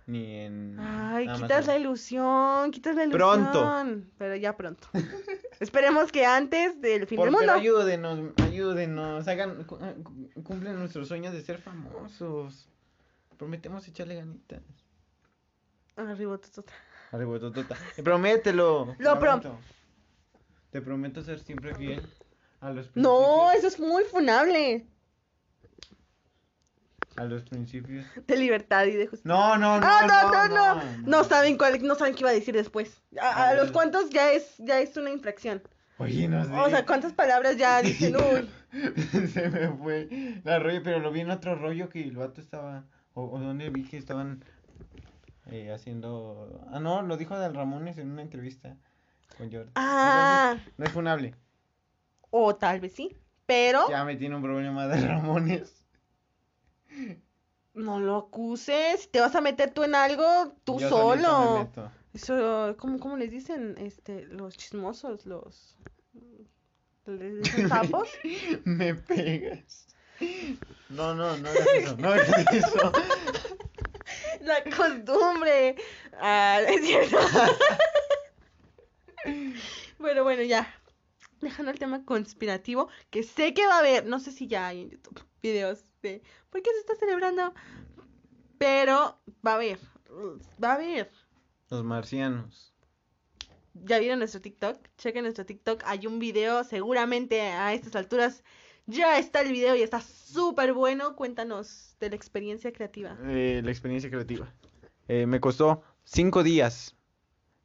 ni 0.08 0.38
en. 0.38 0.80
Ay, 0.80 1.26
Amazon. 1.26 1.44
quitas 1.44 1.68
la 1.68 1.78
ilusión, 1.78 2.72
quitas 2.72 2.96
la 2.96 3.04
ilusión. 3.04 3.52
Pronto. 3.52 4.08
Pero 4.18 4.36
ya 4.36 4.58
pronto. 4.58 4.88
Esperemos 5.62 6.12
que 6.12 6.26
antes 6.26 6.82
del 6.82 7.06
fin 7.08 7.16
Por- 7.18 7.28
del 7.28 7.36
mundo. 7.38 7.54
ayúdenos, 7.54 8.20
ayúdenos, 8.44 9.28
hagan, 9.28 9.64
cu- 9.66 9.78
cumplen 10.44 10.78
nuestros 10.80 11.08
sueños 11.08 11.34
de 11.34 11.42
ser 11.42 11.60
famosos. 11.60 12.68
Prometemos 13.38 13.88
echarle 13.88 14.16
ganitas. 14.16 14.62
Arriba, 15.96 16.38
totota. 16.40 16.74
Arriba, 17.12 17.40
totota. 17.40 17.78
Promételo. 18.04 18.96
Lo 18.98 19.12
prom- 19.20 19.42
prometo. 19.42 19.60
Te 20.72 20.82
prometo 20.82 21.22
ser 21.22 21.40
siempre 21.40 21.76
fiel 21.76 22.02
a 22.60 22.72
los 22.72 22.90
No, 22.96 23.52
eso 23.52 23.68
es 23.68 23.80
muy 23.80 24.04
funable. 24.06 24.88
A 27.18 27.26
los 27.26 27.44
principios. 27.44 28.06
De 28.26 28.38
libertad 28.38 28.86
y 28.86 28.92
de 28.92 29.08
justicia. 29.08 29.32
No, 29.34 29.58
no, 29.58 29.80
no. 29.80 29.86
ah, 29.86 30.06
no, 30.08 30.48
no, 30.48 30.76
no. 30.76 31.08
No, 31.08 31.24
saben 31.26 31.58
cuál, 31.58 31.82
no 31.84 31.96
saben 31.96 32.14
qué 32.16 32.22
iba 32.22 32.30
a 32.30 32.34
decir 32.34 32.56
después. 32.56 33.02
A, 33.22 33.30
a 33.30 33.50
A 33.50 33.54
los 33.56 33.72
cuantos 33.72 34.10
ya 34.12 34.32
es, 34.32 34.56
ya 34.60 34.80
es 34.80 34.96
una 34.98 35.10
infracción. 35.10 35.62
Oye, 35.98 36.28
no 36.28 36.44
sé. 36.46 36.52
O 36.54 36.70
sea, 36.70 36.86
cuántas 36.86 37.14
palabras 37.14 37.58
ya 37.58 37.82
dicen, 37.84 38.16
uy. 38.16 38.50
Se 39.28 39.50
me 39.50 39.68
fue 39.70 40.42
la 40.46 40.60
rollo, 40.60 40.82
pero 40.84 41.00
lo 41.00 41.12
vi 41.12 41.20
en 41.20 41.32
otro 41.32 41.56
rollo 41.56 41.90
que 41.90 42.02
el 42.02 42.16
vato 42.16 42.40
estaba. 42.40 42.86
O, 43.14 43.26
o 43.26 43.40
donde 43.40 43.70
vi 43.70 43.84
que 43.84 43.98
estaban 43.98 44.44
eh, 45.52 45.72
haciendo. 45.72 46.62
Ah, 46.72 46.80
no, 46.80 47.02
lo 47.02 47.18
dijo 47.18 47.38
Dal 47.38 47.54
Ramones 47.54 47.98
en 47.98 48.10
una 48.10 48.22
entrevista 48.22 48.78
con 49.38 49.52
Jordan. 49.52 49.72
Ah, 49.76 50.52
Entonces, 50.54 50.74
no 50.78 50.86
es 50.86 50.92
funable. 50.92 51.36
o 52.30 52.56
tal 52.56 52.80
vez 52.80 52.94
sí. 52.94 53.16
Pero 53.46 53.90
Ya 53.90 54.06
me 54.06 54.16
tiene 54.16 54.36
un 54.38 54.42
problema 54.42 54.88
Dal 54.88 55.04
Ramones. 55.08 55.81
No 57.74 58.00
lo 58.00 58.18
acuses. 58.18 59.10
Te 59.12 59.20
vas 59.20 59.36
a 59.36 59.42
meter 59.42 59.72
tú 59.74 59.84
en 59.84 59.96
algo, 59.96 60.54
tú 60.64 60.80
Yo 60.80 60.90
solito 60.90 61.16
me 61.16 61.24
solo. 61.24 61.60
meto. 61.60 61.92
Eso, 62.14 62.76
¿cómo, 62.78 63.00
cómo 63.00 63.18
les 63.18 63.32
dicen? 63.32 63.76
Este, 63.78 64.26
los 64.26 64.58
chismosos, 64.58 65.26
los... 65.26 65.78
¿Les 67.06 67.42
dicen 67.42 67.70
sapos? 67.70 68.10
Me 68.66 68.94
pegas. 68.96 69.88
No, 70.90 71.16
no, 71.16 71.36
no 71.38 71.50
hagas 71.50 71.68
eso. 71.74 71.98
No 71.98 72.10
hagas 72.14 72.54
eso. 72.54 72.92
La 74.42 74.64
costumbre. 74.76 75.76
Ah, 76.20 76.60
es 76.68 76.86
cierto. 76.86 77.18
bueno, 80.00 80.24
bueno, 80.24 80.44
ya. 80.44 80.68
Dejando 81.42 81.72
el 81.72 81.80
tema 81.80 82.06
conspirativo, 82.06 82.88
que 83.10 83.24
sé 83.24 83.54
que 83.54 83.66
va 83.66 83.76
a 83.76 83.80
haber, 83.80 84.06
no 84.06 84.20
sé 84.20 84.32
si 84.32 84.48
ya 84.48 84.68
hay 84.68 84.82
en 84.82 84.90
YouTube 84.92 85.24
videos 85.42 85.84
de 86.04 86.22
por 86.52 86.62
qué 86.62 86.70
se 86.72 86.80
está 86.80 86.96
celebrando, 86.96 87.54
pero 88.58 89.20
va 89.46 89.54
a 89.54 89.56
haber, 89.56 89.80
va 90.64 90.72
a 90.72 90.76
haber. 90.76 91.12
Los 91.70 91.84
marcianos. 91.84 92.74
¿Ya 93.74 94.00
vieron 94.00 94.20
nuestro 94.20 94.42
TikTok? 94.42 94.78
Chequen 94.98 95.24
nuestro 95.24 95.46
TikTok, 95.46 95.82
hay 95.86 96.06
un 96.06 96.20
video, 96.20 96.64
seguramente 96.64 97.42
a 97.42 97.74
estas 97.74 97.96
alturas 97.96 98.44
ya 98.86 99.18
está 99.18 99.42
el 99.42 99.52
video 99.52 99.76
y 99.76 99.82
está 99.82 100.02
súper 100.02 100.74
bueno. 100.74 101.16
Cuéntanos 101.16 101.96
de 102.00 102.10
la 102.10 102.16
experiencia 102.16 102.74
creativa. 102.74 103.18
Eh, 103.24 103.62
la 103.64 103.72
experiencia 103.72 104.10
creativa. 104.10 104.54
Eh, 105.08 105.26
me 105.26 105.40
costó 105.40 105.82
cinco 106.04 106.44
días 106.44 106.96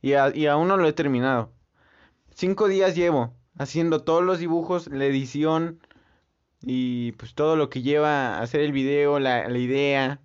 y, 0.00 0.12
a- 0.12 0.34
y 0.34 0.46
aún 0.46 0.68
no 0.68 0.76
lo 0.76 0.86
he 0.86 0.92
terminado. 0.92 1.52
Cinco 2.34 2.68
días 2.68 2.94
llevo 2.94 3.34
haciendo 3.58 4.02
todos 4.02 4.22
los 4.24 4.38
dibujos, 4.38 4.88
la 4.88 5.04
edición 5.06 5.80
y 6.62 7.12
pues 7.12 7.34
todo 7.34 7.56
lo 7.56 7.70
que 7.70 7.82
lleva 7.82 8.38
a 8.38 8.42
hacer 8.42 8.60
el 8.60 8.72
video, 8.72 9.18
la, 9.18 9.48
la 9.48 9.58
idea. 9.58 10.20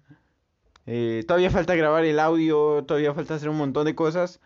Eh, 0.85 1.23
todavía 1.27 1.51
falta 1.51 1.75
grabar 1.75 2.05
el 2.05 2.19
audio, 2.19 2.83
todavía 2.85 3.13
falta 3.13 3.35
hacer 3.35 3.49
un 3.49 3.57
montón 3.57 3.85
de 3.85 3.95
cosas, 3.95 4.39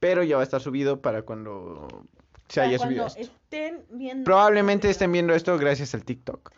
pero 0.00 0.22
ya 0.24 0.36
va 0.36 0.42
a 0.42 0.44
estar 0.44 0.60
subido 0.60 1.00
para 1.02 1.22
cuando 1.22 1.88
se 2.48 2.60
Para 2.60 2.68
haya 2.68 2.78
cuando 2.78 3.08
subido 3.08 3.08
esto. 3.08 3.20
estén 3.20 3.84
viendo. 3.90 4.24
Probablemente 4.24 4.90
estén 4.90 5.12
viendo 5.12 5.34
esto 5.34 5.58
gracias 5.58 5.94
al 5.94 6.04
TikTok. 6.04 6.52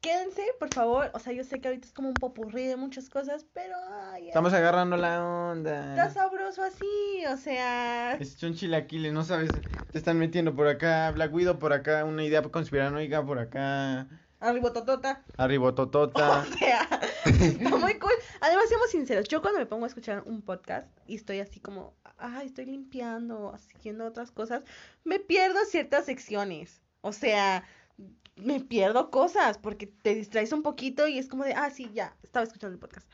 Quédense, 0.00 0.42
por 0.60 0.72
favor. 0.72 1.10
O 1.14 1.18
sea, 1.18 1.32
yo 1.32 1.42
sé 1.42 1.60
que 1.60 1.68
ahorita 1.68 1.86
es 1.86 1.92
como 1.92 2.08
un 2.08 2.14
popurrí 2.14 2.64
de 2.66 2.76
muchas 2.76 3.08
cosas, 3.10 3.44
pero. 3.52 3.74
Ay, 4.12 4.28
Estamos 4.28 4.52
ay, 4.52 4.60
agarrando 4.60 4.96
la 4.96 5.24
onda. 5.24 5.90
Está 5.90 6.10
sabroso 6.10 6.62
así, 6.62 6.86
o 7.32 7.36
sea. 7.36 8.14
Es 8.14 8.40
un 8.42 8.54
chilaquiles, 8.54 9.12
no 9.12 9.24
sabes, 9.24 9.50
te 9.90 9.98
están 9.98 10.18
metiendo 10.18 10.54
por 10.54 10.68
acá, 10.68 11.10
Black 11.10 11.32
Widow 11.34 11.58
por 11.58 11.72
acá, 11.72 12.04
una 12.04 12.24
idea 12.24 12.42
conspiranoica 12.42 13.24
por 13.26 13.38
acá, 13.40 14.06
Arribototota. 14.40 15.24
arribototota. 15.36 16.44
O 16.48 16.58
sea, 16.58 16.88
está 17.24 17.76
muy 17.76 17.98
cool. 17.98 18.12
Además, 18.40 18.68
seamos 18.68 18.90
sinceros, 18.90 19.26
yo 19.26 19.42
cuando 19.42 19.58
me 19.58 19.66
pongo 19.66 19.84
a 19.84 19.88
escuchar 19.88 20.22
un 20.26 20.42
podcast 20.42 20.86
y 21.06 21.16
estoy 21.16 21.40
así 21.40 21.58
como, 21.58 21.96
ay, 22.18 22.46
estoy 22.46 22.66
limpiando, 22.66 23.52
haciendo 23.52 24.06
otras 24.06 24.30
cosas, 24.30 24.62
me 25.02 25.18
pierdo 25.18 25.58
ciertas 25.64 26.04
secciones. 26.06 26.80
O 27.00 27.12
sea, 27.12 27.64
me 28.42 28.60
pierdo 28.60 29.10
cosas 29.10 29.58
porque 29.58 29.86
te 29.86 30.14
distraes 30.14 30.52
un 30.52 30.62
poquito 30.62 31.06
y 31.08 31.18
es 31.18 31.28
como 31.28 31.44
de, 31.44 31.54
ah, 31.54 31.70
sí, 31.70 31.90
ya, 31.92 32.16
estaba 32.22 32.44
escuchando 32.44 32.74
el 32.74 32.80
podcast. 32.80 33.08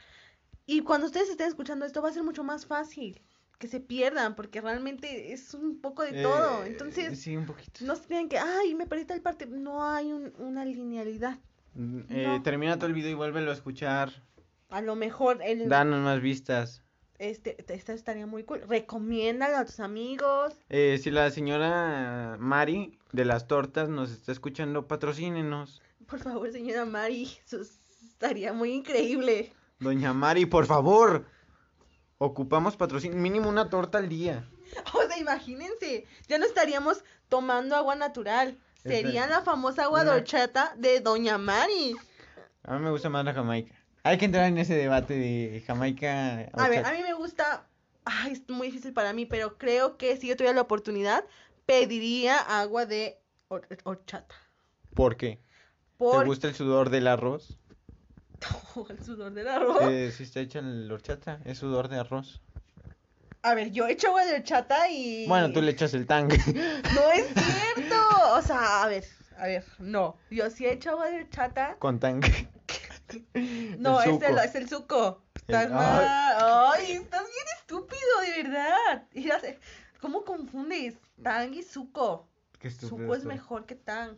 Y 0.66 0.80
cuando 0.80 1.06
ustedes 1.06 1.28
estén 1.28 1.48
escuchando 1.48 1.84
esto 1.84 2.00
va 2.02 2.08
a 2.08 2.12
ser 2.12 2.22
mucho 2.22 2.44
más 2.44 2.66
fácil 2.66 3.20
que 3.58 3.68
se 3.68 3.80
pierdan 3.80 4.34
porque 4.34 4.60
realmente 4.60 5.32
es 5.32 5.54
un 5.54 5.80
poco 5.80 6.02
de 6.02 6.22
todo. 6.22 6.64
Eh, 6.64 6.68
Entonces, 6.68 7.18
Sí, 7.20 7.36
un 7.36 7.46
poquito. 7.46 7.84
no 7.84 7.96
se 7.96 8.06
tienen 8.06 8.28
que, 8.28 8.38
ay, 8.38 8.74
me 8.74 8.86
perdí 8.86 9.04
tal 9.04 9.20
parte. 9.22 9.46
No 9.46 9.84
hay 9.84 10.12
un- 10.12 10.32
una 10.38 10.64
linealidad. 10.64 11.38
Mm, 11.74 12.00
eh, 12.10 12.24
no. 12.26 12.42
Termina 12.42 12.76
todo 12.76 12.86
el 12.86 12.94
video 12.94 13.10
y 13.10 13.14
vuélvelo 13.14 13.50
a 13.50 13.54
escuchar. 13.54 14.22
A 14.70 14.80
lo 14.80 14.94
mejor 14.96 15.40
el, 15.42 15.68
Danos 15.68 16.00
más 16.02 16.20
vistas. 16.20 16.82
Este, 17.30 17.56
esta 17.72 17.92
estaría 17.92 18.26
muy 18.26 18.44
cool. 18.44 18.62
Recomiéndalo 18.68 19.56
a 19.56 19.64
tus 19.64 19.80
amigos. 19.80 20.54
Eh, 20.68 20.98
si 21.02 21.10
la 21.10 21.30
señora 21.30 22.36
Mari 22.38 22.98
de 23.12 23.24
las 23.24 23.46
tortas 23.46 23.88
nos 23.88 24.10
está 24.10 24.32
escuchando, 24.32 24.86
patrocínenos. 24.88 25.82
Por 26.06 26.18
favor, 26.20 26.50
señora 26.52 26.84
Mari, 26.84 27.30
eso 27.46 27.60
es- 27.60 27.80
estaría 28.06 28.52
muy 28.52 28.72
increíble. 28.72 29.52
Doña 29.80 30.12
Mari, 30.12 30.46
por 30.46 30.66
favor. 30.66 31.26
Ocupamos 32.18 32.76
patrocinio, 32.76 33.18
mínimo 33.18 33.48
una 33.48 33.68
torta 33.68 33.98
al 33.98 34.08
día. 34.08 34.48
O 34.94 35.02
sea, 35.06 35.18
imagínense, 35.18 36.04
ya 36.26 36.38
no 36.38 36.46
estaríamos 36.46 37.04
tomando 37.28 37.76
agua 37.76 37.94
natural. 37.96 38.58
Sería 38.82 39.26
la 39.26 39.40
famosa 39.42 39.84
agua 39.84 40.00
de 40.04 40.10
una- 40.10 40.16
horchata 40.18 40.74
de 40.76 41.00
Doña 41.00 41.38
Mari. 41.38 41.94
A 42.64 42.74
mí 42.76 42.84
me 42.84 42.90
gusta 42.90 43.08
más 43.08 43.24
la 43.24 43.32
Jamaica. 43.34 43.73
Hay 44.06 44.18
que 44.18 44.26
entrar 44.26 44.44
en 44.46 44.58
ese 44.58 44.74
debate 44.74 45.14
de 45.14 45.64
Jamaica. 45.66 46.46
A 46.52 46.68
ver, 46.68 46.84
a 46.84 46.92
mí 46.92 46.98
me 47.02 47.14
gusta. 47.14 47.66
Ay, 48.04 48.32
es 48.32 48.48
muy 48.50 48.66
difícil 48.68 48.92
para 48.92 49.14
mí, 49.14 49.24
pero 49.24 49.56
creo 49.56 49.96
que 49.96 50.16
si 50.18 50.28
yo 50.28 50.36
tuviera 50.36 50.54
la 50.54 50.60
oportunidad, 50.60 51.24
pediría 51.64 52.36
agua 52.36 52.84
de 52.84 53.18
hor- 53.48 53.66
horchata. 53.84 54.34
¿Por 54.94 55.16
qué? 55.16 55.40
Por 55.96 56.20
¿Te 56.20 56.26
gusta 56.26 56.48
el 56.48 56.54
sudor 56.54 56.90
del 56.90 57.06
arroz? 57.06 57.58
el 58.90 59.02
sudor 59.02 59.32
del 59.32 59.48
arroz. 59.48 59.78
Eh, 59.82 60.12
si 60.14 60.24
está 60.24 60.40
hecha 60.40 60.58
el 60.58 60.92
horchata, 60.92 61.40
es 61.46 61.56
sudor 61.56 61.88
de 61.88 61.98
arroz. 61.98 62.42
A 63.40 63.54
ver, 63.54 63.70
yo 63.72 63.86
he 63.86 63.92
hecho 63.92 64.08
agua 64.08 64.26
de 64.26 64.34
horchata 64.34 64.88
y. 64.90 65.26
Bueno, 65.26 65.50
tú 65.50 65.62
le 65.62 65.70
echas 65.70 65.94
el 65.94 66.06
tang. 66.06 66.28
No 66.94 67.10
es 67.12 67.26
cierto. 67.34 67.96
O 68.34 68.42
sea, 68.42 68.82
a 68.82 68.86
ver, 68.86 69.04
a 69.38 69.46
ver, 69.46 69.64
no. 69.78 70.18
Yo 70.30 70.50
sí 70.50 70.66
he 70.66 70.72
hecho 70.72 70.90
agua 70.90 71.08
de 71.08 71.20
horchata. 71.22 71.76
Con 71.78 71.98
tang. 71.98 72.22
No, 73.78 74.00
El 74.02 74.10
es 74.10 74.22
el, 74.22 74.28
suco. 74.28 74.40
es 74.40 74.54
el 74.54 74.68
suco. 74.68 75.22
Estás 75.34 75.64
El- 75.66 75.70
mal. 75.72 76.04
Ay, 76.76 76.92
estás 76.92 77.22
bien 77.22 77.46
estúpido, 77.58 78.20
de 78.22 78.42
verdad. 78.42 79.04
¿Cómo 80.00 80.24
confundes 80.24 80.94
Tang 81.22 81.52
y 81.54 81.62
suco? 81.62 82.28
Suco 82.80 83.14
es 83.14 83.24
mejor 83.24 83.66
que 83.66 83.74
Tang. 83.74 84.16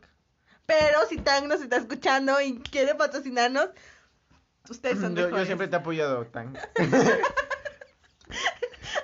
Pero 0.67 1.07
si 1.09 1.19
Tang 1.19 1.47
nos 1.49 1.61
está 1.61 1.77
escuchando 1.77 2.41
y 2.41 2.59
quiere 2.61 2.95
patrocinarnos, 2.95 3.71
ustedes 4.69 4.99
son 5.01 5.15
Yo, 5.15 5.23
yo 5.23 5.27
mejores. 5.29 5.47
siempre 5.47 5.69
te 5.69 5.77
he 5.77 5.79
apoyado, 5.79 6.27
tang. 6.27 6.57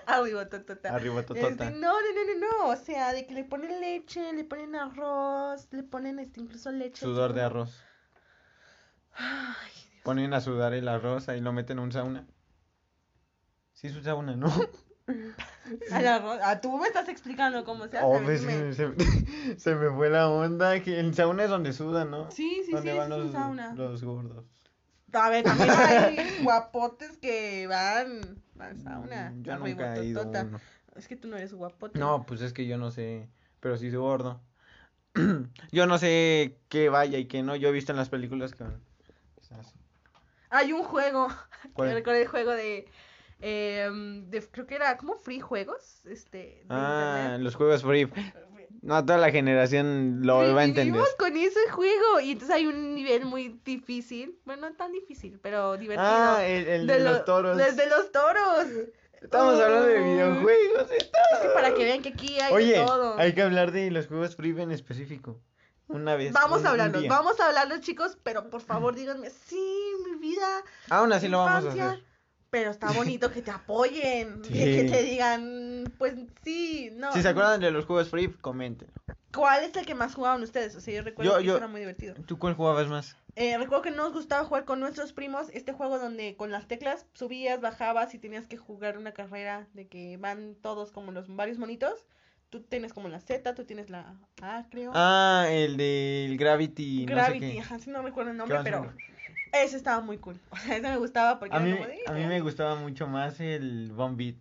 Arriba, 0.07 0.49
totota. 0.49 0.95
Arriba, 0.95 1.22
totota. 1.22 1.49
Este, 1.49 1.70
no, 1.70 1.93
no, 1.93 2.07
no, 2.14 2.34
no, 2.34 2.49
no. 2.59 2.68
O 2.68 2.76
sea, 2.76 3.12
de 3.12 3.26
que 3.26 3.34
le 3.34 3.45
ponen 3.45 3.80
leche, 3.80 4.32
le 4.32 4.45
ponen 4.45 4.74
arroz, 4.74 5.68
le 5.70 5.82
ponen 5.84 6.18
este, 6.18 6.40
incluso 6.40 6.70
leche. 6.72 7.01
Sudor 7.07 7.32
de 7.32 7.43
arroz. 7.43 7.80
Ay. 9.14 9.72
Ponen 10.03 10.35
a 10.35 10.41
sudar 10.41 10.75
el 10.75 10.89
arroz, 10.89 11.29
ahí 11.29 11.41
lo 11.41 11.53
meten 11.53 11.79
en 11.79 11.85
un 11.85 11.93
sauna. 11.93 12.27
Sí 13.73 13.87
es 13.87 13.97
un 13.97 14.05
sauna, 14.05 14.37
¿no? 14.37 14.53
Al 15.93 16.07
arroz. 16.07 16.39
Ah, 16.43 16.61
tú 16.61 16.77
me 16.79 16.87
estás 16.87 17.09
explicando 17.09 17.65
cómo 17.65 17.87
se 17.89 17.99
hace. 17.99 18.07
Oh, 18.07 18.19
a 18.19 18.23
pues, 18.23 18.43
se, 18.43 18.73
se- 18.75 19.57
se 19.59 19.75
me 19.75 19.91
fue 19.91 20.11
la 20.11 20.29
onda. 20.29 20.81
Que 20.83 20.99
el 20.99 21.15
sauna 21.15 21.45
es 21.45 21.51
donde 21.51 21.73
sudan, 21.73 22.11
¿no? 22.11 22.31
Sí, 22.31 22.51
sí, 22.61 22.67
sí, 22.67 22.73
donde 22.73 22.91
ese 22.91 22.99
van 22.99 23.13
es 23.13 23.19
un 23.19 23.25
los, 23.25 23.33
sauna. 23.33 23.75
los 23.75 24.05
gordos. 24.05 24.45
A 25.13 25.29
ver, 25.29 25.45
también 25.45 25.71
hay 25.71 26.17
guapotes 26.43 27.19
que 27.19 27.67
van 27.67 28.21
al 28.59 28.79
sauna. 28.83 29.31
Mm, 29.31 29.43
Yo 29.43 29.59
nunca 29.59 29.97
he 29.97 30.05
ido 30.07 30.23
a 30.23 30.25
uno. 30.25 30.61
Es 30.97 31.09
que 31.09 31.17
tú 31.17 31.29
no 31.29 31.37
eres 31.37 31.53
guapote. 31.55 31.99
No, 31.99 32.25
pues 32.27 32.41
es 32.41 32.53
que 32.53 32.67
yo 32.67 32.77
no 32.79 32.91
sé, 32.91 33.29
pero 33.61 33.77
sí 33.77 33.91
soy 33.91 33.99
gordo. 33.99 34.41
Yo 35.73 35.87
no 35.87 35.99
sé 35.99 36.57
qué 36.71 36.89
vaya 36.89 37.19
y 37.19 37.27
qué 37.27 37.43
no. 37.43 37.55
Yo 37.55 37.69
he 37.69 37.73
visto 37.73 37.93
en 37.93 37.99
las 37.99 38.09
películas 38.09 38.55
que 38.55 38.65
van. 38.65 38.81
así. 39.59 39.75
Hay 40.53 40.73
un 40.73 40.83
juego. 40.85 41.29
¿Cuál? 41.75 41.89
Yo 41.91 41.95
recuerdo 41.95 42.21
el 42.21 42.29
juego 42.29 42.53
de, 42.53 42.87
em, 43.41 44.29
de. 44.31 44.43
Creo 44.51 44.67
que 44.67 44.75
era 44.77 44.97
como 44.97 45.17
free 45.17 45.41
juegos. 45.41 46.05
Este. 46.07 46.39
De 46.39 46.65
Ah, 46.69 47.15
internet. 47.25 47.41
los 47.43 47.55
juegos 47.57 47.83
free. 47.83 48.09
No, 48.83 49.05
toda 49.05 49.19
la 49.19 49.31
generación 49.31 50.21
lo 50.23 50.39
va 50.55 50.63
a 50.63 50.65
entender. 50.65 50.87
Vivimos 50.87 51.15
con 51.17 51.37
ese 51.37 51.69
juego. 51.71 52.21
Y 52.21 52.33
entonces 52.33 52.57
hay 52.57 52.67
un 52.67 52.95
nivel 52.95 53.25
muy 53.27 53.61
difícil. 53.65 54.39
Bueno, 54.45 54.69
no 54.71 54.77
tan 54.77 54.91
difícil, 54.93 55.39
pero 55.41 55.77
divertido. 55.77 56.09
Ah, 56.11 56.45
el, 56.45 56.67
el 56.67 56.87
de, 56.87 56.99
los 57.01 57.13
lo- 57.19 57.25
toros. 57.25 57.57
Desde 57.57 57.89
los 57.89 58.11
toros. 58.11 58.67
Estamos 59.21 59.55
hablando 59.61 59.87
de 59.87 60.01
videojuegos. 60.01 60.91
está- 60.91 61.19
Es 61.35 61.39
que 61.43 61.49
para 61.55 61.75
que 61.75 61.85
vean 61.85 62.03
que 62.03 62.09
aquí 62.09 62.41
hay 62.41 62.53
Oye, 62.53 62.79
de 62.81 62.85
todo. 62.85 63.17
hay 63.19 63.33
que 63.35 63.43
hablar 63.43 63.71
de 63.71 63.89
los 63.93 64.09
juegos 64.09 64.35
free 64.35 64.51
en 64.61 64.73
específico. 64.73 65.41
Una 65.89 66.16
vez. 66.16 66.33
Vamos 66.33 66.61
un- 66.61 66.66
a 66.66 66.70
un 66.70 66.72
hablarlos, 66.80 67.03
día. 67.03 67.11
vamos 67.11 67.39
a 67.41 67.47
hablarlos, 67.49 67.80
chicos, 67.80 68.16
pero 68.22 68.49
por 68.51 68.61
favor 68.62 68.95
díganme, 68.95 69.30
sí, 69.30 69.93
mi 70.05 70.18
vida, 70.18 70.62
Aún 70.91 71.12
así 71.12 71.28
lo 71.28 71.39
vamos 71.45 71.64
a 71.66 71.68
hacer. 71.72 72.05
Pero 72.51 72.70
está 72.70 72.91
bonito 72.93 73.30
que 73.33 73.41
te 73.41 73.51
apoyen, 73.51 74.43
Sí. 74.45 74.53
que 74.53 74.89
te 74.91 75.03
digan, 75.03 75.85
pues 75.99 76.14
sí, 76.45 76.91
no. 76.95 77.12
Si 77.12 77.22
se 77.22 77.28
acuerdan 77.28 77.61
de 77.61 77.70
los 77.70 77.87
juegos 77.87 78.11
free, 78.11 78.28
comenten. 78.30 78.91
¿Cuál 79.35 79.64
es 79.64 79.74
el 79.76 79.87
que 79.87 79.95
más 79.95 80.14
jugaban 80.14 80.43
ustedes? 80.43 80.76
O 80.76 80.80
sea, 80.80 80.95
yo 80.95 81.03
recuerdo 81.03 81.33
Yo- 81.33 81.39
que 81.39 81.45
yo- 81.45 81.57
era 81.57 81.66
muy 81.66 81.80
divertido. 81.80 82.14
¿Tú 82.26 82.39
cuál 82.39 82.55
jugabas 82.55 82.89
más? 82.89 83.16
Eh, 83.35 83.57
recuerdo 83.57 83.80
que 83.80 83.91
nos 83.91 84.12
gustaba 84.12 84.45
jugar 84.45 84.66
con 84.66 84.78
nuestros 84.80 85.14
primos 85.14 85.49
este 85.55 85.72
juego 85.72 85.99
donde 85.99 86.37
con 86.37 86.51
las 86.51 86.68
teclas 86.68 87.07
subías, 87.14 87.62
bajabas 87.62 88.12
y 88.12 88.18
tenías 88.18 88.47
que 88.47 88.59
jugar 88.59 88.99
una 88.99 89.12
carrera 89.12 89.66
de 89.72 89.89
que 89.89 90.18
van 90.18 90.55
todos 90.61 90.93
como 90.93 91.12
los 91.12 91.35
varios 91.35 91.57
monitos. 91.57 92.05
Tú 92.53 92.61
tienes 92.61 92.93
como 92.93 93.09
la 93.09 93.19
Z, 93.19 93.55
tú 93.55 93.65
tienes 93.65 93.89
la 93.89 94.15
A, 94.43 94.67
creo. 94.71 94.93
Ah, 94.95 95.47
el 95.49 95.79
del 95.79 96.37
Gravity. 96.37 97.07
Gravity, 97.07 97.47
no 97.47 97.53
sé 97.55 97.61
ajá, 97.61 97.79
sí 97.79 97.89
no 97.89 98.03
recuerdo 98.03 98.31
el 98.31 98.37
¿Qué 98.37 98.39
nombre, 98.41 98.59
pero 98.63 98.93
ese 99.55 99.79
estaba 99.79 100.03
muy 100.03 100.19
cool. 100.19 100.39
O 100.51 100.57
sea, 100.59 100.77
ese 100.77 100.87
me 100.87 100.99
gustaba 100.99 101.39
porque 101.39 101.57
A 101.57 101.61
mí, 101.61 101.73
como 101.73 101.87
de, 101.87 101.99
a 102.07 102.13
mí 102.13 102.27
me 102.27 102.41
gustaba 102.43 102.75
mucho 102.75 103.07
más 103.07 103.41
el 103.41 103.91
Bomb 103.93 104.19
Beat. 104.19 104.37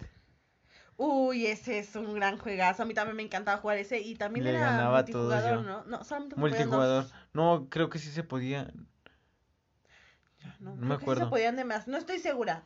Uy, 0.97 1.47
ese 1.47 1.79
es 1.79 1.95
un 1.95 2.13
gran 2.13 2.37
juegazo. 2.37 2.83
A 2.83 2.85
mí 2.85 2.93
también 2.93 3.15
me 3.15 3.23
encantaba 3.23 3.59
jugar 3.61 3.77
ese 3.77 4.01
y 4.01 4.15
también 4.15 4.43
Le 4.43 4.55
era 4.57 4.91
multijugador, 4.91 5.59
yo. 5.59 5.61
¿no? 5.63 5.85
No, 5.85 6.03
solamente 6.03 6.35
Multijugador. 6.35 7.05
No, 7.31 7.67
creo 7.69 7.89
que 7.89 7.97
sí 7.97 8.09
se 8.11 8.23
podía. 8.25 8.73
No, 10.59 10.75
No 10.75 10.75
creo 10.75 10.75
me 10.75 10.95
que 10.95 10.99
sí 10.99 11.03
acuerdo. 11.03 11.23
se 11.23 11.29
podían 11.29 11.55
de 11.55 11.63
más. 11.63 11.87
No 11.87 11.95
estoy 11.97 12.19
segura. 12.19 12.63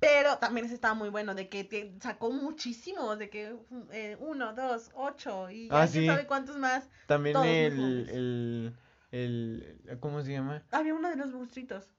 Pero 0.00 0.36
también 0.38 0.66
ese 0.66 0.74
estaba 0.74 0.94
muy 0.94 1.08
bueno, 1.08 1.34
de 1.34 1.48
que 1.48 1.64
te 1.64 1.92
sacó 2.00 2.30
muchísimos, 2.30 3.18
de 3.18 3.30
que 3.30 3.56
eh, 3.92 4.16
uno, 4.20 4.52
dos, 4.52 4.90
ocho, 4.94 5.50
y 5.50 5.68
Ah, 5.70 5.86
sí. 5.86 6.06
sabe 6.06 6.26
cuántos 6.26 6.56
más. 6.58 6.88
También 7.06 7.36
el, 7.44 8.08
el, 8.10 8.74
el, 9.12 9.98
¿cómo 10.00 10.22
se 10.22 10.32
llama? 10.32 10.62
Había 10.70 10.94
uno 10.94 11.08
de 11.08 11.16
los 11.16 11.32
monstruitos, 11.32 11.94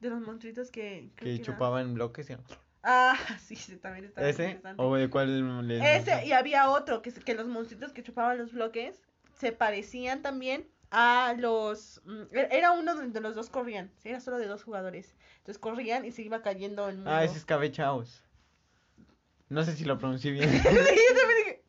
de 0.00 0.10
los 0.10 0.20
monstruitos 0.20 0.70
que... 0.70 1.10
Que 1.16 1.34
era- 1.34 1.44
chupaban 1.44 1.94
bloques. 1.94 2.26
¿sí? 2.26 2.34
Ah, 2.82 3.16
sí, 3.44 3.56
sí, 3.56 3.76
también 3.76 4.06
estaba 4.06 4.28
¿Ese? 4.28 4.44
interesante. 4.44 4.82
¿O 4.82 4.96
de 4.96 5.10
cuál 5.10 5.68
les 5.68 5.82
Ese, 5.82 6.26
y 6.26 6.32
había 6.32 6.70
otro, 6.70 7.02
que, 7.02 7.12
que 7.12 7.34
los 7.34 7.46
monstruitos 7.48 7.92
que 7.92 8.02
chupaban 8.02 8.38
los 8.38 8.52
bloques 8.52 9.00
se 9.38 9.52
parecían 9.52 10.22
también 10.22 10.66
a 10.92 11.34
los... 11.38 12.00
mm, 12.04 12.22
e- 12.36 12.48
Era 12.52 12.72
uno 12.72 12.94
donde 12.94 13.20
los 13.20 13.34
dos 13.34 13.50
corrían, 13.50 13.90
sí, 13.98 14.10
era 14.10 14.20
solo 14.20 14.38
de 14.38 14.46
dos 14.46 14.62
jugadores. 14.62 15.14
Entonces 15.38 15.58
corrían 15.58 16.04
y 16.04 16.12
se 16.12 16.22
iba 16.22 16.42
cayendo 16.42 16.88
el 16.88 16.96
mundo. 16.96 17.10
Ah, 17.10 17.24
ese 17.24 17.38
es 17.38 17.44
Cabechaos. 17.44 18.22
No 19.48 19.64
sé 19.64 19.74
si 19.74 19.84
lo 19.84 19.98
pronuncié 19.98 20.30
bien. 20.32 20.48
Sí, 20.50 20.58
yo 20.58 20.70
también 21.20 21.38
dije, 21.38 21.62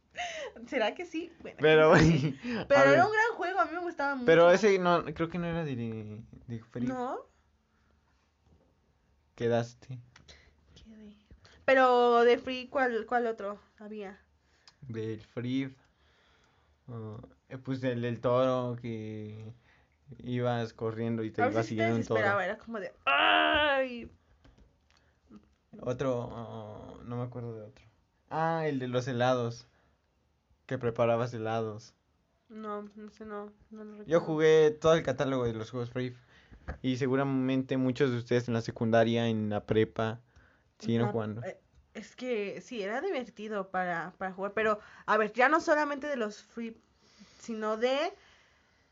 ¿Será 0.68 0.94
que 0.96 1.06
sí? 1.06 1.32
Bueno, 1.42 1.58
Pero, 1.60 1.94
a 1.94 1.98
Pero 1.98 2.80
ver, 2.82 2.94
era 2.94 3.06
un 3.06 3.12
gran 3.12 3.36
juego, 3.36 3.60
a 3.60 3.66
mí 3.66 3.72
me 3.74 3.80
gustaba 3.82 4.16
mucho. 4.16 4.26
pero 4.26 4.52
ese 4.52 4.78
no, 4.80 5.04
creo 5.06 5.30
que 5.30 5.38
no 5.40 5.48
era 5.48 5.64
de, 5.66 6.22
de 6.48 6.60
Free. 6.60 6.88
¿No? 6.88 7.20
Quedaste. 9.36 10.00
Quedé. 10.76 11.14
Pero 11.66 12.24
de 12.24 12.38
Free, 12.38 12.68
¿cuál, 12.70 13.06
cuál 13.06 13.28
otro 13.28 13.60
había? 13.80 14.20
Del 14.82 15.22
Free. 15.22 15.76
Pues 17.58 17.84
el 17.84 18.02
del 18.02 18.20
toro 18.22 18.78
que 18.82 19.54
ibas 20.24 20.74
corriendo 20.74 21.24
y 21.24 21.32
te 21.32 21.42
A 21.42 21.46
iba 21.50 21.60
veces 21.60 21.68
sí 21.68 21.76
te 21.76 21.84
siguiendo 21.84 21.96
un 21.98 22.04
toro. 22.06 22.40
era 22.42 22.58
como 22.58 22.80
de... 22.80 22.94
¡Ay! 23.06 24.10
Otro, 25.82 26.30
oh, 26.32 27.00
no 27.06 27.18
me 27.18 27.24
acuerdo 27.24 27.56
de 27.56 27.62
otro. 27.64 27.86
Ah, 28.30 28.68
el 28.68 28.80
de 28.80 28.88
los 28.88 29.08
helados. 29.08 29.68
Que 30.66 30.78
preparabas 30.78 31.34
helados. 31.34 31.94
No, 32.50 32.84
no, 32.84 33.10
no 33.72 33.84
lo 33.84 33.92
recuerdo. 33.92 34.06
Yo 34.06 34.20
jugué 34.22 34.72
todo 34.72 34.94
el 34.94 35.04
catálogo 35.04 35.46
de 35.46 35.54
los 35.54 35.72
juegos 35.72 35.90
Free. 35.90 36.16
Y 36.82 36.98
seguramente 36.98 37.76
muchos 37.78 38.12
de 38.12 38.18
ustedes 38.18 38.48
en 38.48 38.54
la 38.54 38.62
secundaria, 38.62 39.28
en 39.28 39.50
la 39.50 39.66
prepa, 39.66 40.22
siguieron 40.80 41.12
jugando. 41.12 41.44
eh, 41.44 41.60
Es 41.94 42.16
que 42.16 42.62
sí, 42.62 42.82
era 42.82 43.02
divertido 43.02 43.70
para, 43.70 44.14
para 44.18 44.32
jugar, 44.32 44.54
pero 44.54 44.80
a 45.06 45.18
ver, 45.18 45.34
ya 45.34 45.50
no 45.50 45.60
solamente 45.60 46.08
de 46.08 46.16
los 46.16 46.42
free, 46.42 46.78
sino 47.44 47.78
de, 47.78 48.14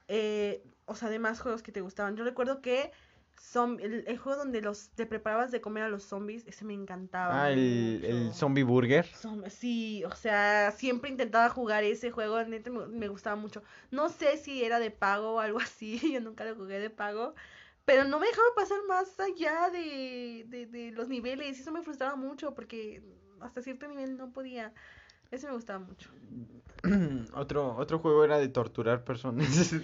eh, 0.08 0.64
o 0.86 0.96
sea, 0.96 1.10
de 1.10 1.20
más 1.20 1.40
juegos 1.40 1.64
que 1.64 1.72
te 1.72 1.82
gustaban. 1.82 2.16
Yo 2.16 2.24
recuerdo 2.24 2.62
que 2.62 2.92
el, 3.80 4.04
el 4.08 4.18
juego 4.18 4.38
donde 4.38 4.62
los 4.62 4.90
te 4.90 5.06
preparabas 5.06 5.52
de 5.52 5.62
comer 5.62 5.84
a 5.84 5.90
los 5.90 6.04
zombies, 6.04 6.46
ese 6.48 6.64
me 6.64 6.74
encantaba. 6.74 7.44
Ah, 7.44 7.52
el, 7.52 8.02
el. 8.06 8.34
Zombie 8.34 8.64
Burger. 8.64 9.06
Sí, 9.50 10.04
o 10.06 10.16
sea, 10.16 10.72
siempre 10.72 11.10
intentaba 11.10 11.50
jugar 11.50 11.84
ese 11.84 12.12
juego, 12.12 12.42
neta 12.44 12.70
me, 12.70 12.88
me 12.88 13.08
gustaba 13.08 13.36
mucho. 13.36 13.64
No 13.90 14.10
sé 14.10 14.38
si 14.38 14.64
era 14.64 14.80
de 14.80 14.92
pago 14.92 15.34
o 15.36 15.40
algo 15.40 15.60
así, 15.62 16.00
yo 16.14 16.22
nunca 16.22 16.46
lo 16.46 16.56
jugué 16.56 16.80
de 16.80 16.90
pago, 16.90 17.36
pero 17.86 18.04
no 18.06 18.20
me 18.20 18.28
dejaba 18.28 18.48
pasar 18.56 18.80
más 18.88 19.20
allá 19.20 19.70
de, 19.70 20.46
de, 20.48 20.66
de 20.68 20.92
los 20.92 21.08
niveles, 21.10 21.58
y 21.58 21.62
eso 21.62 21.72
me 21.72 21.82
frustraba 21.84 22.16
mucho 22.16 22.54
porque 22.54 23.02
hasta 23.42 23.62
cierto 23.62 23.88
nivel 23.88 24.18
no 24.18 24.32
podía. 24.32 24.74
Ese 25.32 25.48
me 25.48 25.54
gustaba 25.54 25.80
mucho. 25.80 26.10
otro, 27.34 27.76
otro 27.78 28.00
juego 28.00 28.24
era 28.26 28.38
de 28.38 28.50
torturar 28.50 29.04
personas. 29.04 29.48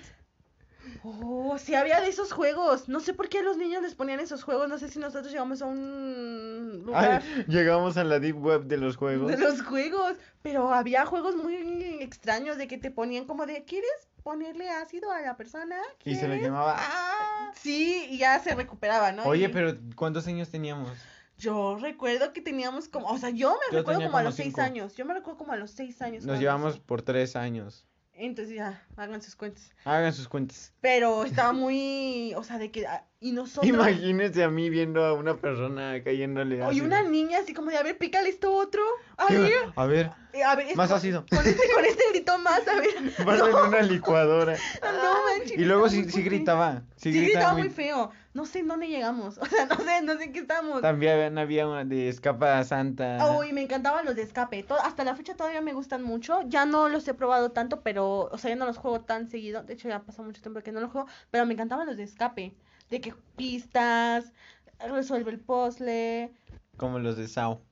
Oh, 1.04 1.58
sí 1.58 1.76
había 1.76 2.02
de 2.02 2.08
esos 2.08 2.32
juegos. 2.32 2.88
No 2.90 3.00
sé 3.00 3.14
por 3.14 3.30
qué 3.30 3.40
a 3.40 3.44
los 3.44 3.58
niños 3.58 3.82
les 3.82 3.94
ponían 3.94 4.20
esos 4.20 4.44
juegos, 4.44 4.68
no 4.70 4.78
sé 4.78 4.90
si 4.90 5.00
nosotros 5.00 5.32
llegamos 5.32 5.62
a 5.62 5.66
un 5.66 6.84
lugar. 6.86 7.22
Ay, 7.24 7.46
llegamos 7.48 7.98
a 7.98 8.04
la 8.04 8.20
deep 8.20 8.38
web 8.42 8.64
de 8.66 8.78
los 8.78 8.96
juegos. 8.96 9.28
De 9.30 9.38
los 9.38 9.62
juegos, 9.62 10.16
pero 10.42 10.74
había 10.74 11.06
juegos 11.06 11.36
muy 11.36 11.56
extraños 12.00 12.58
de 12.58 12.68
que 12.68 12.78
te 12.78 12.90
ponían 12.90 13.26
como 13.26 13.46
de, 13.46 13.64
¿quieres 13.66 13.90
ponerle 14.24 14.70
ácido 14.70 15.12
a 15.12 15.22
la 15.22 15.36
persona? 15.38 15.76
Y 16.04 16.16
se 16.16 16.24
le 16.28 16.36
¿Quieres?". 16.36 16.44
llamaba. 16.48 16.76
¡Ah! 16.78 17.52
Sí, 17.62 18.08
y 18.10 18.18
ya 18.20 18.40
se 18.40 18.54
recuperaba, 18.56 19.12
¿no? 19.12 19.24
Oye, 19.24 19.46
Y 19.46 19.48
pero 19.50 19.76
¿cuántos 19.96 20.28
años 20.28 20.50
teníamos? 20.50 20.92
Yo 21.38 21.78
recuerdo 21.80 22.34
que 22.34 22.42
teníamos 22.42 22.88
como, 22.88 23.08
o 23.08 23.18
sea, 23.18 23.30
yo 23.30 23.52
me 23.52 23.72
Yo 23.72 23.80
recuerdo 23.80 24.02
como 24.04 24.18
a 24.18 24.24
los 24.24 24.36
seis 24.36 24.58
años, 24.58 24.96
yo 24.96 25.06
me 25.06 25.14
recuerdo 25.14 25.38
como 25.38 25.54
a 25.54 25.58
los 25.58 25.72
seis 25.72 26.02
años. 26.02 26.26
Nos 26.26 26.40
llevamos 26.40 26.80
por 26.80 27.02
tres 27.02 27.36
años. 27.36 27.86
Entonces 28.20 28.56
ya, 28.56 28.84
hagan 28.96 29.22
sus 29.22 29.36
cuentas. 29.36 29.70
Hagan 29.86 30.12
sus 30.12 30.28
cuentas. 30.28 30.74
Pero 30.82 31.24
estaba 31.26 31.54
muy, 31.54 32.34
o 32.36 32.44
sea, 32.44 32.58
de 32.58 32.72
que, 32.72 32.88
ah, 32.88 33.06
y 33.20 33.32
nosotros... 33.32 33.68
Imagínense 33.68 34.44
a 34.44 34.50
mí 34.50 34.72
viendo 34.72 35.06
a 35.06 35.14
una 35.14 35.38
persona 35.38 36.04
cayéndole 36.04 36.64
Oye, 36.64 36.82
una 36.82 37.04
niña 37.04 37.40
así 37.40 37.54
como 37.54 37.70
de, 37.70 37.78
a 37.78 37.84
ver, 37.84 37.98
pícale 38.00 38.30
esto 38.30 38.52
otro. 38.54 38.82
A 39.18 39.32
ver, 39.32 39.54
A 39.76 39.86
ver, 39.86 40.12
eh, 40.34 40.44
a 40.44 40.56
ver. 40.56 40.76
Más 40.76 40.90
con- 40.90 40.98
ácido. 40.98 41.26
Con 41.30 41.46
este, 41.46 41.74
con 41.76 41.86
este 41.86 42.04
grito 42.12 42.40
más, 42.40 42.68
a 42.68 42.76
ver. 42.80 42.96
ponlo 43.24 43.50
en 43.50 43.68
una 43.68 43.82
licuadora. 43.84 44.58
No 44.82 45.14
manches. 45.26 45.58
Y 45.58 45.66
luego 45.66 45.88
sí, 45.88 46.10
sí 46.10 46.24
gritaba. 46.24 46.82
Sí, 46.96 47.12
Sí, 47.14 47.22
gritaba 47.22 47.26
gritaba 47.34 47.54
muy... 47.54 47.62
muy 47.64 47.70
feo. 47.72 48.12
No 48.38 48.46
sé 48.46 48.60
en 48.60 48.68
dónde 48.68 48.88
llegamos. 48.88 49.40
O 49.42 49.46
sea, 49.48 49.66
no 49.66 49.76
sé, 49.78 50.02
no 50.04 50.16
sé 50.16 50.26
en 50.26 50.32
qué 50.34 50.40
estamos. 50.40 50.82
También 50.82 51.36
había 51.40 51.68
una 51.68 51.84
de 51.84 52.08
escapa 52.08 52.64
santa. 52.64 53.18
Uy, 53.36 53.52
me 53.52 53.64
encantaban 53.64 54.06
los 54.06 54.16
de 54.16 54.22
escape. 54.22 54.62
To- 54.62 54.80
hasta 54.80 55.04
la 55.04 55.16
fecha 55.16 55.36
todavía 55.36 55.60
me 55.62 55.74
gustan 55.74 56.04
mucho. 56.04 56.42
Ya 56.48 56.68
no 56.68 56.88
los 56.88 57.08
he 57.08 57.16
probado 57.16 57.50
tanto, 57.52 57.82
pero, 57.82 58.30
o 58.32 58.38
sea, 58.38 58.52
ya 58.52 58.56
no 58.56 58.68
los 58.68 58.78
juego 58.78 59.02
tan 59.02 59.28
seguido. 59.28 59.64
De 59.64 59.74
hecho, 59.74 59.90
ya 59.90 60.04
pasó 60.04 60.22
mucho 60.22 60.40
tiempo 60.40 60.62
que 60.62 60.72
no 60.72 60.80
los 60.82 60.92
juego, 60.92 61.08
pero 61.32 61.48
me 61.48 61.54
encantaban 61.54 61.88
los 61.88 61.98
de 61.98 62.04
escape. 62.04 62.56
De 62.92 63.02
que 63.02 63.16
pistas, 63.36 64.32
resuelve 64.80 65.32
el 65.32 65.40
puzzle. 65.40 66.32
Como 66.78 67.00
los 67.00 67.18
de 67.18 67.28
Sao. 67.28 67.64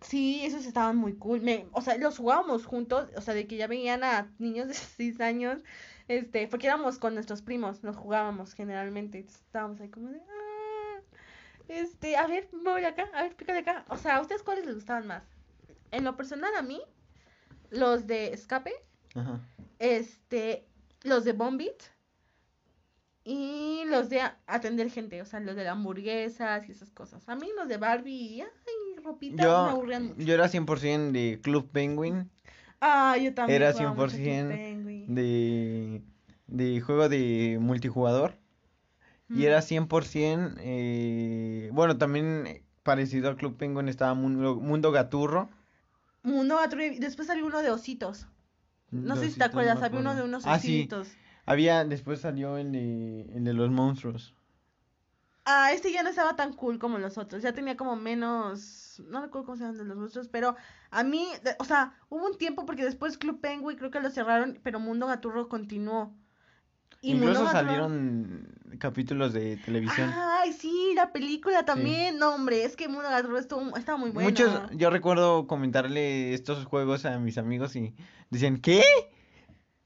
Sí, 0.00 0.44
esos 0.44 0.64
estaban 0.64 0.96
muy 0.96 1.14
cool. 1.16 1.40
Me, 1.40 1.66
o 1.72 1.80
sea, 1.80 1.96
los 1.98 2.18
jugábamos 2.18 2.64
juntos, 2.66 3.08
o 3.16 3.20
sea, 3.20 3.34
de 3.34 3.46
que 3.46 3.56
ya 3.56 3.66
veían 3.66 4.04
a 4.04 4.32
niños 4.38 4.68
de 4.68 4.74
6 4.74 5.20
años, 5.20 5.62
este, 6.06 6.46
porque 6.48 6.66
éramos 6.66 6.98
con 6.98 7.14
nuestros 7.14 7.42
primos, 7.42 7.82
nos 7.82 7.96
jugábamos 7.96 8.54
generalmente. 8.54 9.18
estábamos 9.20 9.80
ahí 9.80 9.88
como 9.90 10.10
de, 10.10 10.20
"Ah, 10.20 11.00
este, 11.68 12.16
a 12.16 12.26
ver, 12.26 12.48
voy 12.64 12.84
acá, 12.84 13.08
a 13.12 13.22
ver, 13.24 13.34
pícale 13.36 13.60
acá. 13.60 13.84
O 13.88 13.96
sea, 13.96 14.16
¿a 14.16 14.20
ustedes 14.20 14.42
cuáles 14.42 14.64
les 14.66 14.74
gustaban 14.76 15.06
más? 15.06 15.24
En 15.90 16.04
lo 16.04 16.16
personal 16.16 16.54
a 16.56 16.62
mí, 16.62 16.80
los 17.70 18.06
de 18.06 18.32
escape, 18.32 18.72
Ajá. 19.14 19.40
este, 19.78 20.66
los 21.02 21.24
de 21.24 21.32
Bombit 21.32 21.82
y 23.30 23.84
los 23.86 24.08
de 24.08 24.22
atender 24.46 24.90
gente, 24.90 25.20
o 25.20 25.26
sea, 25.26 25.38
los 25.40 25.54
de 25.54 25.64
las 25.64 25.72
hamburguesas 25.72 26.66
y 26.66 26.72
esas 26.72 26.90
cosas. 26.90 27.28
A 27.28 27.36
mí 27.36 27.48
los 27.56 27.68
de 27.68 27.76
Barbie, 27.76 28.40
ay, 28.42 29.02
ropita, 29.04 29.42
me 29.64 29.70
aburrían 29.70 30.06
mucho. 30.06 30.20
yo 30.20 30.32
era 30.34 30.48
100% 30.48 31.12
de 31.12 31.38
Club 31.42 31.68
Penguin. 31.70 32.30
Ah, 32.80 33.16
yo 33.20 33.34
también. 33.34 33.60
Era 33.62 33.72
jugaba 33.72 33.94
mucho 33.94 34.16
100% 34.16 34.46
Club 34.48 34.58
Penguin. 34.58 35.14
De, 35.14 36.02
de 36.46 36.80
juego 36.80 37.08
de 37.08 37.58
multijugador. 37.60 38.38
Y 39.28 39.40
Mm. 39.40 39.42
era 39.42 39.60
100%. 39.60 40.54
eh, 40.60 41.68
bueno, 41.74 41.98
también 41.98 42.46
eh, 42.46 42.62
parecido 42.82 43.28
al 43.28 43.36
Club 43.36 43.58
Penguin 43.58 43.88
estaba 43.88 44.14
Mundo, 44.14 44.56
Mundo 44.56 44.90
Gaturro. 44.90 45.50
Mundo 46.22 46.56
Gaturro 46.56 46.82
después 46.98 47.28
salió 47.28 47.44
uno 47.46 47.60
de 47.60 47.70
ositos. 47.70 48.26
No 48.90 49.16
sé 49.16 49.22
si 49.22 49.26
Ositos, 49.28 49.38
te 49.38 49.44
acuerdas, 49.44 49.78
no 49.80 49.84
había 49.84 50.00
uno 50.00 50.14
de 50.14 50.22
unos 50.22 50.46
Ah, 50.46 50.58
sí. 50.58 50.88
Había, 51.50 51.84
después 51.84 52.20
salió 52.20 52.58
el 52.58 52.72
de, 52.72 53.22
el 53.34 53.44
de 53.44 53.52
los 53.54 53.70
monstruos. 53.70 54.34
Ah, 55.44 55.72
este 55.72 55.90
ya 55.90 56.02
no 56.02 56.10
estaba 56.10 56.36
tan 56.36 56.52
cool 56.52 56.78
como 56.78 56.98
los 56.98 57.16
otros, 57.16 57.42
ya 57.42 57.54
tenía 57.54 57.74
como 57.74 57.96
menos, 57.96 59.02
no 59.08 59.22
recuerdo 59.22 59.46
cómo 59.46 59.56
se 59.56 59.62
llaman 59.62 59.78
de 59.78 59.84
los 59.86 59.96
monstruos, 59.96 60.28
pero 60.28 60.56
a 60.90 61.02
mí, 61.02 61.26
de- 61.42 61.56
o 61.58 61.64
sea, 61.64 61.94
hubo 62.10 62.26
un 62.26 62.36
tiempo 62.36 62.66
porque 62.66 62.84
después 62.84 63.16
Club 63.16 63.40
Penguin 63.40 63.78
creo 63.78 63.90
que 63.90 64.00
lo 64.00 64.10
cerraron, 64.10 64.60
pero 64.62 64.78
Mundo 64.78 65.06
Gaturro 65.06 65.48
continuó. 65.48 66.12
Y 67.00 67.12
Incluso 67.12 67.44
Mundo 67.44 67.44
Gaturro- 67.46 67.52
salieron 67.52 68.48
capítulos 68.78 69.32
de 69.32 69.56
televisión. 69.56 70.12
Ay, 70.14 70.52
sí, 70.52 70.92
la 70.94 71.12
película 71.12 71.64
también, 71.64 72.18
no 72.18 72.34
hombre, 72.34 72.64
es 72.64 72.76
que 72.76 72.86
Mundo 72.88 73.08
Gaturro 73.08 73.38
estuvo, 73.38 73.74
estaba 73.74 73.96
muy 73.96 74.10
bueno. 74.10 74.28
Muchos, 74.28 74.60
yo 74.72 74.90
recuerdo 74.90 75.46
comentarle 75.46 76.34
estos 76.34 76.66
juegos 76.66 77.06
a 77.06 77.18
mis 77.18 77.38
amigos 77.38 77.74
y 77.74 77.94
decían, 78.28 78.58
¿qué? 78.58 78.82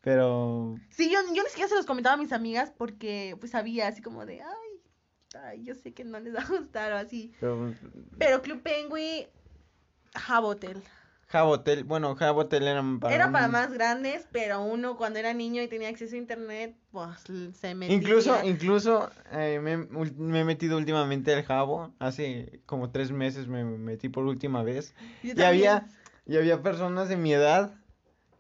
Pero 0.02 0.76
Sí, 0.90 1.10
yo, 1.10 1.18
yo 1.34 1.42
ni 1.42 1.48
siquiera 1.48 1.68
se 1.68 1.76
los 1.76 1.86
comentaba 1.86 2.14
a 2.14 2.18
mis 2.18 2.32
amigas 2.32 2.72
porque 2.76 3.36
pues 3.40 3.52
sabía 3.52 3.88
así 3.88 4.02
como 4.02 4.26
de, 4.26 4.42
ay, 4.42 5.40
ay, 5.44 5.64
yo 5.64 5.74
sé 5.74 5.92
que 5.94 6.04
no 6.04 6.20
les 6.20 6.34
va 6.34 6.40
a 6.42 6.48
gustar 6.48 6.92
o 6.92 6.96
así. 6.96 7.32
Pero 7.40 7.72
Pero 8.18 8.42
Club 8.42 8.62
Penguin, 8.62 9.26
Jabotel. 10.14 10.82
Jabotel, 11.28 11.84
bueno, 11.84 12.14
Jabotel 12.14 12.68
era 12.68 12.82
para 13.00 13.14
Era 13.14 13.32
para 13.32 13.48
más 13.48 13.72
grandes, 13.72 14.28
pero 14.32 14.60
uno 14.62 14.98
cuando 14.98 15.18
era 15.18 15.32
niño 15.32 15.62
y 15.62 15.68
tenía 15.68 15.88
acceso 15.88 16.14
a 16.14 16.18
internet, 16.18 16.76
pues 16.90 17.08
se 17.58 17.74
metía. 17.74 17.96
Incluso, 17.96 18.36
incluso 18.44 19.10
eh, 19.32 19.58
me, 19.62 19.78
me 19.78 20.40
he 20.40 20.44
metido 20.44 20.76
últimamente 20.76 21.34
al 21.34 21.42
Jabo. 21.44 21.94
Hace 22.00 22.60
como 22.66 22.90
tres 22.90 23.12
meses 23.12 23.48
me 23.48 23.64
metí 23.64 24.10
por 24.10 24.24
última 24.24 24.62
vez. 24.62 24.94
Yo 25.22 25.30
Y 25.30 25.34
también. 25.34 25.46
había, 25.46 25.86
y 26.26 26.36
había 26.36 26.62
personas 26.62 27.08
de 27.08 27.16
mi 27.16 27.32
edad 27.32 27.72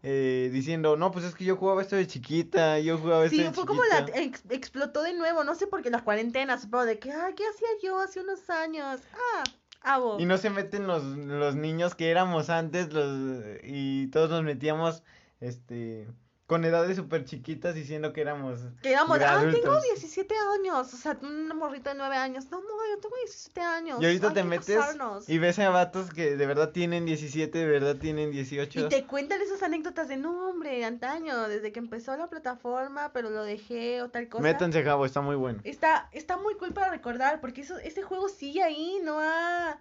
eh, 0.02 0.50
diciendo, 0.52 0.96
no, 0.96 1.10
pues 1.12 1.24
es 1.24 1.34
que 1.34 1.44
yo 1.44 1.56
jugaba 1.56 1.80
esto 1.82 1.96
de 1.96 2.06
chiquita, 2.06 2.78
yo 2.80 2.98
jugaba 2.98 3.24
esto 3.24 3.36
Sí, 3.36 3.42
de 3.44 3.52
fue 3.52 3.66
como 3.66 3.82
la 3.84 4.04
chiquita". 4.04 4.18
ex- 4.20 4.42
explotó 4.50 5.02
de 5.02 5.14
nuevo, 5.14 5.44
no 5.44 5.54
sé 5.54 5.66
por 5.66 5.82
qué 5.82 5.90
la 5.90 6.02
cuarentena, 6.04 6.58
supongo 6.58 6.86
de 6.86 6.98
que, 6.98 7.12
ay, 7.12 7.34
¿qué 7.34 7.44
hacía 7.46 7.68
yo 7.82 7.98
hace 8.00 8.20
unos 8.20 8.48
años? 8.50 9.00
Ah, 9.14 9.44
Abo. 9.84 10.18
Y 10.20 10.26
no 10.26 10.38
se 10.38 10.50
meten 10.50 10.86
los, 10.86 11.02
los 11.04 11.56
niños 11.56 11.94
que 11.94 12.10
éramos 12.10 12.50
antes 12.50 12.92
los, 12.92 13.42
y 13.64 14.06
todos 14.08 14.30
nos 14.30 14.42
metíamos 14.44 15.02
este 15.40 16.06
con 16.52 16.66
edades 16.66 16.98
súper 16.98 17.24
chiquitas 17.24 17.74
diciendo 17.74 18.12
que 18.12 18.20
éramos 18.20 18.60
Que 18.82 18.90
de 18.90 18.96
ah, 18.96 19.06
tengo 19.08 19.24
adultos. 19.24 19.82
17 19.84 20.34
años. 20.54 20.92
O 20.92 20.96
sea, 20.98 21.16
una 21.22 21.54
morrita 21.54 21.94
de 21.94 21.96
9 21.96 22.14
años. 22.14 22.50
No, 22.50 22.60
no, 22.60 22.68
yo 22.94 23.00
tengo 23.00 23.16
17 23.24 23.60
años. 23.62 24.02
Y 24.02 24.04
ahorita 24.04 24.28
hay 24.28 24.34
te 24.34 24.44
metes 24.44 24.76
casarnos. 24.76 25.26
y 25.30 25.38
ves 25.38 25.58
a 25.60 25.70
vatos 25.70 26.12
que 26.12 26.36
de 26.36 26.44
verdad 26.44 26.68
tienen 26.72 27.06
17, 27.06 27.56
de 27.56 27.64
verdad 27.64 27.96
tienen 27.96 28.32
18. 28.32 28.80
Y 28.80 28.88
te 28.90 29.06
cuentan 29.06 29.40
esas 29.40 29.62
anécdotas 29.62 30.08
de 30.08 30.18
no, 30.18 30.50
hombre, 30.50 30.84
antaño, 30.84 31.48
desde 31.48 31.72
que 31.72 31.78
empezó 31.78 32.14
la 32.18 32.28
plataforma, 32.28 33.14
pero 33.14 33.30
lo 33.30 33.44
dejé 33.44 34.02
o 34.02 34.10
tal 34.10 34.28
cosa. 34.28 34.42
Métanse 34.42 34.80
a 34.80 34.84
cabo, 34.84 35.06
está 35.06 35.22
muy 35.22 35.36
bueno. 35.36 35.60
Está, 35.64 36.10
está 36.12 36.36
muy 36.36 36.54
cool 36.56 36.74
para 36.74 36.90
recordar, 36.90 37.40
porque 37.40 37.62
eso, 37.62 37.78
ese 37.78 38.02
juego 38.02 38.28
sigue 38.28 38.62
ahí, 38.62 39.00
no 39.02 39.20
ha, 39.20 39.78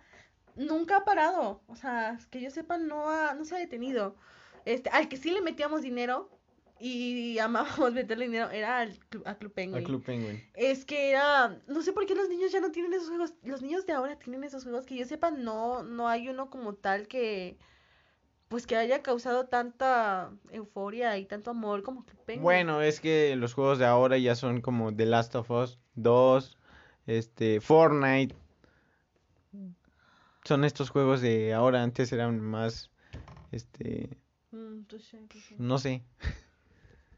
nunca 0.55 0.99
ha 0.99 1.03
parado. 1.03 1.63
O 1.67 1.75
sea, 1.75 2.17
que 2.29 2.39
yo 2.39 2.49
sepa, 2.49 2.77
no 2.77 3.09
ha, 3.09 3.33
no 3.33 3.43
se 3.43 3.55
ha 3.55 3.59
detenido. 3.59 4.15
Este, 4.63 4.89
al 4.91 5.09
que 5.09 5.17
sí 5.17 5.31
le 5.31 5.41
metíamos 5.41 5.81
dinero 5.81 6.29
y 6.81 7.37
amábamos 7.39 7.93
meterle 7.93 8.25
dinero 8.25 8.49
era 8.49 8.79
al, 8.79 8.99
a 9.25 9.35
Club 9.35 9.53
Penguin. 9.53 9.83
A 9.83 9.85
Club 9.85 10.03
Penguin. 10.03 10.43
Es 10.53 10.83
que 10.85 11.11
era, 11.11 11.59
no 11.67 11.81
sé 11.81 11.93
por 11.93 12.05
qué 12.05 12.15
los 12.15 12.27
niños 12.29 12.51
ya 12.51 12.59
no 12.59 12.71
tienen 12.71 12.93
esos 12.93 13.09
juegos. 13.09 13.33
Los 13.43 13.61
niños 13.61 13.85
de 13.85 13.93
ahora 13.93 14.17
tienen 14.17 14.43
esos 14.43 14.63
juegos 14.63 14.85
que 14.85 14.95
yo 14.95 15.05
sepa, 15.05 15.31
no, 15.31 15.83
no 15.83 16.07
hay 16.07 16.27
uno 16.27 16.49
como 16.49 16.73
tal 16.73 17.07
que, 17.07 17.57
pues 18.47 18.65
que 18.65 18.75
haya 18.75 19.01
causado 19.03 19.45
tanta 19.45 20.31
euforia 20.49 21.17
y 21.17 21.25
tanto 21.25 21.51
amor 21.51 21.83
como 21.83 22.03
Club 22.03 22.19
Penguin. 22.25 22.43
Bueno, 22.43 22.81
es 22.81 22.99
que 22.99 23.35
los 23.35 23.53
juegos 23.53 23.77
de 23.79 23.85
ahora 23.85 24.17
ya 24.17 24.35
son 24.35 24.61
como 24.61 24.95
The 24.95 25.05
Last 25.05 25.35
of 25.35 25.51
Us 25.51 25.79
2, 25.95 26.57
este, 27.05 27.61
Fortnite. 27.61 28.35
Son 30.43 30.63
estos 30.65 30.89
juegos 30.89 31.21
de 31.21 31.53
ahora, 31.53 31.83
antes 31.83 32.11
eran 32.11 32.39
más, 32.41 32.89
este, 33.51 34.09
Mm, 34.51 34.83
touché, 34.83 35.17
touché. 35.29 35.55
no 35.57 35.77
sé. 35.77 36.03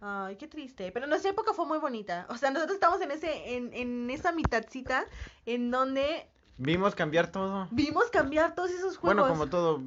Ay, 0.06 0.36
qué 0.36 0.47
triste. 0.47 0.91
Pero 0.91 1.08
nuestra 1.08 1.32
época 1.32 1.54
fue 1.54 1.66
muy 1.66 1.78
bonita. 1.80 2.26
O 2.30 2.38
sea, 2.38 2.51
nosotros 2.51 2.76
estamos 2.76 2.99
en 3.01 3.12
ese, 3.12 3.56
en, 3.56 3.74
en 3.74 4.10
esa 4.10 4.34
mitadcita 4.34 5.06
en 5.45 5.72
donde 5.72 6.28
Vimos 6.58 6.93
cambiar 6.93 7.32
todo. 7.32 7.68
vimos 7.72 8.10
cambiar 8.10 8.54
todos 8.54 8.72
esos 8.72 8.97
juegos. 8.97 9.22
Bueno, 9.22 9.34
como 9.34 9.49
todo, 9.49 9.82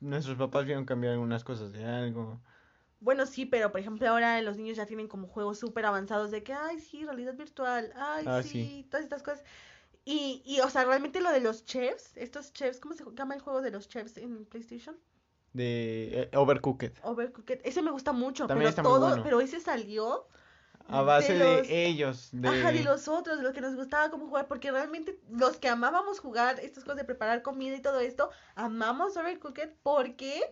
nuestros 0.00 0.36
papás 0.36 0.64
vieron 0.64 0.84
cambiar 0.84 1.12
algunas 1.12 1.44
cosas 1.44 1.72
de 1.72 1.84
algo. 1.84 2.40
Bueno, 3.00 3.26
sí, 3.26 3.46
pero 3.46 3.70
por 3.70 3.80
ejemplo 3.80 4.08
ahora 4.08 4.40
los 4.42 4.56
niños 4.56 4.76
ya 4.76 4.86
tienen 4.86 5.08
como 5.08 5.28
juegos 5.28 5.58
súper 5.58 5.84
avanzados 5.86 6.30
de 6.30 6.42
que, 6.42 6.52
ay, 6.52 6.80
sí, 6.80 7.04
realidad 7.04 7.34
virtual, 7.34 7.92
ay, 7.96 8.24
Ah, 8.26 8.42
sí, 8.42 8.48
sí. 8.48 8.86
todas 8.90 9.04
estas 9.04 9.22
cosas. 9.22 9.44
Y, 10.04 10.42
y, 10.44 10.60
o 10.60 10.68
sea, 10.70 10.84
realmente 10.84 11.20
lo 11.20 11.30
de 11.30 11.40
los 11.40 11.64
chefs, 11.64 12.16
estos 12.16 12.52
chefs, 12.52 12.80
¿cómo 12.80 12.94
se 12.94 13.04
llama 13.14 13.34
el 13.34 13.40
juego 13.40 13.62
de 13.62 13.70
los 13.70 13.88
chefs 13.88 14.16
en 14.18 14.46
PlayStation? 14.46 14.96
De 15.54 16.28
eh, 16.32 16.36
Overcooked. 16.36 16.92
Overcooked. 17.02 17.60
Ese 17.64 17.80
me 17.80 17.90
gusta 17.90 18.12
mucho, 18.12 18.46
También 18.46 18.64
pero 18.64 18.68
está 18.70 18.82
muy 18.82 18.90
todo, 18.92 19.08
bueno. 19.08 19.22
pero 19.22 19.40
ese 19.40 19.60
salió 19.60 20.26
A 20.88 21.00
base 21.02 21.32
de 21.32 21.38
de, 21.38 21.56
los- 21.58 21.66
ellos. 21.70 22.28
De... 22.32 22.48
Ajá, 22.48 22.72
de 22.72 22.82
los 22.84 23.08
otros, 23.08 23.38
de 23.38 23.42
los 23.44 23.52
que 23.54 23.60
nos 23.62 23.74
gustaba 23.74 24.10
cómo 24.10 24.26
jugar, 24.26 24.48
porque 24.48 24.70
realmente 24.70 25.18
los 25.30 25.56
que 25.56 25.68
amábamos 25.68 26.18
jugar 26.20 26.60
estas 26.60 26.84
cosas 26.84 26.98
de 26.98 27.04
preparar 27.04 27.40
comida 27.42 27.74
y 27.76 27.80
todo 27.80 28.00
esto, 28.00 28.30
amamos 28.56 29.16
Overcooked 29.16 29.70
porque 29.82 30.42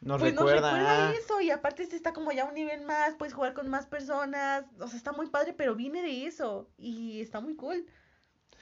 Nos 0.00 0.20
pues 0.20 0.34
nos 0.34 0.44
recuerda. 0.44 0.72
recuerda 0.74 1.08
ah, 1.08 1.12
eso 1.16 1.40
y 1.40 1.50
aparte 1.50 1.82
este 1.84 1.94
está 1.96 2.12
como 2.12 2.32
ya 2.32 2.44
un 2.44 2.54
nivel 2.54 2.82
más, 2.84 3.14
puedes 3.14 3.32
jugar 3.34 3.54
con 3.54 3.68
más 3.70 3.86
personas, 3.86 4.64
o 4.80 4.88
sea, 4.88 4.96
está 4.98 5.12
muy 5.12 5.28
padre, 5.28 5.54
pero 5.56 5.74
viene 5.76 6.02
de 6.02 6.26
eso 6.26 6.68
y 6.76 7.20
está 7.20 7.40
muy 7.40 7.54
cool. 7.54 7.86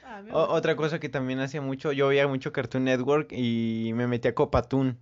Ah, 0.05 0.21
o- 0.31 0.53
otra 0.53 0.75
cosa 0.75 0.99
que 0.99 1.09
también 1.09 1.39
hacía 1.39 1.61
mucho, 1.61 1.91
yo 1.91 2.09
veía 2.09 2.27
mucho 2.27 2.51
Cartoon 2.53 2.83
Network 2.83 3.31
y 3.31 3.91
me 3.95 4.05
metí 4.07 4.27
a 4.27 4.35
Copatoon. 4.35 4.99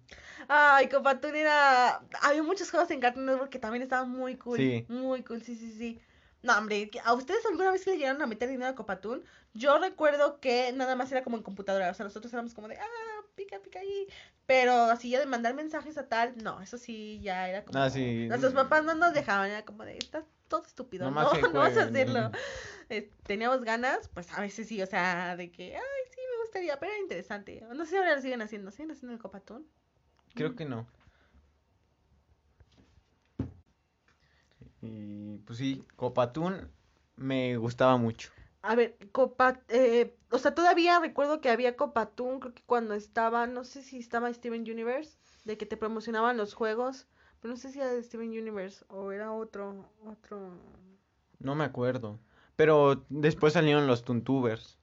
Ay, 0.53 0.89
Copatún 0.89 1.33
era... 1.33 2.01
Había 2.23 2.43
muchos 2.43 2.69
juegos 2.69 2.91
en 2.91 2.99
Cartoon 2.99 3.25
Network 3.25 3.49
que 3.49 3.57
también 3.59 3.83
estaban 3.83 4.09
muy 4.09 4.35
cool. 4.35 4.57
Sí. 4.57 4.85
Muy 4.89 5.23
cool, 5.23 5.41
sí, 5.41 5.55
sí, 5.55 5.71
sí. 5.71 6.01
No, 6.43 6.57
hombre, 6.57 6.89
¿que- 6.89 6.99
¿a 6.99 7.13
ustedes 7.13 7.45
alguna 7.45 7.71
vez 7.71 7.87
le 7.87 7.97
llegaron 7.97 8.21
a 8.21 8.27
meter 8.27 8.49
dinero 8.49 8.69
a 8.69 8.75
Copatún? 8.75 9.23
Yo 9.53 9.77
recuerdo 9.77 10.41
que 10.41 10.73
nada 10.73 10.95
más 10.97 11.09
era 11.09 11.23
como 11.23 11.37
en 11.37 11.43
computadora, 11.43 11.89
o 11.89 11.93
sea, 11.93 12.03
nosotros 12.03 12.33
éramos 12.33 12.53
como 12.53 12.67
de, 12.67 12.75
ah, 12.77 13.21
pica, 13.35 13.59
pica 13.59 13.79
ahí. 13.79 14.07
Pero 14.45 14.73
así 14.73 15.09
ya 15.09 15.19
de 15.21 15.25
mandar 15.25 15.53
mensajes 15.53 15.97
a 15.97 16.09
tal, 16.09 16.33
no, 16.43 16.59
eso 16.61 16.77
sí 16.77 17.21
ya 17.21 17.47
era 17.47 17.63
como... 17.63 17.79
Ah, 17.79 17.89
sí. 17.89 18.27
Nuestros 18.27 18.53
papás 18.53 18.83
no 18.83 18.93
nos 18.93 19.13
dejaban, 19.13 19.51
era 19.51 19.63
como 19.63 19.85
de, 19.85 19.97
estás 19.99 20.25
todo 20.49 20.63
estúpido, 20.65 21.09
no, 21.09 21.29
se 21.33 21.41
no 21.43 21.59
vas 21.59 21.77
a 21.77 21.83
hacerlo. 21.83 22.23
¿no? 22.23 22.31
Eh, 22.89 23.09
teníamos 23.25 23.63
ganas, 23.63 24.09
pues 24.09 24.33
a 24.33 24.41
veces 24.41 24.67
sí, 24.67 24.81
o 24.81 24.85
sea, 24.85 25.37
de 25.37 25.49
que, 25.49 25.77
ay, 25.77 26.03
sí, 26.09 26.19
me 26.29 26.41
gustaría, 26.43 26.77
pero 26.77 26.91
era 26.91 27.01
interesante. 27.01 27.63
No 27.73 27.85
sé 27.85 27.91
si 27.91 27.95
ahora 27.97 28.15
lo 28.17 28.21
siguen 28.21 28.41
haciendo, 28.41 28.69
¿siguen 28.71 28.91
haciendo 28.91 29.13
el 29.13 29.21
Copatún? 29.21 29.65
Creo 30.33 30.55
que 30.55 30.65
no. 30.65 30.87
Y 34.81 35.37
pues 35.39 35.59
sí, 35.59 35.85
Copatoon 35.95 36.69
me 37.15 37.55
gustaba 37.57 37.97
mucho. 37.97 38.31
A 38.63 38.75
ver, 38.75 38.97
Copa, 39.11 39.61
eh, 39.69 40.15
o 40.31 40.37
sea, 40.39 40.53
todavía 40.55 40.99
recuerdo 40.99 41.41
que 41.41 41.49
había 41.49 41.75
Copatún, 41.77 42.39
creo 42.39 42.53
que 42.55 42.63
cuando 42.63 42.93
estaba, 42.95 43.45
no 43.47 43.63
sé 43.63 43.81
si 43.83 43.99
estaba 43.99 44.33
Steven 44.33 44.61
Universe, 44.61 45.17
de 45.45 45.57
que 45.57 45.65
te 45.67 45.77
promocionaban 45.77 46.37
los 46.37 46.53
juegos, 46.55 47.07
pero 47.39 47.53
no 47.53 47.57
sé 47.59 47.71
si 47.71 47.79
era 47.79 47.91
de 47.93 48.03
Steven 48.03 48.29
Universe 48.29 48.83
o 48.89 49.11
era 49.11 49.31
otro, 49.31 49.89
otro. 50.05 50.53
No 51.39 51.55
me 51.55 51.65
acuerdo. 51.65 52.19
Pero 52.55 53.05
después 53.09 53.51
salieron 53.53 53.85
los 53.87 54.03
Tuntubers. 54.05 54.77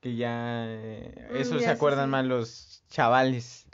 Que 0.00 0.16
ya... 0.16 0.64
eh, 0.66 1.28
Mm, 1.28 1.36
Eso 1.36 1.58
ya, 1.58 1.60
se 1.60 1.70
sí, 1.70 1.70
acuerdan 1.70 2.10
sí. 2.10 2.10
más 2.10 2.24
los 2.26 2.84
chavales. 2.88 3.66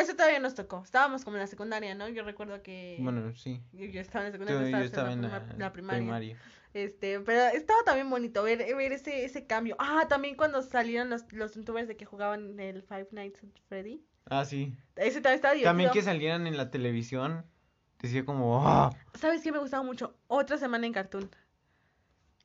Eso 0.00 0.14
todavía 0.14 0.38
nos 0.40 0.54
tocó, 0.54 0.82
estábamos 0.84 1.24
como 1.24 1.36
en 1.36 1.42
la 1.42 1.46
secundaria, 1.46 1.94
¿no? 1.94 2.08
Yo 2.08 2.22
recuerdo 2.24 2.62
que 2.62 2.98
Bueno, 3.00 3.32
sí. 3.34 3.62
yo, 3.72 3.86
yo 3.86 4.00
estaba 4.00 4.26
en 4.26 4.32
la 4.32 4.38
Yo, 4.38 4.44
secundaria, 4.44 4.78
yo 4.78 4.84
estabas 4.84 4.84
estaba 4.86 5.12
en 5.12 5.22
la, 5.22 5.28
la, 5.28 5.40
prima- 5.46 5.58
la 5.58 5.72
primaria. 5.72 6.00
primaria. 6.02 6.38
Este, 6.74 7.20
pero 7.20 7.40
estaba 7.56 7.82
también 7.84 8.10
bonito 8.10 8.42
ver, 8.42 8.58
ver 8.76 8.92
ese, 8.92 9.24
ese 9.24 9.46
cambio. 9.46 9.74
Ah, 9.78 10.04
también 10.08 10.36
cuando 10.36 10.60
salieron 10.62 11.08
los, 11.08 11.30
los 11.32 11.54
youtubers 11.54 11.88
de 11.88 11.96
que 11.96 12.04
jugaban 12.04 12.60
el 12.60 12.82
Five 12.82 13.08
Nights 13.12 13.42
at 13.42 13.48
Freddy. 13.68 14.04
Ah, 14.26 14.44
sí. 14.44 14.74
Ese 14.96 15.20
también 15.22 15.36
estaba 15.36 15.54
divertido. 15.54 15.70
También 15.70 15.90
que 15.90 16.02
salieran 16.02 16.46
en 16.46 16.56
la 16.58 16.70
televisión. 16.70 17.46
Decía 18.00 18.24
como... 18.24 18.66
"Ah". 18.68 18.90
¿Sabes 19.14 19.42
qué 19.42 19.50
me 19.50 19.58
gustaba 19.58 19.82
mucho? 19.82 20.14
Otra 20.26 20.58
semana 20.58 20.86
en 20.86 20.92
Cartoon. 20.92 21.30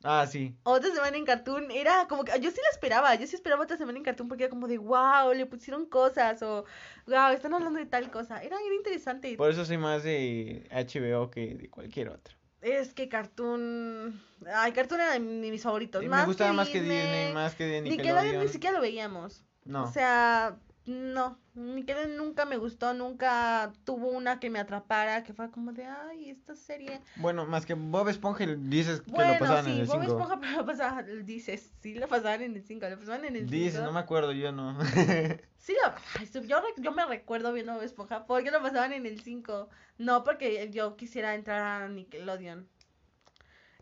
Ah, 0.04 0.26
sí. 0.30 0.54
Otra 0.64 0.92
semana 0.94 1.16
en 1.16 1.24
Cartoon 1.24 1.70
era 1.70 2.06
como 2.08 2.24
que 2.24 2.38
yo 2.38 2.50
sí 2.50 2.58
la 2.62 2.70
esperaba, 2.70 3.14
yo 3.14 3.26
sí 3.26 3.34
esperaba 3.36 3.62
otra 3.62 3.76
semana 3.78 3.96
en 3.98 4.04
Cartoon 4.04 4.28
porque 4.28 4.44
era 4.44 4.50
como 4.50 4.68
de 4.68 4.76
wow, 4.78 5.32
le 5.34 5.46
pusieron 5.46 5.86
cosas 5.86 6.42
o 6.42 6.66
wow, 7.06 7.28
están 7.32 7.54
hablando 7.54 7.78
de 7.78 7.86
tal 7.86 8.10
cosa. 8.10 8.42
Era, 8.42 8.56
era 8.64 8.74
interesante. 8.74 9.34
Por 9.36 9.50
eso 9.50 9.64
soy 9.64 9.78
más 9.78 10.02
de 10.02 10.68
HBO 10.70 11.30
que 11.30 11.54
de 11.54 11.70
cualquier 11.70 12.10
otro. 12.10 12.36
Es 12.60 12.94
que 12.94 13.08
Cartoon. 13.08 14.22
Ay, 14.54 14.72
Cartoon 14.72 15.00
era 15.00 15.12
de 15.12 15.20
mi- 15.20 15.50
mis 15.50 15.62
favoritos. 15.62 16.04
Más 16.06 16.20
me 16.20 16.26
gustaba 16.26 16.50
que 16.50 16.56
más 16.56 16.68
que 16.68 16.80
Disney. 16.80 16.98
Disney, 17.00 17.32
más 17.34 17.54
que 17.54 17.64
de 17.64 17.80
Nickelodeon 17.82 18.14
Nickelodeon. 18.16 18.42
ni 18.46 18.52
siquiera 18.52 18.76
lo 18.76 18.82
veíamos. 18.82 19.44
No. 19.64 19.84
O 19.84 19.92
sea, 19.92 20.56
no. 20.86 21.38
Nickelodeon 21.54 22.16
nunca 22.16 22.44
me 22.44 22.56
gustó, 22.56 22.94
nunca 22.94 23.72
tuvo 23.84 24.08
una 24.08 24.40
que 24.40 24.50
me 24.50 24.58
atrapara, 24.58 25.22
que 25.22 25.32
fue 25.32 25.50
como 25.50 25.72
de 25.72 25.86
ay, 25.86 26.30
esta 26.30 26.54
serie. 26.56 27.00
Bueno, 27.16 27.46
más 27.46 27.64
que 27.64 27.74
Bob 27.74 28.08
Esponja 28.08 28.44
dices 28.46 29.00
que 29.00 29.10
Bueno, 29.12 29.34
lo 29.34 29.38
pasaban 29.38 29.64
sí, 29.64 29.70
en 29.70 29.78
el 29.80 29.86
Bob 29.86 30.00
5. 30.00 30.12
Esponja, 30.12 30.40
pero 30.40 30.56
lo 30.56 30.66
pasaban, 30.66 31.24
dices, 31.24 31.72
sí, 31.80 31.94
lo 31.94 32.08
pasaban 32.08 32.42
en 32.42 32.56
el 32.56 32.62
5, 32.64 32.88
lo 32.88 32.98
pasaban 32.98 33.24
en 33.24 33.36
el 33.36 33.42
5. 33.48 33.52
Dices, 33.52 33.82
no 33.82 33.92
me 33.92 34.00
acuerdo, 34.00 34.32
yo 34.32 34.52
no. 34.52 34.78
Sí, 35.56 35.74
lo- 35.82 36.40
yo, 36.42 36.60
yo 36.76 36.92
me 36.92 37.06
recuerdo 37.06 37.50
viendo 37.52 37.72
Bob 37.72 37.82
Esponja 37.82 38.26
porque 38.26 38.50
lo 38.50 38.60
pasaban 38.60 38.92
en 38.92 39.06
el 39.06 39.20
5. 39.20 39.70
No 39.96 40.22
porque 40.22 40.68
yo 40.70 40.96
quisiera 40.96 41.34
entrar 41.34 41.62
a 41.82 41.88
Nickelodeon. 41.88 42.68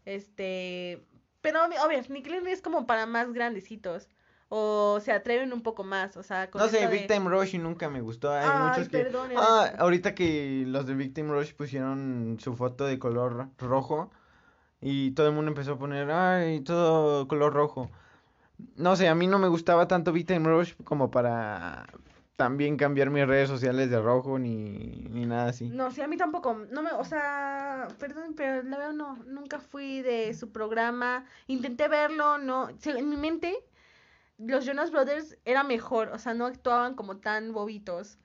Este. 0.04 1.04
Pero, 1.40 1.64
obvio, 1.64 1.82
obvio, 1.82 2.00
Nickelodeon 2.08 2.46
es 2.48 2.62
como 2.62 2.86
para 2.86 3.06
más 3.06 3.32
grandecitos. 3.32 4.08
O 4.54 5.00
se 5.00 5.12
atreven 5.12 5.50
un 5.54 5.62
poco 5.62 5.82
más. 5.82 6.18
O 6.18 6.22
sea, 6.22 6.50
con 6.50 6.60
No 6.60 6.68
sé, 6.68 6.80
de- 6.80 6.86
Big 6.88 7.06
Time 7.06 7.30
Rush 7.30 7.56
nunca 7.58 7.88
me 7.88 8.02
gustó. 8.02 8.30
Hay 8.30 8.46
Ay, 8.52 8.68
muchos 8.68 8.88
que. 8.90 9.10
Ah, 9.34 9.72
ahorita 9.78 10.14
que 10.14 10.64
los 10.66 10.84
de 10.86 10.94
Big 10.94 11.14
Time 11.14 11.30
Rush 11.32 11.54
pusieron 11.54 12.36
su 12.38 12.54
foto 12.54 12.84
de 12.84 12.98
color 12.98 13.48
rojo. 13.56 14.10
Y 14.82 15.12
todo 15.12 15.28
el 15.28 15.32
mundo 15.34 15.50
empezó 15.52 15.72
a 15.72 15.78
poner, 15.78 16.10
ay, 16.10 16.60
todo 16.60 17.26
color 17.28 17.54
rojo. 17.54 17.90
No 18.76 18.94
sé, 18.94 19.08
a 19.08 19.14
mí 19.14 19.26
no 19.26 19.38
me 19.38 19.48
gustaba 19.48 19.88
tanto 19.88 20.12
Big 20.12 20.26
Time 20.26 20.46
Rush 20.46 20.74
como 20.84 21.10
para 21.10 21.86
también 22.36 22.76
cambiar 22.76 23.08
mis 23.08 23.26
redes 23.26 23.48
sociales 23.48 23.88
de 23.88 24.00
rojo 24.02 24.38
ni, 24.38 25.06
ni 25.10 25.24
nada 25.24 25.48
así. 25.48 25.70
No, 25.70 25.90
sí, 25.92 26.02
a 26.02 26.08
mí 26.08 26.18
tampoco. 26.18 26.58
No 26.70 26.82
me, 26.82 26.90
o 26.90 27.04
sea, 27.04 27.88
perdón, 27.98 28.34
pero 28.36 28.62
la 28.64 28.76
verdad 28.76 28.92
no. 28.92 29.16
Nunca 29.26 29.60
fui 29.60 30.02
de 30.02 30.34
su 30.34 30.50
programa. 30.50 31.24
Intenté 31.46 31.88
verlo, 31.88 32.36
no. 32.36 32.68
En 32.84 33.08
mi 33.08 33.16
mente, 33.16 33.56
los 34.38 34.64
Jonas 34.66 34.90
Brothers 34.90 35.36
era 35.44 35.62
mejor. 35.64 36.08
O 36.12 36.18
sea, 36.18 36.34
no 36.34 36.46
actuaban 36.46 36.94
como 36.94 37.18
tan 37.18 37.52
bobitos. 37.52 38.18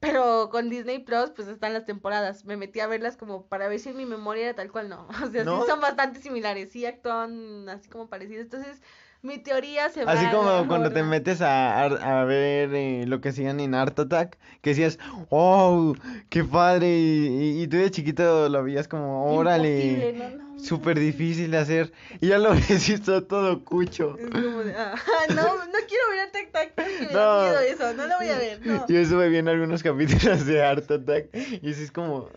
Pero 0.00 0.50
con 0.50 0.68
Disney 0.68 0.98
Plus, 0.98 1.30
pues 1.30 1.48
están 1.48 1.72
las 1.72 1.86
temporadas. 1.86 2.44
Me 2.44 2.56
metí 2.58 2.80
a 2.80 2.86
verlas 2.86 3.16
como 3.16 3.46
para 3.46 3.68
ver 3.68 3.80
si 3.80 3.88
en 3.90 3.96
mi 3.96 4.04
memoria 4.04 4.44
era 4.44 4.54
tal 4.54 4.70
cual 4.70 4.88
no. 4.90 5.08
O 5.24 5.30
sea, 5.30 5.44
¿No? 5.44 5.60
sí 5.62 5.66
son 5.68 5.80
bastante 5.80 6.20
similares. 6.20 6.70
Sí 6.72 6.84
actuaban 6.84 7.68
así 7.70 7.88
como 7.88 8.08
parecidos. 8.08 8.44
Entonces, 8.44 8.82
Mi 9.22 9.38
teoría 9.38 9.88
se 9.88 10.04
va 10.04 10.12
Así 10.12 10.26
como 10.30 10.68
cuando 10.68 10.92
te 10.92 11.02
metes 11.02 11.40
a, 11.40 12.24
ver 12.26 12.74
eh, 12.74 13.04
lo 13.06 13.22
que 13.22 13.30
hacían 13.30 13.58
en 13.60 13.74
Art 13.74 13.98
Attack, 13.98 14.36
que 14.60 14.70
decías, 14.70 14.98
oh, 15.30 15.94
qué 16.28 16.44
padre, 16.44 16.88
y, 16.98 17.26
y- 17.58 17.62
y 17.62 17.66
tú 17.68 17.78
de 17.78 17.90
chiquito 17.90 18.50
lo 18.50 18.62
veías 18.62 18.86
como, 18.86 19.34
órale, 19.34 20.12
no, 20.12 20.43
súper 20.58 20.98
difícil 20.98 21.50
de 21.50 21.58
hacer, 21.58 21.92
y 22.20 22.28
ya 22.28 22.38
lo 22.38 22.50
ves 22.54 22.88
y 22.88 22.92
está 22.94 23.26
todo 23.26 23.64
cucho. 23.64 24.16
Es 24.18 24.30
como 24.30 24.64
de, 24.64 24.74
ah, 24.76 24.94
no, 25.34 25.34
no 25.66 25.78
quiero 25.88 26.08
ver 26.10 26.30
Tac 26.32 26.50
Tac, 26.52 26.74
porque 26.74 26.98
me 27.06 27.12
No. 27.12 27.18
da 27.18 27.42
miedo 27.44 27.60
eso, 27.60 27.94
no 27.94 28.06
lo 28.06 28.16
voy 28.18 28.28
a 28.28 28.38
ver, 28.38 28.66
no. 28.66 28.86
Yo 28.88 28.98
estuve 28.98 29.28
viendo 29.28 29.50
algunos 29.50 29.82
capítulos 29.82 30.46
de 30.46 30.62
Art 30.62 30.90
Attack, 30.90 31.28
y 31.34 31.70
así 31.70 31.82
es 31.84 31.90
como, 31.90 32.28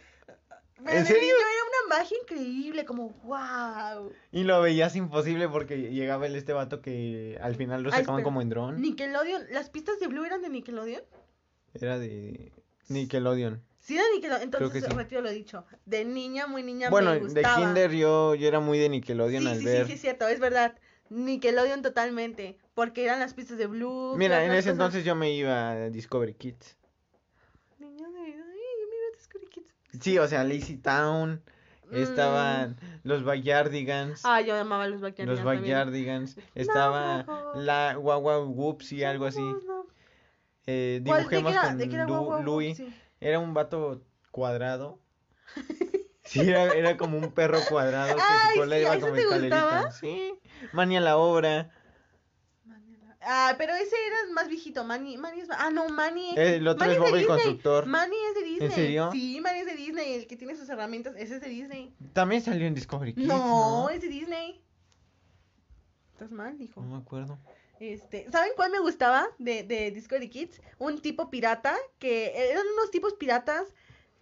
Pero 0.84 0.98
¿En 1.00 1.06
serio? 1.06 1.24
era 1.36 1.90
una 1.90 1.98
magia 1.98 2.18
increíble, 2.22 2.86
como 2.86 3.10
wow. 3.24 4.12
y 4.32 4.44
lo 4.44 4.62
veías 4.62 4.96
imposible 4.96 5.50
porque 5.50 5.92
llegaba 5.92 6.26
el 6.28 6.36
este 6.36 6.54
vato 6.54 6.82
que 6.82 7.38
al 7.42 7.56
final 7.56 7.84
lo 7.84 7.92
Ay, 7.92 8.00
sacaban 8.02 8.24
como 8.24 8.42
en 8.42 8.50
dron, 8.50 8.82
Nickelodeon, 8.82 9.44
¿las 9.52 9.70
pistas 9.70 10.00
de 10.00 10.08
Blue 10.08 10.24
eran 10.26 10.42
de 10.42 10.50
Nickelodeon? 10.50 11.02
era 11.74 12.00
de 12.00 12.52
Nickelodeon. 12.90 13.62
Sí, 13.88 13.96
era 13.96 14.04
Nickelodeon, 14.14 14.44
entonces 14.44 14.84
sí. 14.84 14.92
retiro 14.92 15.22
lo 15.22 15.32
dicho. 15.32 15.64
De 15.86 16.04
niña, 16.04 16.46
muy 16.46 16.62
niña, 16.62 16.90
Bueno, 16.90 17.12
me 17.12 17.20
de 17.20 17.22
gustaba. 17.24 17.56
Kinder 17.56 17.90
yo, 17.94 18.36
yo 18.36 18.46
era 18.50 18.60
muy 18.60 18.78
de 18.80 18.90
Nickelodeon 18.90 19.44
Sí, 19.44 19.48
al 19.50 19.60
sí, 19.60 19.64
ver. 19.66 19.82
sí, 19.84 19.88
sí, 19.88 19.94
es 19.94 20.02
cierto, 20.02 20.28
es 20.28 20.42
verdad. 20.42 20.76
Nickelodeon 21.10 21.82
totalmente, 21.82 22.58
porque 22.74 23.06
eran 23.06 23.22
las 23.22 23.34
pistas 23.34 23.58
de 23.58 23.66
Blue. 23.68 24.12
¿qué 24.12 24.18
Mira, 24.18 24.44
en 24.44 24.52
ese 24.52 24.58
cosas? 24.58 24.72
entonces 24.74 25.06
yo 25.06 25.16
me 25.16 25.32
iba 25.32 25.72
a 25.72 25.90
Discovery 25.90 26.34
Kids. 26.34 26.76
Niño 27.80 28.12
de... 28.12 28.20
Ay, 28.20 28.34
mira, 28.34 29.18
Discovery 29.18 29.50
Kids. 29.52 29.74
Sí, 30.02 30.20
o 30.20 30.28
sea, 30.28 30.44
Lazy 30.44 30.76
Town, 30.78 31.42
Mm. 31.90 31.96
estaban 31.96 32.76
los 33.04 33.24
Backyardigans, 33.24 34.20
Ah, 34.26 34.42
yo 34.42 34.54
amaba 34.58 34.90
los 34.90 35.00
Backyardigans 35.00 35.40
los 35.46 35.46
también. 35.56 35.74
Backyardigans, 35.78 36.38
estaba 36.56 37.24
no. 37.24 37.54
la 37.62 37.98
Wow 37.98 38.20
Wow 38.20 38.50
Whoopsie, 38.52 39.06
algo 39.06 39.26
así. 39.28 39.40
No, 39.40 39.62
no. 39.62 39.86
Eh, 40.66 41.02
¿Cuál? 41.06 41.24
¿De 41.24 41.30
qué 41.30 41.36
dibujemos 41.38 41.52
era- 41.54 41.62
con 41.62 41.78
de 41.78 41.88
qué 41.88 41.96
era 41.96 42.04
Lu- 42.06 42.10
Guau, 42.16 42.26
Guau, 42.26 42.38
Guau? 42.42 42.46
Louis. 42.46 42.76
Sí. 42.76 42.94
Era 43.20 43.40
un 43.40 43.54
vato 43.54 44.04
cuadrado. 44.32 45.00
Sí, 46.28 46.42
era, 46.42 46.74
era 46.74 46.98
como 46.98 47.18
un 47.18 47.32
perro 47.32 47.58
cuadrado 47.70 48.14
que 48.18 48.22
Ay, 48.22 48.54
su 48.54 48.60
cola 48.60 48.76
sí, 48.76 48.82
iba 48.82 48.92
¿eso 48.96 49.00
como 49.00 49.14
te 49.16 49.22
escalerita. 49.22 49.62
gustaba? 49.62 49.92
Sí, 49.92 50.34
Mania 50.74 51.00
la 51.00 51.16
obra. 51.16 51.72
Ah, 53.22 53.56
pero 53.58 53.74
ese 53.76 53.96
era 54.08 54.34
más 54.34 54.50
viejito. 54.50 54.84
Manny, 54.84 55.16
Manny 55.16 55.40
es. 55.40 55.48
Ah, 55.52 55.70
no, 55.70 55.88
Manny. 55.88 56.34
El 56.36 56.68
otro 56.68 56.86
Manny 56.86 56.98
es 56.98 57.02
de 57.02 57.10
Bob 57.12 57.20
el. 57.20 57.28
Constructor. 57.28 57.86
Manny 57.86 58.16
es 58.30 58.36
de 58.36 58.44
Disney. 58.44 58.72
serio? 58.72 59.10
Sí, 59.14 59.40
Manny 59.40 59.60
es 59.60 59.66
de 59.68 59.76
Disney. 59.78 60.14
El 60.16 60.28
que 60.28 60.36
tiene 60.36 60.54
sus 60.58 60.68
herramientas, 60.68 61.14
ese 61.18 61.36
es 61.36 61.42
de 61.42 61.48
Disney. 61.48 61.94
También 62.12 62.42
salió 62.42 62.68
en 62.68 62.74
Discovery 62.76 63.14
Kids. 63.14 63.26
no, 63.26 63.84
¿no? 63.84 63.90
es 63.90 64.02
de 64.02 64.10
Disney. 64.10 64.62
Estás 66.12 66.32
mal, 66.32 66.60
hijo. 66.62 66.82
No 66.82 66.88
me 66.88 66.98
acuerdo. 66.98 67.40
Este, 67.80 68.30
¿saben 68.32 68.52
cuál 68.56 68.72
me 68.72 68.80
gustaba 68.80 69.28
de, 69.38 69.64
de 69.64 69.92
Discovery 69.92 70.30
Kids? 70.30 70.62
Un 70.80 71.02
tipo 71.02 71.30
pirata, 71.30 71.76
que 72.00 72.52
eran 72.52 72.66
unos 72.74 72.92
tipos 72.92 73.14
piratas 73.14 73.74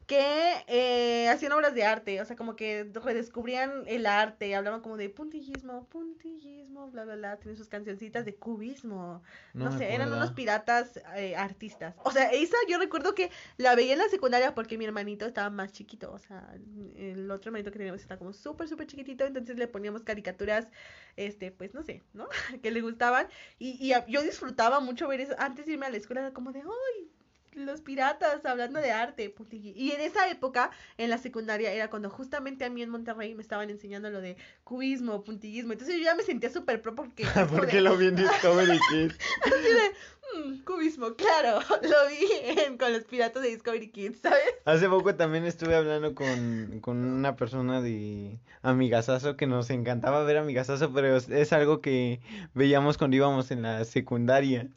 que 0.06 0.64
eh, 0.68 1.28
hacían 1.30 1.52
obras 1.54 1.74
de 1.74 1.84
arte, 1.84 2.22
o 2.22 2.26
sea, 2.26 2.36
como 2.36 2.56
que 2.56 2.90
redescubrían 2.94 3.84
el 3.88 4.06
arte, 4.06 4.54
hablaban 4.56 4.82
como 4.82 4.98
de 4.98 5.10
puntillismo, 5.10 5.88
puntillismo, 5.88 6.92
bla, 6.92 7.06
bla, 7.06 7.16
bla, 7.16 7.38
tienen 7.38 7.58
sus 7.58 7.70
cancioncitas 7.70 8.24
de 8.24 8.36
cubismo, 8.36 9.24
no, 9.54 9.72
sé, 9.78 9.94
eran 9.96 10.14
unos 10.14 10.32
piratas 10.32 11.00
eh, 11.16 11.36
artistas. 11.36 11.96
O 12.04 12.12
sea, 12.12 12.32
esa 12.32 12.56
yo 12.70 12.78
recuerdo 12.78 13.16
que 13.16 13.32
la 13.58 13.74
veía 13.74 13.94
en 13.94 14.00
la 14.00 14.10
secundaria 14.10 14.54
porque 14.54 14.78
mi 14.78 14.86
hermanito 14.86 15.26
estaba 15.26 15.50
más 15.50 15.72
chiquito, 15.72 16.12
o 16.12 16.20
sea, 16.20 16.56
el 16.96 17.30
otro 17.32 17.50
hermanito 17.50 17.72
que 17.72 17.80
teníamos 17.80 18.02
estaba 18.02 18.20
como 18.20 18.34
súper, 18.34 18.68
súper 18.68 18.86
chiquitito, 18.86 19.26
entonces 19.26 19.58
le 19.58 19.68
poníamos 19.68 20.04
caricaturas, 20.04 20.68
este, 21.16 21.52
pues 21.52 21.74
no 21.74 21.82
sé, 21.82 22.04
¿no? 22.14 22.28
que 22.62 22.70
le 22.70 22.82
gustaban 22.82 23.28
y, 23.58 23.84
y 23.84 23.94
a- 23.94 24.06
yo 24.06 24.22
disfrutaba 24.22 24.80
mucho 24.82 25.08
ver 25.08 25.22
eso. 25.22 25.34
Antes 25.40 25.66
de 25.66 25.74
irme 25.74 25.88
a 25.88 25.90
la 25.90 25.98
escuela 25.98 26.22
era 26.22 26.32
como 26.34 26.52
de, 26.52 26.60
¡ay! 26.62 27.10
Los 27.56 27.82
piratas 27.82 28.46
hablando 28.46 28.80
de 28.80 28.92
arte. 28.92 29.34
puntilli-". 29.34 29.74
Y 29.76 29.92
en 29.92 30.02
esa 30.02 30.30
época, 30.30 30.72
en 30.98 31.10
la 31.10 31.18
secundaria, 31.18 31.72
era 31.72 31.90
cuando 31.90 32.10
justamente 32.10 32.66
a 32.66 32.70
mí 32.70 32.82
en 32.82 32.90
Monterrey 32.90 33.34
me 33.36 33.42
estaban 33.42 33.70
enseñando 33.70 34.10
lo 34.10 34.22
de 34.22 34.36
cubismo, 34.64 35.24
puntillismo. 35.24 35.74
Entonces 35.74 35.96
yo 35.98 36.04
ya 36.04 36.16
me 36.16 36.24
sentía 36.24 36.50
súper 36.50 36.82
pro 36.82 36.96
porque... 36.96 37.24
es 37.24 37.30
como 37.32 37.48
¿Por 37.48 37.66
de, 37.66 37.72
qué 37.72 37.82
lo 37.82 37.98
vi 37.98 38.08
en 38.08 38.16
Discovery 38.18 38.80
Kids? 38.90 39.18
así 39.46 39.74
de, 39.74 40.50
"Mm, 40.52 40.64
cubismo, 40.64 41.16
claro. 41.16 41.60
Lo 41.82 42.10
vi 42.10 42.62
en- 42.66 42.78
con 42.78 42.92
los 42.92 43.04
piratas 43.06 43.42
de 43.44 43.50
Discovery 43.50 43.90
Kids, 43.90 44.20
¿sabes? 44.22 44.42
Hace 44.66 44.90
poco 44.90 45.16
también 45.16 45.46
estuve 45.46 45.76
hablando 45.76 46.14
con, 46.16 46.80
con 46.82 46.98
una 47.06 47.36
persona 47.36 47.82
de 47.82 48.38
Amigasazo 48.64 49.38
que 49.38 49.46
nos 49.48 49.70
encantaba 49.70 50.24
ver 50.24 50.38
Amigasazo, 50.38 50.92
pero 50.92 51.16
es, 51.16 51.30
es 51.30 51.54
algo 51.54 51.80
que 51.80 52.20
veíamos 52.56 52.98
cuando 52.98 53.16
íbamos 53.16 53.52
en 53.52 53.62
la 53.62 53.86
secundaria. 53.86 54.68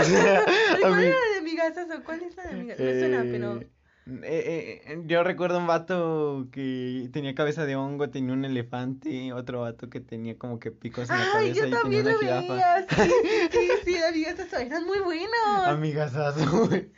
O 0.00 0.04
sea, 0.04 0.44
Pero 1.56 2.04
¿Cuál 2.04 2.20
Ami- 2.20 2.26
era 2.26 2.36
la 2.36 2.42
de 2.44 2.48
amigas 2.50 2.78
o 2.78 2.82
¿Cuál 2.82 2.88
es 2.88 2.96
la 3.00 3.00
de 3.00 3.00
amigas? 3.00 3.00
Me 3.00 3.00
suena, 3.00 3.22
pero... 3.30 3.60
eh, 3.60 3.64
eh, 4.22 4.82
eh, 4.92 5.02
yo 5.06 5.24
recuerdo 5.24 5.58
un 5.58 5.66
vato 5.66 6.46
que 6.52 7.08
tenía 7.12 7.34
cabeza 7.34 7.66
de 7.66 7.74
hongo, 7.76 8.08
tenía 8.10 8.32
un 8.34 8.44
elefante, 8.44 9.32
otro 9.32 9.62
vato 9.62 9.88
que 9.90 10.00
tenía 10.00 10.38
como 10.38 10.58
que 10.60 10.70
picos 10.70 11.10
en 11.10 11.16
la 11.16 11.22
Ay, 11.24 11.28
cabeza 11.32 11.54
yo 11.54 11.60
y 11.66 11.70
tenía 11.70 11.80
también 11.80 12.02
una 12.06 12.12
lo 12.12 12.18
veía. 12.20 12.86
Sí, 12.88 13.10
sí, 13.50 13.68
sí, 13.84 13.96
amigas, 14.08 14.38
eso 14.38 14.56
eran 14.58 14.84
muy 14.86 15.00
buenos. 15.00 15.28
Güey. 16.68 16.90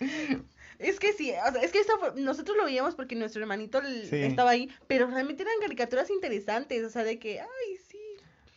Es 0.79 1.01
que 1.01 1.13
sí, 1.13 1.33
o 1.33 1.53
sea, 1.53 1.61
es 1.63 1.73
que 1.73 1.81
esto 1.81 1.99
nosotros 2.17 2.57
lo 2.57 2.65
veíamos 2.65 2.95
porque 2.95 3.17
nuestro 3.17 3.41
hermanito 3.43 3.81
Sí. 3.83 4.17
estaba 4.23 4.51
ahí, 4.51 4.71
pero 4.87 5.09
realmente 5.09 5.43
eran 5.43 5.55
caricaturas 5.61 6.09
interesantes, 6.11 6.85
o 6.85 6.91
sea, 6.91 7.03
de 7.05 7.19
que, 7.19 7.41
ay, 7.41 7.77
sí. 7.89 7.99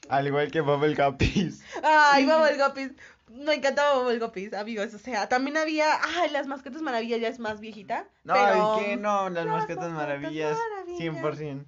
Al 0.09 0.27
igual 0.27 0.51
que 0.51 0.59
el 0.59 0.95
Capis. 0.95 1.63
Ay, 1.81 2.25
Bubble 2.25 2.57
Guppies. 2.63 2.91
Me 3.33 3.53
encantaba 3.55 3.97
Bubble 4.01 4.19
Guppies, 4.19 4.53
amigos, 4.53 4.93
o 4.93 4.99
sea, 4.99 5.27
también 5.29 5.57
había, 5.57 5.99
ay, 6.19 6.29
las 6.31 6.47
mascotas 6.47 6.81
maravillas 6.81 7.21
ya 7.21 7.27
es 7.29 7.39
más 7.39 7.59
viejita, 7.59 8.07
No, 8.23 8.33
pero 8.33 8.77
¿y 8.79 8.83
qué? 8.83 8.97
No, 8.97 9.29
las 9.29 9.45
Las 9.45 9.53
mascotas 9.53 9.77
mascotas 9.77 9.91
maravillas, 9.93 10.57
maravillas. 10.69 10.99
100%. 10.99 11.65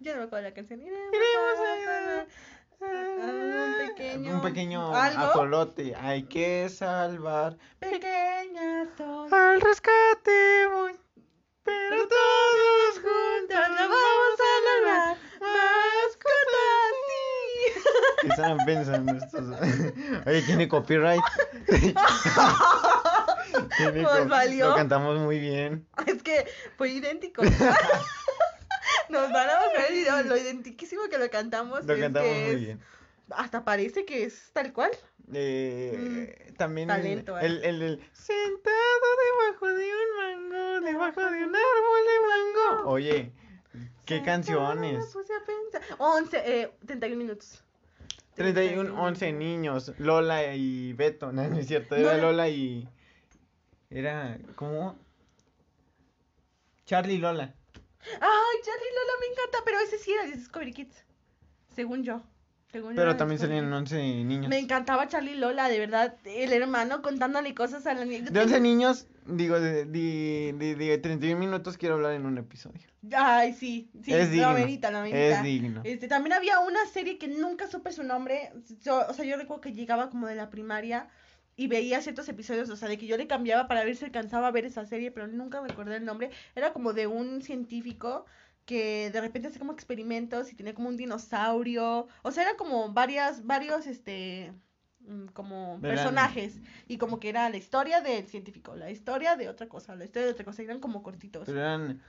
ya 0.00 0.12
no 0.12 0.18
me 0.18 0.24
acuerdo 0.24 0.48
la 0.48 0.54
canción. 0.54 0.80
Iremos 0.82 1.14
Iremos 1.14 1.58
a- 1.60 2.26
a 2.82 3.30
un 3.30 3.86
pequeño, 3.88 4.34
Un 4.34 4.42
pequeño 4.42 4.94
algo, 4.94 5.22
ajolote, 5.22 5.94
hay 5.94 6.24
que 6.24 6.68
salvar. 6.68 7.56
pequeñas 7.78 8.88
son. 8.98 9.32
Al 9.32 9.60
rescate 9.60 10.66
voy, 10.72 10.92
pero 11.62 12.08
todos 12.08 12.94
juntos 12.94 13.04
Juntos 13.04 13.68
lo 13.70 13.88
vamos 13.88 14.40
a 14.40 14.80
lograr. 14.80 15.16
Mascotas, 15.40 16.94
¿Qué 17.64 18.13
estaban 18.28 18.58
pensando 18.64 19.12
estos? 19.12 19.42
Oye, 20.26 20.42
tiene 20.42 20.68
copyright. 20.68 21.22
Tiene 23.76 24.02
Pues 24.02 24.18
co- 24.22 24.28
valió. 24.28 24.70
Lo 24.70 24.74
cantamos 24.76 25.18
muy 25.20 25.38
bien. 25.38 25.86
Es 26.06 26.22
que 26.22 26.46
fue 26.76 26.90
idéntico. 26.90 27.42
Nos 29.08 29.30
van 29.32 29.48
a 29.50 29.54
bajar 29.54 29.86
el 29.88 29.94
video, 29.94 30.22
lo 30.24 30.36
identiquísimo 30.36 31.02
que 31.10 31.18
lo 31.18 31.30
cantamos. 31.30 31.84
Lo 31.84 31.98
cantamos 31.98 32.28
que 32.28 32.44
muy 32.44 32.54
es- 32.54 32.60
bien. 32.60 32.80
Hasta 33.30 33.64
parece 33.64 34.04
que 34.04 34.24
es 34.24 34.50
tal 34.52 34.72
cual. 34.72 34.90
Eh, 35.32 36.52
también 36.58 36.88
talento, 36.88 37.38
eh. 37.38 37.46
el, 37.46 37.64
el, 37.64 37.80
el 37.82 38.10
sentado 38.12 38.76
debajo 39.48 39.66
de 39.68 39.84
un 39.90 40.50
mango, 40.50 40.80
debajo 40.86 41.20
de 41.22 41.44
un 41.44 41.54
árbol 41.56 42.04
de 42.06 42.20
mango. 42.28 42.90
Oye, 42.90 43.32
qué 44.04 44.16
Me 44.20 44.24
canciones. 44.26 45.06
puse 45.06 45.32
a 45.32 45.40
pensar. 45.46 45.96
11, 45.98 46.42
eh, 46.44 46.70
31 46.86 47.16
minutos. 47.16 47.64
31, 48.34 49.00
11 49.00 49.32
niños, 49.32 49.92
Lola 49.98 50.54
y 50.54 50.92
Beto, 50.92 51.32
no, 51.32 51.48
no 51.48 51.58
es 51.58 51.66
cierto, 51.66 51.96
era. 51.96 52.16
Lola 52.16 52.48
y... 52.48 52.88
Era, 53.90 54.38
¿cómo? 54.56 54.98
Charlie 56.84 57.14
y 57.14 57.18
Lola. 57.18 57.54
Ay, 58.04 58.56
Charlie 58.64 58.94
Lola 58.94 59.12
me 59.20 59.26
encanta, 59.32 59.58
pero 59.64 59.78
ese 59.80 59.98
sí 59.98 60.12
era 60.12 60.24
de 60.24 60.32
Discovery 60.36 60.72
Kids. 60.72 61.04
Según 61.74 62.02
yo. 62.02 62.22
Según 62.74 62.96
Pero 62.96 63.16
también 63.16 63.38
salían 63.40 63.66
Kids. 63.66 63.92
11 63.92 64.24
niños. 64.24 64.48
Me 64.48 64.58
encantaba 64.58 65.06
Charlie 65.06 65.36
Lola, 65.36 65.68
de 65.68 65.78
verdad. 65.78 66.16
El 66.24 66.52
hermano 66.52 67.02
contándole 67.02 67.54
cosas 67.54 67.86
a 67.86 67.94
la 67.94 68.04
niña. 68.04 68.30
De 68.32 68.40
11 68.40 68.60
niños, 68.60 69.06
digo, 69.26 69.60
de, 69.60 69.84
de, 69.84 70.56
de, 70.58 70.74
de 70.74 70.98
31 70.98 71.38
minutos 71.38 71.78
quiero 71.78 71.94
hablar 71.94 72.14
en 72.14 72.26
un 72.26 72.36
episodio. 72.36 72.80
Ay, 73.16 73.52
sí, 73.52 73.90
sí, 74.02 74.12
Es 74.12 74.28
digno, 74.32 74.48
amerita. 74.48 75.06
Es 75.06 75.40
digno. 75.44 75.82
Este, 75.84 76.08
también 76.08 76.32
había 76.32 76.58
una 76.58 76.84
serie 76.86 77.16
que 77.16 77.28
nunca 77.28 77.68
supe 77.68 77.92
su 77.92 78.02
nombre. 78.02 78.50
Yo- 78.82 79.06
o 79.08 79.12
sea, 79.14 79.24
yo 79.24 79.36
recuerdo 79.36 79.60
que 79.60 79.72
llegaba 79.72 80.10
como 80.10 80.26
de 80.26 80.34
la 80.34 80.50
primaria 80.50 81.06
y 81.54 81.68
veía 81.68 82.00
ciertos 82.02 82.28
episodios, 82.28 82.68
o 82.70 82.74
sea, 82.76 82.88
de 82.88 82.98
que 82.98 83.06
yo 83.06 83.16
le 83.16 83.28
cambiaba 83.28 83.68
para 83.68 83.84
ver 83.84 83.94
si 83.94 84.04
alcanzaba 84.04 84.48
a 84.48 84.50
ver 84.50 84.64
esa 84.64 84.84
serie, 84.84 85.12
pero 85.12 85.28
nunca 85.28 85.60
recordé 85.60 85.94
el 85.98 86.04
nombre. 86.04 86.30
Era 86.56 86.72
como 86.72 86.92
de 86.92 87.06
un 87.06 87.40
científico 87.40 88.26
que 88.64 89.10
de 89.10 89.20
repente 89.20 89.48
hacía 89.48 89.58
como 89.58 89.72
experimentos 89.72 90.50
y 90.52 90.54
tenía 90.56 90.74
como 90.74 90.88
un 90.88 90.96
dinosaurio. 90.96 92.08
O 92.22 92.30
sea, 92.30 92.44
eran 92.44 92.56
como 92.56 92.92
varias, 92.92 93.44
varios, 93.44 93.86
este, 93.86 94.52
mm, 95.00 95.26
como 95.32 95.78
personajes. 95.80 96.60
Y 96.88 96.98
como 96.98 97.20
que 97.20 97.28
era 97.28 97.48
la 97.50 97.56
historia 97.56 98.00
del 98.00 98.26
científico, 98.26 98.74
la 98.76 98.90
historia 98.90 99.36
de 99.36 99.48
otra 99.48 99.68
cosa, 99.68 99.94
la 99.94 100.04
historia 100.04 100.26
de 100.26 100.32
otra 100.32 100.44
cosa. 100.44 100.62
Eran 100.62 100.80
como 100.80 101.02
cortitos. 101.02 101.44
Pero 101.46 101.60
eran 101.60 102.00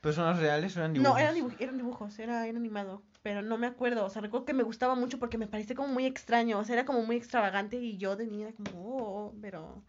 personas 0.00 0.38
reales 0.38 0.76
o 0.76 0.80
eran 0.80 0.92
dibujos. 0.92 1.14
No, 1.14 1.18
eran, 1.18 1.34
dibu- 1.34 1.56
eran 1.58 1.76
dibujos, 1.76 2.18
era, 2.18 2.46
era 2.46 2.58
animado. 2.58 3.02
pero 3.22 3.40
no 3.42 3.56
me 3.56 3.66
acuerdo. 3.66 4.04
O 4.04 4.10
sea, 4.10 4.20
recuerdo 4.22 4.44
que 4.46 4.52
me 4.52 4.62
gustaba 4.62 4.94
mucho 4.94 5.18
porque 5.18 5.38
me 5.38 5.46
parecía 5.46 5.74
como 5.74 5.88
muy 5.88 6.04
extraño. 6.06 6.58
O 6.58 6.64
sea, 6.64 6.74
era 6.74 6.84
como 6.84 7.02
muy 7.02 7.16
extravagante 7.16 7.76
y 7.78 7.96
yo 7.96 8.16
de 8.16 8.26
niña 8.26 8.48
era 8.48 8.56
como, 8.56 8.70
oh, 8.74 9.34
pero. 9.40 9.82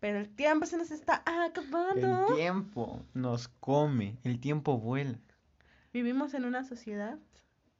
Pero 0.00 0.18
el 0.18 0.28
tiempo 0.34 0.66
se 0.66 0.76
nos 0.76 0.90
está 0.90 1.22
acabando. 1.24 2.26
El 2.30 2.36
tiempo 2.36 3.02
nos 3.14 3.48
come, 3.48 4.18
el 4.24 4.40
tiempo 4.40 4.78
vuela. 4.78 5.18
Vivimos 5.92 6.34
en 6.34 6.44
una 6.44 6.64
sociedad 6.64 7.18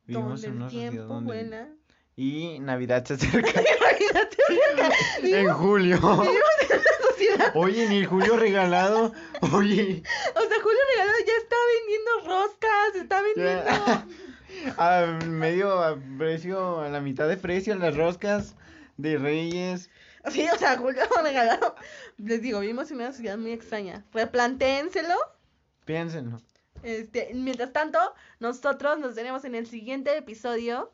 Vivimos 0.06 0.40
donde 0.42 0.46
en 0.48 0.56
una 0.56 0.64
el 0.66 0.70
tiempo 0.70 1.02
donde- 1.04 1.26
vuela. 1.32 1.68
Y 2.18 2.58
Navidad 2.60 3.04
se 3.04 3.14
acerca 3.14 3.50
en 5.20 5.22
vivimos 5.22 5.56
julio. 5.56 5.96
en 5.96 6.02
una 6.04 7.08
sociedad. 7.10 7.52
Oye, 7.54 7.88
ni 7.88 7.96
el 7.98 8.06
julio 8.06 8.36
regalado. 8.38 9.12
Oye, 9.52 10.02
O 10.34 10.40
sea, 10.40 10.60
Julio 10.62 10.80
Regalado 10.90 11.18
ya 11.26 11.32
está 11.42 11.56
vendiendo 11.76 12.10
roscas, 12.26 12.94
está 12.94 13.22
vendiendo. 13.22 14.06
a 14.78 15.06
medio 15.26 15.82
a 15.82 15.96
precio, 16.18 16.80
a 16.80 16.88
la 16.88 17.00
mitad 17.00 17.28
de 17.28 17.36
precio 17.36 17.74
las 17.74 17.94
roscas 17.96 18.54
de 18.96 19.18
Reyes. 19.18 19.90
Sí, 20.30 20.46
o 20.52 20.58
sea, 20.58 20.76
Julio 20.76 21.02
Regalado. 21.22 21.74
Les 22.18 22.42
digo, 22.42 22.60
vivimos 22.60 22.90
en 22.90 22.96
una 22.96 23.12
sociedad 23.12 23.38
muy 23.38 23.52
extraña. 23.52 24.04
Replantéenselo. 24.12 25.14
Piénsenlo. 25.84 26.40
Este, 26.82 27.30
mientras 27.34 27.72
tanto, 27.72 27.98
nosotros 28.38 28.98
nos 28.98 29.14
veremos 29.14 29.44
en 29.44 29.54
el 29.54 29.66
siguiente 29.66 30.16
episodio 30.16 30.92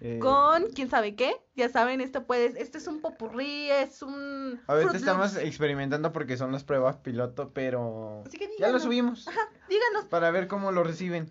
Eh, 0.00 0.18
con 0.20 0.66
quién 0.74 0.90
sabe 0.90 1.14
qué. 1.14 1.34
Ya 1.54 1.68
saben, 1.68 2.00
esto 2.00 2.26
puede, 2.26 2.60
este 2.60 2.78
es 2.78 2.86
un 2.88 3.00
popurrí, 3.00 3.70
es 3.70 4.02
un 4.02 4.60
Ahorita 4.66 4.96
estamos 4.96 5.36
experimentando 5.36 6.12
porque 6.12 6.36
son 6.36 6.50
las 6.50 6.64
pruebas 6.64 6.96
piloto, 6.96 7.52
pero 7.54 8.24
Así 8.26 8.36
que 8.36 8.50
ya 8.58 8.68
lo 8.68 8.80
subimos 8.80 9.28
Ajá, 9.28 9.48
díganos, 9.68 10.06
para 10.06 10.32
ver 10.32 10.48
cómo 10.48 10.72
lo 10.72 10.82
reciben. 10.82 11.30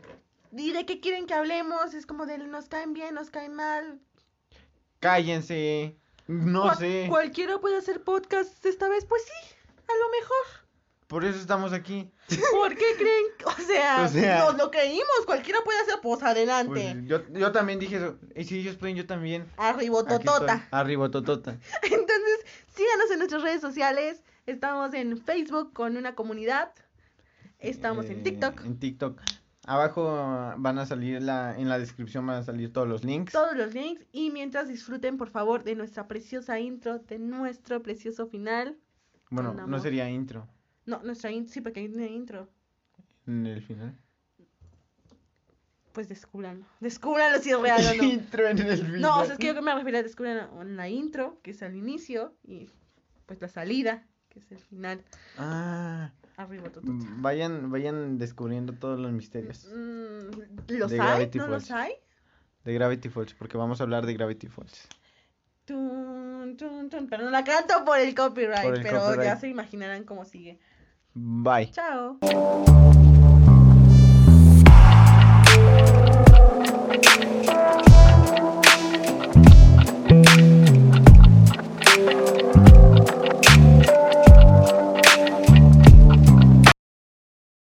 ¿y 0.54 0.72
de 0.72 0.86
qué 0.86 1.02
quieren 1.02 1.26
que 1.26 1.34
hablemos? 1.34 1.94
Es 1.94 2.06
como 2.06 2.26
de 2.26 2.38
nos 2.38 2.70
caen 2.70 2.94
bien, 2.94 3.14
nos 3.16 3.30
caen 3.30 3.56
mal. 3.56 4.00
Cállense. 5.02 5.98
No 6.28 6.74
sé. 6.76 7.08
Cualquiera 7.10 7.58
puede 7.60 7.78
hacer 7.78 8.04
podcast 8.04 8.66
esta 8.66 8.88
vez, 8.90 9.06
pues 9.06 9.24
sí, 9.24 9.56
a 9.78 9.94
lo 9.98 10.10
mejor. 10.12 10.62
Por 11.08 11.26
eso 11.26 11.38
estamos 11.40 11.74
aquí. 11.74 12.10
¿Por 12.52 12.70
qué 12.76 12.86
creen? 12.98 13.26
O 13.46 13.62
sea, 13.62 14.06
O 14.06 14.08
sea- 14.08 14.40
nos 14.46 14.56
lo 14.58 14.72
creímos, 14.72 15.26
cualquiera 15.26 15.60
puede 15.66 15.80
hacer, 15.82 15.96
pues 16.02 16.24
adelante. 16.24 16.96
Pues, 16.96 17.06
yo, 17.06 17.28
yo 17.38 17.52
también 17.52 17.80
dije 17.80 17.98
eso. 17.98 18.18
Y 18.34 18.46
si 18.46 18.60
ellos 18.60 18.78
pueden, 18.78 18.96
yo 18.96 19.06
también. 19.06 19.46
Arribototota. 19.58 20.68
Arribototota. 20.72 21.58
Entonces, 21.84 22.46
síganos 22.74 23.12
en 23.12 23.18
nuestras 23.20 23.42
redes 23.42 23.60
sociales. 23.60 24.24
Estamos 24.46 24.94
en 24.94 25.18
Facebook 25.22 25.74
con 25.74 25.98
una 25.98 26.16
comunidad. 26.16 26.72
Estamos 27.60 28.06
en 28.06 28.20
Eh, 28.20 28.24
TikTok. 28.24 28.66
En 28.66 28.80
TikTok. 28.80 29.22
Abajo 29.68 30.04
van 30.58 30.80
a 30.80 30.86
salir 30.88 31.22
la, 31.22 31.56
en 31.58 31.70
la 31.70 31.78
descripción 31.78 32.26
van 32.26 32.38
a 32.38 32.44
salir 32.44 32.74
todos 32.74 32.88
los 32.88 33.04
links. 33.04 33.32
Todos 33.32 33.56
los 33.56 33.74
links. 33.74 34.04
Y 34.12 34.32
mientras 34.32 34.68
disfruten, 34.68 35.18
por 35.18 35.30
favor, 35.30 35.64
de 35.64 35.76
nuestra 35.76 36.08
preciosa 36.08 36.60
intro, 36.60 36.98
de 37.00 37.20
nuestro 37.20 37.82
precioso 37.84 38.28
final. 38.28 38.78
Bueno, 39.30 39.54
no 39.54 39.80
sería 39.80 40.10
intro 40.10 40.48
No, 40.86 41.02
nuestra 41.04 41.32
intro, 41.32 41.54
sí, 41.54 41.62
porque 41.62 41.82
ahí 41.82 41.90
tiene 41.90 42.08
intro. 42.08 42.50
en 43.28 43.46
el 43.46 43.62
final. 43.62 43.96
Pues 45.94 46.08
descúbranlo. 46.10 46.66
Descúbranlo 46.80 47.40
si 47.40 47.52
es 47.52 47.60
real 47.60 47.82
o 47.86 47.96
no. 47.98 48.04
intro 48.04 48.48
en 48.48 48.60
el 48.60 48.78
final. 48.78 49.02
No, 49.02 49.20
o 49.20 49.26
sea, 49.26 49.34
es 49.34 49.40
que 49.40 49.54
yo 49.54 49.62
me 49.62 49.76
refería 49.76 50.00
a 50.00 50.62
en 50.62 50.76
la 50.78 50.90
intro, 50.90 51.40
que 51.44 51.52
es 51.52 51.62
al 51.62 51.76
inicio, 51.76 52.34
y 52.44 52.70
pues 53.26 53.42
la 53.42 53.48
salida, 53.48 54.08
que 54.30 54.40
es 54.40 54.52
el 54.52 54.60
final. 54.60 55.04
Ah, 55.38 56.12
Arriba, 56.42 56.70
todo. 56.70 56.82
vayan, 56.86 57.70
vayan 57.72 58.18
descubriendo 58.18 58.74
todos 58.74 59.00
los 59.00 59.12
misterios 59.12 59.68
Mm, 59.74 60.32
¿Los 60.70 60.92
De 60.92 61.00
hay? 61.00 61.08
Gravity 61.08 61.38
¿No 61.38 61.48
los 61.48 61.70
hay? 61.72 61.94
de 62.64 62.74
Gravity 62.74 63.10
Falls, 63.10 63.34
porque 63.34 63.58
vamos 63.58 63.80
a 63.80 63.84
hablar 63.84 64.06
de 64.06 64.14
Gravity 64.14 64.48
Falls. 64.48 64.88
Tun, 65.66 66.56
tun, 66.58 66.90
tun, 66.90 67.08
Pero 67.08 67.24
no 67.26 67.32
la 67.32 67.44
canto 67.44 67.86
por 67.86 68.00
el 68.00 68.14
copyright, 68.16 68.64
Por 68.64 68.76
el 68.78 68.82
pero 68.84 69.24
ya 69.24 69.36
se 69.38 69.48
imaginarán 69.48 70.04
cómo 70.04 70.26
sigue. 70.26 70.60
Bye. 71.14 71.72
Chao. 71.72 72.20